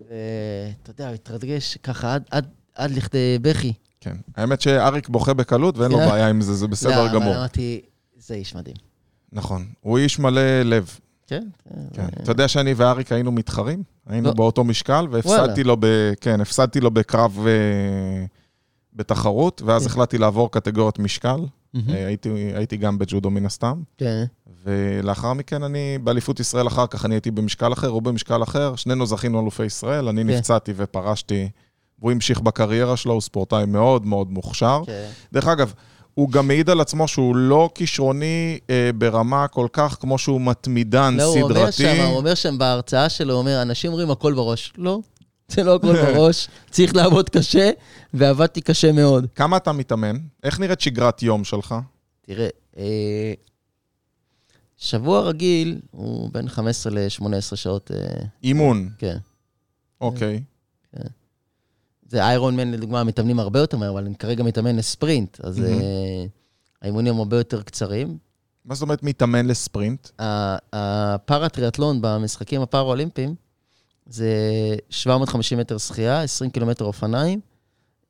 ואתה 0.00 0.90
יודע, 0.90 1.06
הוא 1.06 1.14
התרגש 1.14 1.76
ככה 1.76 2.14
עד, 2.14 2.24
עד, 2.30 2.46
עד 2.74 2.90
לכדי 2.90 3.38
בכי. 3.42 3.72
כן. 4.00 4.16
האמת 4.36 4.60
שאריק 4.60 5.08
בוכה 5.08 5.34
בקלות 5.34 5.78
ואין 5.78 5.92
לו 5.92 5.98
כן. 5.98 6.06
בעיה 6.10 6.28
עם 6.28 6.40
זה, 6.40 6.54
זה 6.54 6.66
בסדר 6.66 7.04
לא, 7.04 7.12
גמור. 7.12 7.28
אבל 7.28 7.38
אמרתי, 7.38 7.80
זה 8.16 8.34
איש 8.34 8.54
מדהים. 8.54 8.76
נכון. 9.32 9.66
הוא 9.80 9.98
איש 9.98 10.18
מלא 10.18 10.62
לב. 10.62 10.98
כן. 11.26 11.48
כן. 11.92 12.06
אתה 12.22 12.32
יודע 12.32 12.48
שאני 12.48 12.74
ואריק 12.74 13.12
היינו 13.12 13.32
מתחרים? 13.32 13.82
היינו 14.06 14.28
לא. 14.28 14.34
באותו 14.34 14.64
משקל, 14.64 15.06
והפסדתי 15.10 15.64
לו, 15.64 15.76
ב... 15.80 15.86
כן, 16.20 16.40
הפסדתי 16.40 16.80
לו 16.80 16.90
בקרב 16.90 17.38
אה, 17.46 18.24
בתחרות, 18.96 19.62
ואז 19.64 19.82
כן. 19.82 19.90
החלטתי 19.90 20.18
לעבור 20.18 20.50
קטגוריית 20.50 20.98
משקל. 20.98 21.40
הייתי, 21.88 22.28
הייתי 22.54 22.76
גם 22.76 22.98
בג'ודו 22.98 23.30
מן 23.30 23.46
הסתם. 23.46 23.82
כן. 23.98 24.24
ולאחר 24.64 25.32
מכן 25.32 25.62
אני, 25.62 25.98
באליפות 25.98 26.40
ישראל 26.40 26.66
אחר 26.66 26.86
כך, 26.86 27.04
אני 27.04 27.14
הייתי 27.14 27.30
במשקל 27.30 27.72
אחר, 27.72 27.88
הוא 27.88 28.02
במשקל 28.02 28.42
אחר, 28.42 28.76
שנינו 28.76 29.06
זכינו 29.06 29.40
אלופי 29.40 29.64
ישראל, 29.64 30.08
אני 30.08 30.22
כן. 30.22 30.30
נפצעתי 30.30 30.72
ופרשתי, 30.76 31.48
והוא 31.98 32.12
המשיך 32.12 32.40
בקריירה 32.40 32.96
שלו, 32.96 33.12
הוא 33.12 33.20
ספורטאי 33.20 33.66
מאוד 33.66 34.06
מאוד 34.06 34.30
מוכשר. 34.30 34.82
כן. 34.86 35.08
דרך 35.32 35.48
אגב, 35.48 35.72
הוא 36.14 36.30
גם 36.30 36.48
מעיד 36.48 36.70
על 36.70 36.80
עצמו 36.80 37.08
שהוא 37.08 37.36
לא 37.36 37.70
כישרוני 37.74 38.58
אה, 38.70 38.90
ברמה 38.98 39.48
כל 39.48 39.66
כך 39.72 39.96
כמו 40.00 40.18
שהוא 40.18 40.40
מתמידן 40.40 41.14
לא, 41.16 41.30
סדרתי. 41.34 41.42
הוא 41.42 41.50
אומר 41.50 41.70
שם, 41.70 42.06
הוא 42.06 42.16
אומר 42.16 42.34
שם 42.34 42.58
בהרצאה 42.58 43.08
שלו, 43.08 43.32
הוא 43.32 43.40
אומר, 43.40 43.62
אנשים 43.62 43.90
אומרים 43.90 44.10
הכל 44.10 44.34
בראש. 44.34 44.72
לא, 44.78 45.00
זה 45.48 45.64
לא 45.64 45.74
הכל 45.74 45.92
בראש, 45.92 46.48
צריך 46.70 46.96
לעבוד 46.96 47.30
קשה, 47.30 47.70
ועבדתי 48.14 48.60
קשה 48.60 48.92
מאוד. 48.92 49.26
כמה 49.34 49.56
אתה 49.56 49.72
מתאמן? 49.72 50.16
איך 50.42 50.60
נראית 50.60 50.80
שגרת 50.80 51.22
יום 51.22 51.44
שלך? 51.44 51.74
תראה, 52.22 52.48
אה, 52.76 53.32
שבוע 54.76 55.20
רגיל 55.20 55.80
הוא 55.90 56.30
בין 56.32 56.48
15 56.48 56.92
ל-18 56.92 57.56
שעות. 57.56 57.90
אה, 57.94 58.24
אימון. 58.42 58.90
כן. 58.98 59.16
אוקיי. 60.00 60.42
כן. 60.92 61.08
זה 62.08 62.24
איירון 62.24 62.56
מן, 62.56 62.70
לדוגמה, 62.70 63.04
מתאמנים 63.04 63.40
הרבה 63.40 63.58
יותר 63.60 63.76
מהר, 63.76 63.90
אבל 63.90 64.04
אני 64.04 64.14
כרגע 64.14 64.42
מתאמן 64.44 64.76
לספרינט, 64.76 65.40
אז 65.40 65.58
mm-hmm. 65.58 66.28
האימונים 66.82 67.18
הרבה 67.18 67.36
יותר 67.36 67.62
קצרים. 67.62 68.18
מה 68.64 68.74
זאת 68.74 68.82
אומרת 68.82 69.02
מתאמן 69.02 69.46
לספרינט? 69.46 70.08
הפארה-טריאטלון 70.72 71.98
במשחקים 72.00 72.62
הפארה-אולימפיים 72.62 73.34
זה 74.06 74.30
750 74.90 75.58
מטר 75.58 75.78
שחייה, 75.78 76.22
20 76.22 76.50
קילומטר 76.50 76.84
אופניים. 76.84 77.40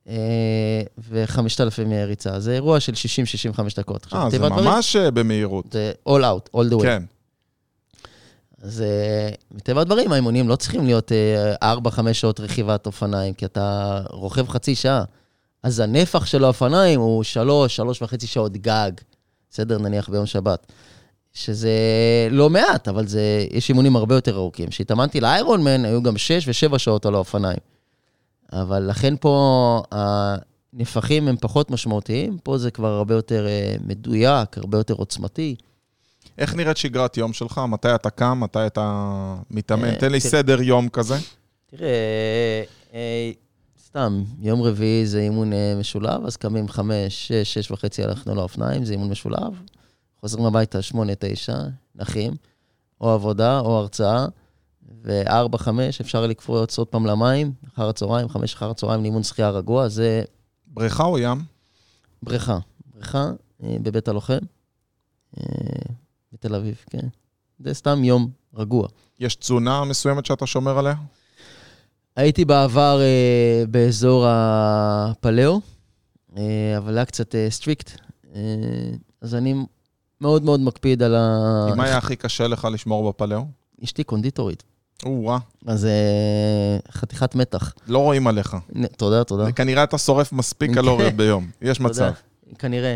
אה, 0.07 0.81
ו-5,000 0.97 2.05
ריצה. 2.05 2.39
זה 2.39 2.53
אירוע 2.53 2.79
של 2.79 2.93
60-65 2.93 3.59
דקות. 3.77 4.07
אה, 4.13 4.29
זה 4.29 4.39
ממש 4.39 4.95
דברים, 4.95 5.13
במהירות. 5.13 5.65
זה 5.71 5.91
all 6.09 6.11
out, 6.21 6.57
all 6.57 6.71
the 6.71 6.79
way. 6.79 6.83
כן. 6.83 7.03
אז 8.61 8.81
אה, 8.81 9.29
מטבע 9.51 9.81
הדברים, 9.81 10.11
האימונים 10.11 10.49
לא 10.49 10.55
צריכים 10.55 10.85
להיות 10.85 11.11
4-5 11.63 12.07
אה, 12.07 12.13
שעות 12.13 12.39
רכיבת 12.39 12.85
אופניים, 12.85 13.33
כי 13.33 13.45
אתה 13.45 14.01
רוכב 14.09 14.47
חצי 14.47 14.75
שעה. 14.75 15.03
אז 15.63 15.79
הנפח 15.79 16.25
של 16.25 16.43
האופניים 16.43 16.99
הוא 16.99 17.23
שלוש, 17.23 17.75
שלוש 17.75 18.01
וחצי 18.01 18.27
שעות 18.27 18.57
גג, 18.57 18.91
בסדר? 19.51 19.77
נניח 19.77 20.09
ביום 20.09 20.25
שבת. 20.25 20.71
שזה 21.37 21.71
לא 22.31 22.49
מעט, 22.49 22.87
אבל 22.87 23.07
זה, 23.07 23.45
יש 23.51 23.69
אימונים 23.69 23.95
הרבה 23.95 24.15
יותר 24.15 24.35
ארוכים. 24.35 24.69
כשהתאמנתי 24.69 25.21
לאיירון 25.21 25.63
מן, 25.63 25.85
היו 25.85 26.03
גם 26.03 26.17
שש 26.17 26.47
ושבע 26.47 26.79
שעות 26.79 27.05
על 27.05 27.15
האופניים. 27.15 27.57
אבל 28.53 28.83
לכן 28.89 29.13
פה 29.19 29.81
הנפחים 29.91 31.27
הם 31.27 31.37
פחות 31.37 31.71
משמעותיים, 31.71 32.37
פה 32.43 32.57
זה 32.57 32.71
כבר 32.71 32.87
הרבה 32.87 33.15
יותר 33.15 33.47
אה, 33.47 33.75
מדויק, 33.85 34.57
הרבה 34.57 34.77
יותר 34.77 34.93
עוצמתי. 34.93 35.55
איך 36.37 36.55
נראית 36.55 36.77
שגרת 36.77 37.17
יום 37.17 37.33
שלך? 37.33 37.61
מתי 37.69 37.95
אתה 37.95 38.09
קם? 38.09 38.39
מתי 38.39 38.67
אתה 38.67 39.35
מתאמן? 39.51 39.89
אה, 39.89 39.95
תן 39.95 40.11
לי. 40.11 40.19
סדר 40.19 40.61
יום 40.61 40.89
כזה. 40.89 41.15
תראה, 41.71 41.89
אה, 42.93 43.31
סתם, 43.85 44.23
יום 44.41 44.61
רביעי 44.61 45.05
זה 45.05 45.19
אימון 45.19 45.51
משולב, 45.79 46.25
אז 46.25 46.37
קמים 46.37 46.67
חמש, 46.67 47.27
שש, 47.27 47.53
שש 47.53 47.71
וחצי 47.71 48.03
הלכנו 48.03 48.35
לאופניים, 48.35 48.85
זה 48.85 48.93
אימון 48.93 49.09
משולב. 49.09 49.53
חוזרים 50.21 50.45
הביתה 50.45 50.81
שמונה, 50.81 51.13
תשע, 51.19 51.57
נחים, 51.95 52.33
או 53.01 53.09
עבודה 53.09 53.59
או 53.59 53.77
הרצאה, 53.77 54.25
וארבע, 55.01 55.57
חמש, 55.57 56.01
אפשר 56.01 56.27
לקפוץ 56.27 56.77
עוד 56.77 56.87
פעם 56.87 57.05
למים, 57.05 57.51
אחר 57.73 57.89
הצהריים, 57.89 58.29
חמש 58.29 58.53
אחר 58.53 58.69
הצהריים 58.69 59.01
לאימון 59.01 59.23
שחייה 59.23 59.49
רגוע, 59.49 59.87
זה 59.87 60.23
בריכה 60.67 61.03
או 61.03 61.19
ים? 61.19 61.43
בריכה. 62.23 62.59
בריכה 62.93 63.31
אה, 63.63 63.77
בבית 63.81 64.07
הלוחם, 64.07 64.37
אה, 65.37 65.43
בתל 66.33 66.55
אביב, 66.55 66.75
כן. 66.89 67.07
זה 67.59 67.73
סתם 67.73 68.03
יום 68.03 68.29
רגוע. 68.55 68.87
יש 69.19 69.35
תזונה 69.35 69.83
מסוימת 69.83 70.25
שאתה 70.25 70.45
שומר 70.45 70.77
עליה? 70.77 70.95
הייתי 72.15 72.45
בעבר 72.45 72.99
אה, 73.01 73.63
באזור 73.69 74.25
הפליאו, 74.27 75.61
אה, 76.37 76.77
אבל 76.77 76.97
היה 76.97 77.05
קצת 77.05 77.35
אה, 77.35 77.47
strict, 77.49 77.91
אה, 78.35 78.41
אז 79.21 79.35
אני 79.35 79.53
מאוד 80.21 80.43
מאוד 80.43 80.59
מקפיד 80.59 81.03
על 81.03 81.15
ה... 81.15 81.67
מה 81.75 81.83
היה 81.83 81.97
הכי 81.97 82.15
קשה 82.15 82.47
לך 82.47 82.67
לשמור 82.71 83.09
בפליאו? 83.09 83.45
אשתי 83.83 84.03
קונדיטורית, 84.03 84.63
או-אה, 85.05 85.37
אז 85.65 85.85
אה, 85.85 86.77
חתיכת 86.91 87.35
מתח. 87.35 87.73
לא 87.87 87.99
רואים 87.99 88.27
עליך. 88.27 88.55
תודה, 88.97 89.23
תודה. 89.23 89.51
כנראה 89.51 89.83
אתה 89.83 89.97
שורף 89.97 90.33
מספיק 90.33 90.69
כן. 90.73 90.75
קלוריות 90.75 91.13
ביום. 91.13 91.49
יש 91.61 91.79
מצב. 91.79 92.11
כנראה. 92.59 92.95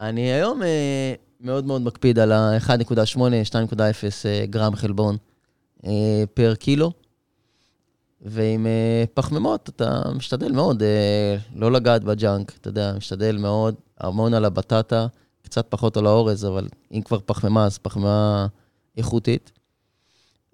אני 0.00 0.20
היום 0.32 0.62
אה, 0.62 1.14
מאוד 1.40 1.64
מאוד 1.64 1.82
מקפיד 1.82 2.18
על 2.18 2.32
ה-1.8, 2.32 3.18
2.0 3.50 3.76
אה, 4.24 4.46
גרם 4.46 4.76
חלבון 4.76 5.16
per 6.34 6.54
קילו, 6.54 6.92
ועם 8.22 8.66
פחמימות 9.14 9.68
אתה 9.68 10.02
משתדל 10.14 10.52
מאוד 10.52 10.82
לא 11.54 11.72
לגעת 11.72 12.04
בג'אנק, 12.04 12.52
אתה 12.60 12.68
יודע, 12.68 12.92
משתדל 12.96 13.36
מאוד, 13.36 13.74
המון 14.00 14.34
על 14.34 14.44
הבטטה, 14.44 15.06
קצת 15.48 15.66
פחות 15.68 15.96
על 15.96 16.06
האורז, 16.06 16.44
אבל 16.44 16.68
אם 16.92 17.02
כבר 17.02 17.18
פחמימה, 17.26 17.64
אז 17.64 17.78
פחמימה 17.78 18.46
איכותית. 18.96 19.52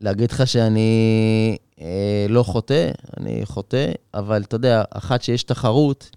להגיד 0.00 0.30
לך 0.30 0.46
שאני 0.46 1.56
אה, 1.80 2.26
לא 2.28 2.42
חוטא, 2.42 2.90
אני 3.16 3.46
חוטא, 3.46 3.92
אבל 4.14 4.42
אתה 4.42 4.56
יודע, 4.56 4.82
אחת 4.90 5.22
שיש 5.22 5.42
תחרות, 5.42 6.10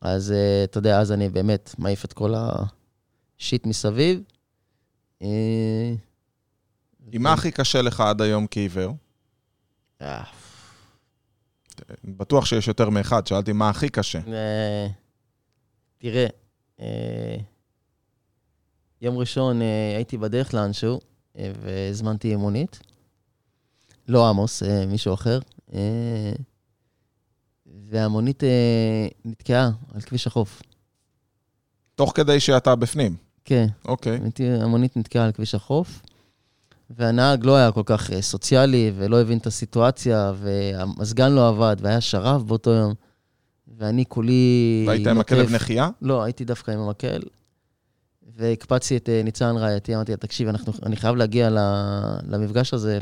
אז 0.00 0.30
uh, 0.30 0.64
אתה 0.64 0.78
יודע, 0.78 1.00
אז 1.00 1.12
אני 1.12 1.28
באמת 1.28 1.74
מעיף 1.78 2.04
את 2.04 2.12
כל 2.12 2.34
השיט 2.36 3.66
מסביב. 3.66 4.22
Uh, 5.22 5.24
עם 7.12 7.22
מה 7.22 7.32
הכי 7.32 7.50
קשה 7.50 7.82
לך 7.82 8.00
עד 8.00 8.22
היום 8.22 8.46
כעיוור? 8.50 8.94
אה, 10.02 10.22
בטוח 12.04 12.46
שיש 12.46 12.68
יותר 12.68 12.90
מאחד, 12.90 13.26
שאלתי 13.26 13.52
מה 13.52 13.68
הכי 13.68 13.88
קשה. 13.88 14.18
אה, 14.28 14.86
תראה, 15.98 16.26
אה, 16.80 17.36
יום 19.02 19.18
ראשון 19.18 19.62
אה, 19.62 19.96
הייתי 19.96 20.16
בדרך 20.16 20.54
לאנשהו, 20.54 21.00
אה, 21.38 21.52
והזמנתי 21.62 22.36
מונית. 22.36 22.80
לא 24.08 24.28
עמוס, 24.28 24.62
אה, 24.62 24.86
מישהו 24.86 25.14
אחר. 25.14 25.38
והמונית 27.90 28.42
נתקעה 29.24 29.70
על 29.94 30.00
כביש 30.00 30.26
החוף. 30.26 30.62
תוך 31.94 32.12
כדי 32.14 32.40
שאתה 32.40 32.76
בפנים. 32.76 33.16
כן. 33.44 33.66
אוקיי. 33.84 34.18
הייתי, 34.22 34.50
המונית 34.50 34.96
נתקעה 34.96 35.24
על 35.24 35.32
כביש 35.32 35.54
החוף, 35.54 36.02
והנהג 36.90 37.44
לא 37.44 37.56
היה 37.56 37.72
כל 37.72 37.82
כך 37.86 38.10
סוציאלי 38.20 38.92
ולא 38.96 39.20
הבין 39.20 39.38
את 39.38 39.46
הסיטואציה, 39.46 40.32
והמזגן 40.36 41.32
לא 41.32 41.48
עבד, 41.48 41.76
והיה 41.80 42.00
שרב 42.00 42.48
באותו 42.48 42.70
יום, 42.70 42.94
ואני 43.78 44.04
כולי... 44.08 44.84
והיית 44.88 45.06
עם. 45.06 45.20
הכלב 45.20 45.54
נחייה? 45.54 45.88
לא, 46.02 46.22
הייתי 46.22 46.44
דווקא 46.44 46.70
עם 46.70 46.80
המקל, 46.80 47.20
והקפצתי 48.36 48.96
את 48.96 49.08
אה, 49.08 49.22
ניצן 49.24 49.56
רעייתי, 49.56 49.94
אמרתי 49.94 50.12
לה, 50.12 50.16
תקשיב, 50.16 50.48
אנחנו, 50.48 50.72
אני 50.82 50.96
חייב 50.96 51.16
להגיע 51.16 51.48
למפגש 52.28 52.74
הזה. 52.74 52.98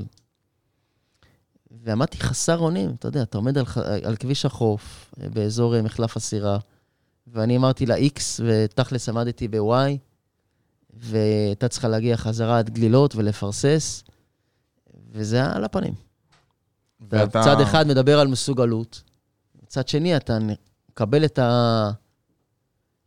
ועמדתי 1.70 2.20
חסר 2.20 2.58
אונים, 2.58 2.90
אתה 2.98 3.08
יודע, 3.08 3.22
אתה 3.22 3.38
עומד 3.38 3.58
על, 3.58 3.64
על 4.04 4.16
כביש 4.16 4.44
החוף, 4.44 5.14
אה, 5.22 5.28
באזור 5.28 5.76
אה, 5.76 5.82
מחלף 5.82 6.16
הסירה, 6.16 6.58
ואני 7.26 7.56
אמרתי 7.56 7.86
לה 7.86 7.96
X, 7.96 8.20
ותכלס 8.46 9.08
עמדתי 9.08 9.48
ב-Y, 9.48 9.96
והייתה 10.94 11.68
צריכה 11.68 11.88
להגיע 11.88 12.16
חזרה 12.16 12.58
עד 12.58 12.70
גלילות 12.70 13.16
ולפרסס, 13.16 14.04
וזה 15.12 15.36
היה 15.36 15.56
על 15.56 15.64
הפנים. 15.64 15.94
ואתה... 17.00 17.42
צד 17.44 17.60
אחד 17.60 17.86
מדבר 17.86 18.20
על 18.20 18.28
מסוגלות, 18.28 19.02
מצד 19.62 19.88
שני 19.88 20.16
אתה 20.16 20.38
מקבל 20.90 21.24
את 21.24 21.38
ה... 21.38 21.90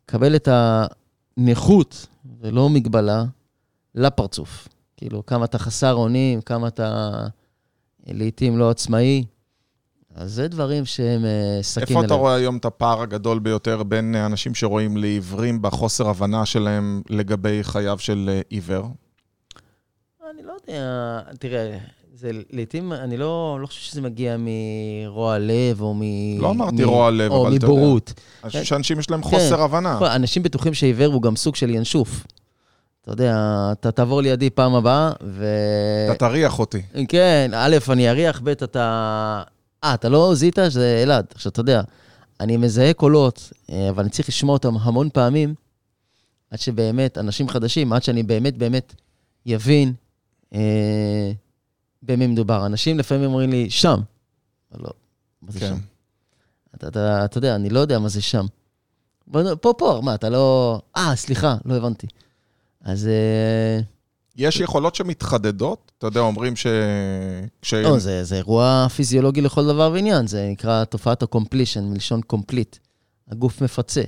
מקבל 0.04 0.36
את 0.36 0.48
הנכות, 1.42 2.08
ולא 2.42 2.70
מגבלה, 2.70 3.24
לפרצוף. 3.96 4.68
כאילו, 4.98 5.26
כמה 5.26 5.46
אתה 5.46 5.58
חסר 5.60 5.94
אונים, 5.94 6.42
כמה 6.42 6.68
אתה 6.68 7.12
לעתים 8.08 8.58
לא 8.58 8.70
עצמאי. 8.70 9.26
אז 10.16 10.32
זה 10.34 10.48
דברים 10.48 10.86
שהם 10.86 11.26
אה, 11.26 11.60
סכין 11.62 11.98
איפה 11.98 12.06
אתה 12.06 12.14
רואה 12.14 12.36
היום 12.36 12.58
את 12.58 12.66
הפער 12.66 13.02
הגדול 13.02 13.40
ביותר 13.40 13.84
בין 13.84 14.16
אה, 14.16 14.26
אנשים 14.26 14.56
שרואים 14.56 14.98
לעיוורים 14.98 15.62
בחוסר 15.62 16.10
הבנה 16.10 16.46
שלהם 16.46 17.02
לגבי 17.10 17.60
חייו 17.64 18.00
של 18.00 18.30
אה, 18.34 18.42
עיוור? 18.50 18.88
אני 20.32 20.44
לא 20.44 20.54
יודע, 20.62 21.22
תראה, 21.40 21.78
זה 22.22 22.32
לעתים, 22.50 22.94
אני 22.94 23.18
לא, 23.18 23.58
לא 23.62 23.68
חושב 23.68 23.82
שזה 23.82 24.02
מגיע 24.02 24.36
מרוע 24.40 25.38
לב 25.40 25.82
או 25.82 25.94
מ... 25.94 26.02
לא 26.42 26.50
אמרתי 26.50 26.86
מ- 26.86 26.90
רוע 26.90 27.12
לב, 27.12 27.32
או 27.32 27.42
אבל 27.42 27.56
אתה 27.56 27.66
יודע. 27.66 27.74
מבורות. 27.74 28.14
אני 28.44 28.52
חושב 28.52 28.64
שאנשים 28.64 29.00
יש 29.00 29.10
להם 29.10 29.24
חוסר 29.24 29.58
כן. 29.58 29.64
הבנה. 29.64 29.96
נכון, 29.96 30.08
אנשים 30.08 30.44
בטוחים 30.44 30.74
שעיוור 30.74 31.14
הוא 31.14 31.22
גם 31.22 31.36
סוג 31.36 31.56
של 31.56 31.70
ינשוף. 31.70 32.26
אתה 33.02 33.12
יודע, 33.12 33.36
אתה 33.72 33.92
תעבור 33.92 34.22
לידי 34.22 34.50
פעם 34.50 34.76
הבאה, 34.76 35.12
ו... 35.24 35.46
אתה 36.12 36.28
תריח 36.28 36.60
אותי. 36.60 36.82
כן, 37.08 37.52
א', 37.54 37.78
אני 37.90 38.10
אריח, 38.10 38.42
ב', 38.44 38.50
אתה... 38.50 39.44
אה, 39.84 39.94
אתה 39.94 40.10
לא 40.10 40.36
זיהית 40.36 40.60
שזה 40.70 41.00
אלעד. 41.04 41.26
עכשיו, 41.36 41.50
אתה 41.52 41.60
יודע, 41.60 41.82
אני 42.40 42.58
מזהה 42.58 42.94
קולות, 42.94 43.54
אה, 43.72 43.90
אבל 43.90 44.04
אני 44.04 44.10
צריך 44.10 44.30
לשמוע 44.30 44.54
אותם 44.54 44.78
המון 44.82 45.10
פעמים, 45.14 45.54
עד 46.52 46.60
שבאמת, 46.60 47.18
אנשים 47.18 47.50
חדשים, 47.50 47.94
עד 47.94 48.04
שאני 48.04 48.24
באמת 48.24 48.58
באמת 48.58 48.94
יבין 49.46 49.94
אה, 50.56 51.32
במי 52.04 52.28
מדובר. 52.28 52.66
אנשים 52.66 53.00
לפעמים 53.00 53.26
אומרים 53.26 53.50
לי, 53.50 53.70
שם. 53.70 54.00
לא, 54.80 54.90
מה 55.42 55.52
זה 55.52 55.60
כן. 55.60 55.68
שם? 55.68 55.78
אתה, 56.76 56.88
אתה, 56.88 57.26
אתה 57.26 57.38
יודע, 57.38 57.56
אני 57.56 57.70
לא 57.70 57.80
יודע 57.80 58.00
מה 58.00 58.10
זה 58.10 58.22
שם. 58.22 58.46
פה, 59.62 59.74
פה, 59.78 60.02
מה, 60.04 60.16
אתה 60.16 60.30
לא... 60.30 60.80
אה, 60.98 61.16
סליחה, 61.16 61.56
לא 61.66 61.76
הבנתי. 61.76 62.08
אז... 62.82 63.08
אה, 63.08 63.80
יש 64.36 64.60
יכולות 64.60 64.96
שמתחדדות? 64.96 65.92
אתה 65.98 66.08
יודע, 66.08 66.20
אומרים 66.20 66.56
ש... 66.56 66.68
כש... 67.62 67.74
לא, 67.74 68.00
זה, 68.00 68.24
זה 68.24 68.36
אירוע 68.36 68.88
פיזיולוגי 68.96 69.42
לכל 69.42 69.66
דבר 69.68 69.92
ועניין, 69.94 70.28
זה 70.28 70.50
נקרא 70.52 70.84
תופעת 70.84 71.24
ה-completion, 71.24 71.82
מלשון 71.82 72.22
complete. 72.34 72.78
הגוף 73.28 73.62
מפצה. 73.62 74.02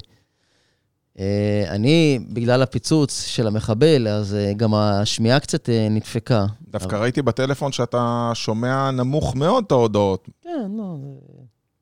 אה, 1.20 1.66
אני, 1.70 2.20
בגלל 2.30 2.61
הפיצוץ 2.61 3.26
של 3.26 3.47
המחבל, 3.47 4.07
אז 4.07 4.36
אה, 4.36 4.53
גם 4.53 4.74
השמיעה 4.74 5.39
קצת 5.39 5.70
אה, 5.70 5.88
נדפקה. 5.89 6.45
דווקא 6.68 6.95
ראיתי 6.95 7.22
בטלפון 7.22 7.72
שאתה 7.72 8.32
שומע 8.34 8.91
נמוך 8.91 9.36
מאוד 9.36 9.64
את 9.68 9.72
ההודעות. 9.72 10.30
כן, 10.41 10.72
לא, 10.78 10.95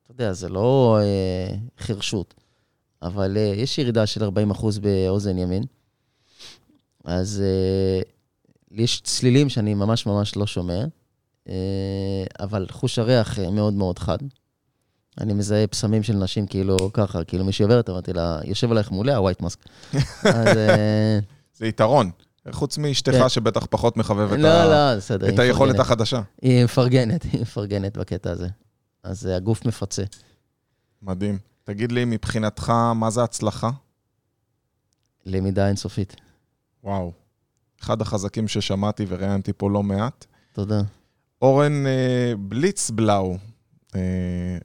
אתה 0.04 0.12
יודע, 0.12 0.34
זה 0.34 0.50
לא 0.50 1.00
חרשות, 1.80 2.34
אבל 3.02 3.38
יש 3.56 3.78
ירידה 3.78 4.06
של 4.06 4.24
40% 4.24 4.30
באוזן 4.82 5.38
ימין. 5.38 5.64
אז 7.06 7.44
יש 8.72 9.02
צלילים 9.02 9.50
שאני 9.50 9.74
ממש 9.74 10.06
ממש 10.06 10.36
לא 10.36 10.46
שומע, 10.46 10.84
אבל 12.40 12.68
חוש 12.70 13.00
הריח 13.00 13.40
מאוד 13.40 13.74
מאוד 13.74 14.00
חד. 14.00 14.18
אני 15.20 15.34
מזהה 15.34 15.68
פסמים 15.68 16.04
של 16.04 16.14
נשים 16.14 16.48
כאילו 16.48 16.78
ככה, 16.94 17.24
כאילו 17.24 17.46
מישהי 17.46 17.64
עוברת, 17.64 17.90
אמרתי 17.90 18.14
לה, 18.14 18.40
יושב 18.44 18.72
עלייך 18.72 18.92
מעולה, 18.92 19.16
הווייט 19.16 19.42
מאסק. 19.42 19.60
אז... 20.24 20.58
זה 21.54 21.68
יתרון. 21.68 22.12
חוץ 22.52 22.78
מאשתך 22.78 23.12
כן. 23.12 23.30
שבטח 23.30 23.66
פחות 23.70 23.98
מחבב 23.98 24.34
את, 24.34 24.40
לא. 24.40 24.66
לא. 24.66 24.98
את 25.30 25.40
היכולת. 25.40 25.80
החדשה. 25.80 26.22
היא 26.42 26.64
מפרגנת, 26.64 27.24
היא 27.32 27.42
מפרגנת 27.42 27.98
בקטע 27.98 28.32
הזה. 28.32 28.48
אז 29.04 29.28
אה, 29.28 29.36
הגוף 29.36 29.66
מפצה. 29.66 30.04
מדהים. 31.02 31.38
תגיד 31.64 31.92
לי, 31.92 32.06
מבחינתך, 32.06 32.70
מה 32.96 33.10
זה 33.10 33.24
הצלחה? 33.24 33.70
למידה 35.26 35.68
אינסופית. 35.68 36.16
וואו. 36.84 37.12
אחד 37.82 38.02
החזקים 38.02 38.48
ששמעתי 38.48 39.06
וראיינתי 39.08 39.54
פה 39.58 39.70
לא 39.70 39.84
מעט. 39.84 40.26
תודה. 40.54 40.82
אורן 41.42 41.86
אה, 41.86 42.34
בליצבלאו, 42.40 43.38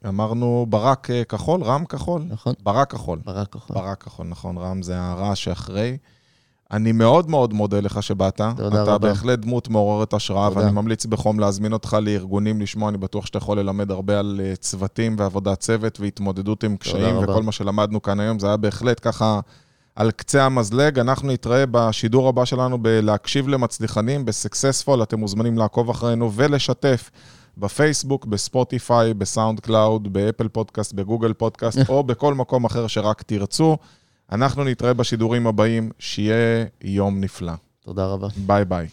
אמרנו 0.08 0.66
ברק 0.68 1.10
אה, 1.10 1.24
כחול, 1.24 1.62
רם 1.62 1.84
כחול? 1.84 2.22
נכון. 2.28 2.54
ברק 2.62 2.90
כחול. 2.90 3.18
ברק 3.24 3.48
כחול. 3.48 3.76
ברק 3.76 4.02
כחול, 4.02 4.26
נכון, 4.26 4.58
רם 4.58 4.82
זה 4.82 5.00
הרע 5.00 5.36
שאחרי. 5.36 5.96
אני 6.70 6.92
מאוד 6.92 7.30
מאוד 7.30 7.52
מודה 7.52 7.80
לך 7.80 8.02
שבאת. 8.02 8.40
תודה 8.56 8.82
אתה 8.82 8.92
רבה. 8.94 9.08
בהחלט 9.08 9.38
דמות 9.38 9.68
מעוררת 9.68 10.14
השראה, 10.14 10.48
תודה. 10.48 10.60
ואני 10.60 10.72
ממליץ 10.72 11.06
בחום 11.06 11.40
להזמין 11.40 11.72
אותך 11.72 11.96
לארגונים 12.02 12.60
לשמוע, 12.60 12.88
אני 12.88 12.98
בטוח 12.98 13.26
שאתה 13.26 13.38
יכול 13.38 13.58
ללמד 13.58 13.90
הרבה 13.90 14.18
על 14.18 14.40
אה, 14.44 14.56
צוותים 14.56 15.16
ועבודת 15.18 15.60
צוות 15.60 16.00
והתמודדות 16.00 16.64
עם 16.64 16.76
קשיים. 16.76 17.16
וכל 17.18 17.42
מה 17.42 17.52
שלמדנו 17.52 18.02
כאן 18.02 18.20
היום, 18.20 18.38
זה 18.38 18.46
היה 18.46 18.56
בהחלט 18.56 19.00
ככה 19.02 19.40
על 19.96 20.10
קצה 20.10 20.44
המזלג. 20.44 20.98
אנחנו 20.98 21.32
נתראה 21.32 21.64
בשידור 21.70 22.28
הבא 22.28 22.44
שלנו 22.44 22.82
בלהקשיב 22.82 23.48
למצליחנים, 23.48 24.24
בסקסספול, 24.24 25.02
אתם 25.02 25.20
מוזמנים 25.20 25.58
לעקוב 25.58 25.90
אחרינו 25.90 26.32
ולשתף. 26.32 27.10
בפייסבוק, 27.56 28.26
בספוטיפיי, 28.26 29.14
בסאונד 29.14 29.60
קלאוד, 29.60 30.12
באפל 30.12 30.48
פודקאסט, 30.48 30.92
בגוגל 30.92 31.32
פודקאסט, 31.32 31.78
או 31.88 32.04
בכל 32.04 32.34
מקום 32.34 32.64
אחר 32.64 32.86
שרק 32.86 33.22
תרצו. 33.22 33.76
אנחנו 34.32 34.64
נתראה 34.64 34.94
בשידורים 34.94 35.46
הבאים, 35.46 35.90
שיהיה 35.98 36.64
יום 36.82 37.20
נפלא. 37.20 37.52
תודה 37.84 38.06
רבה. 38.06 38.28
ביי 38.36 38.64
ביי. 38.64 38.84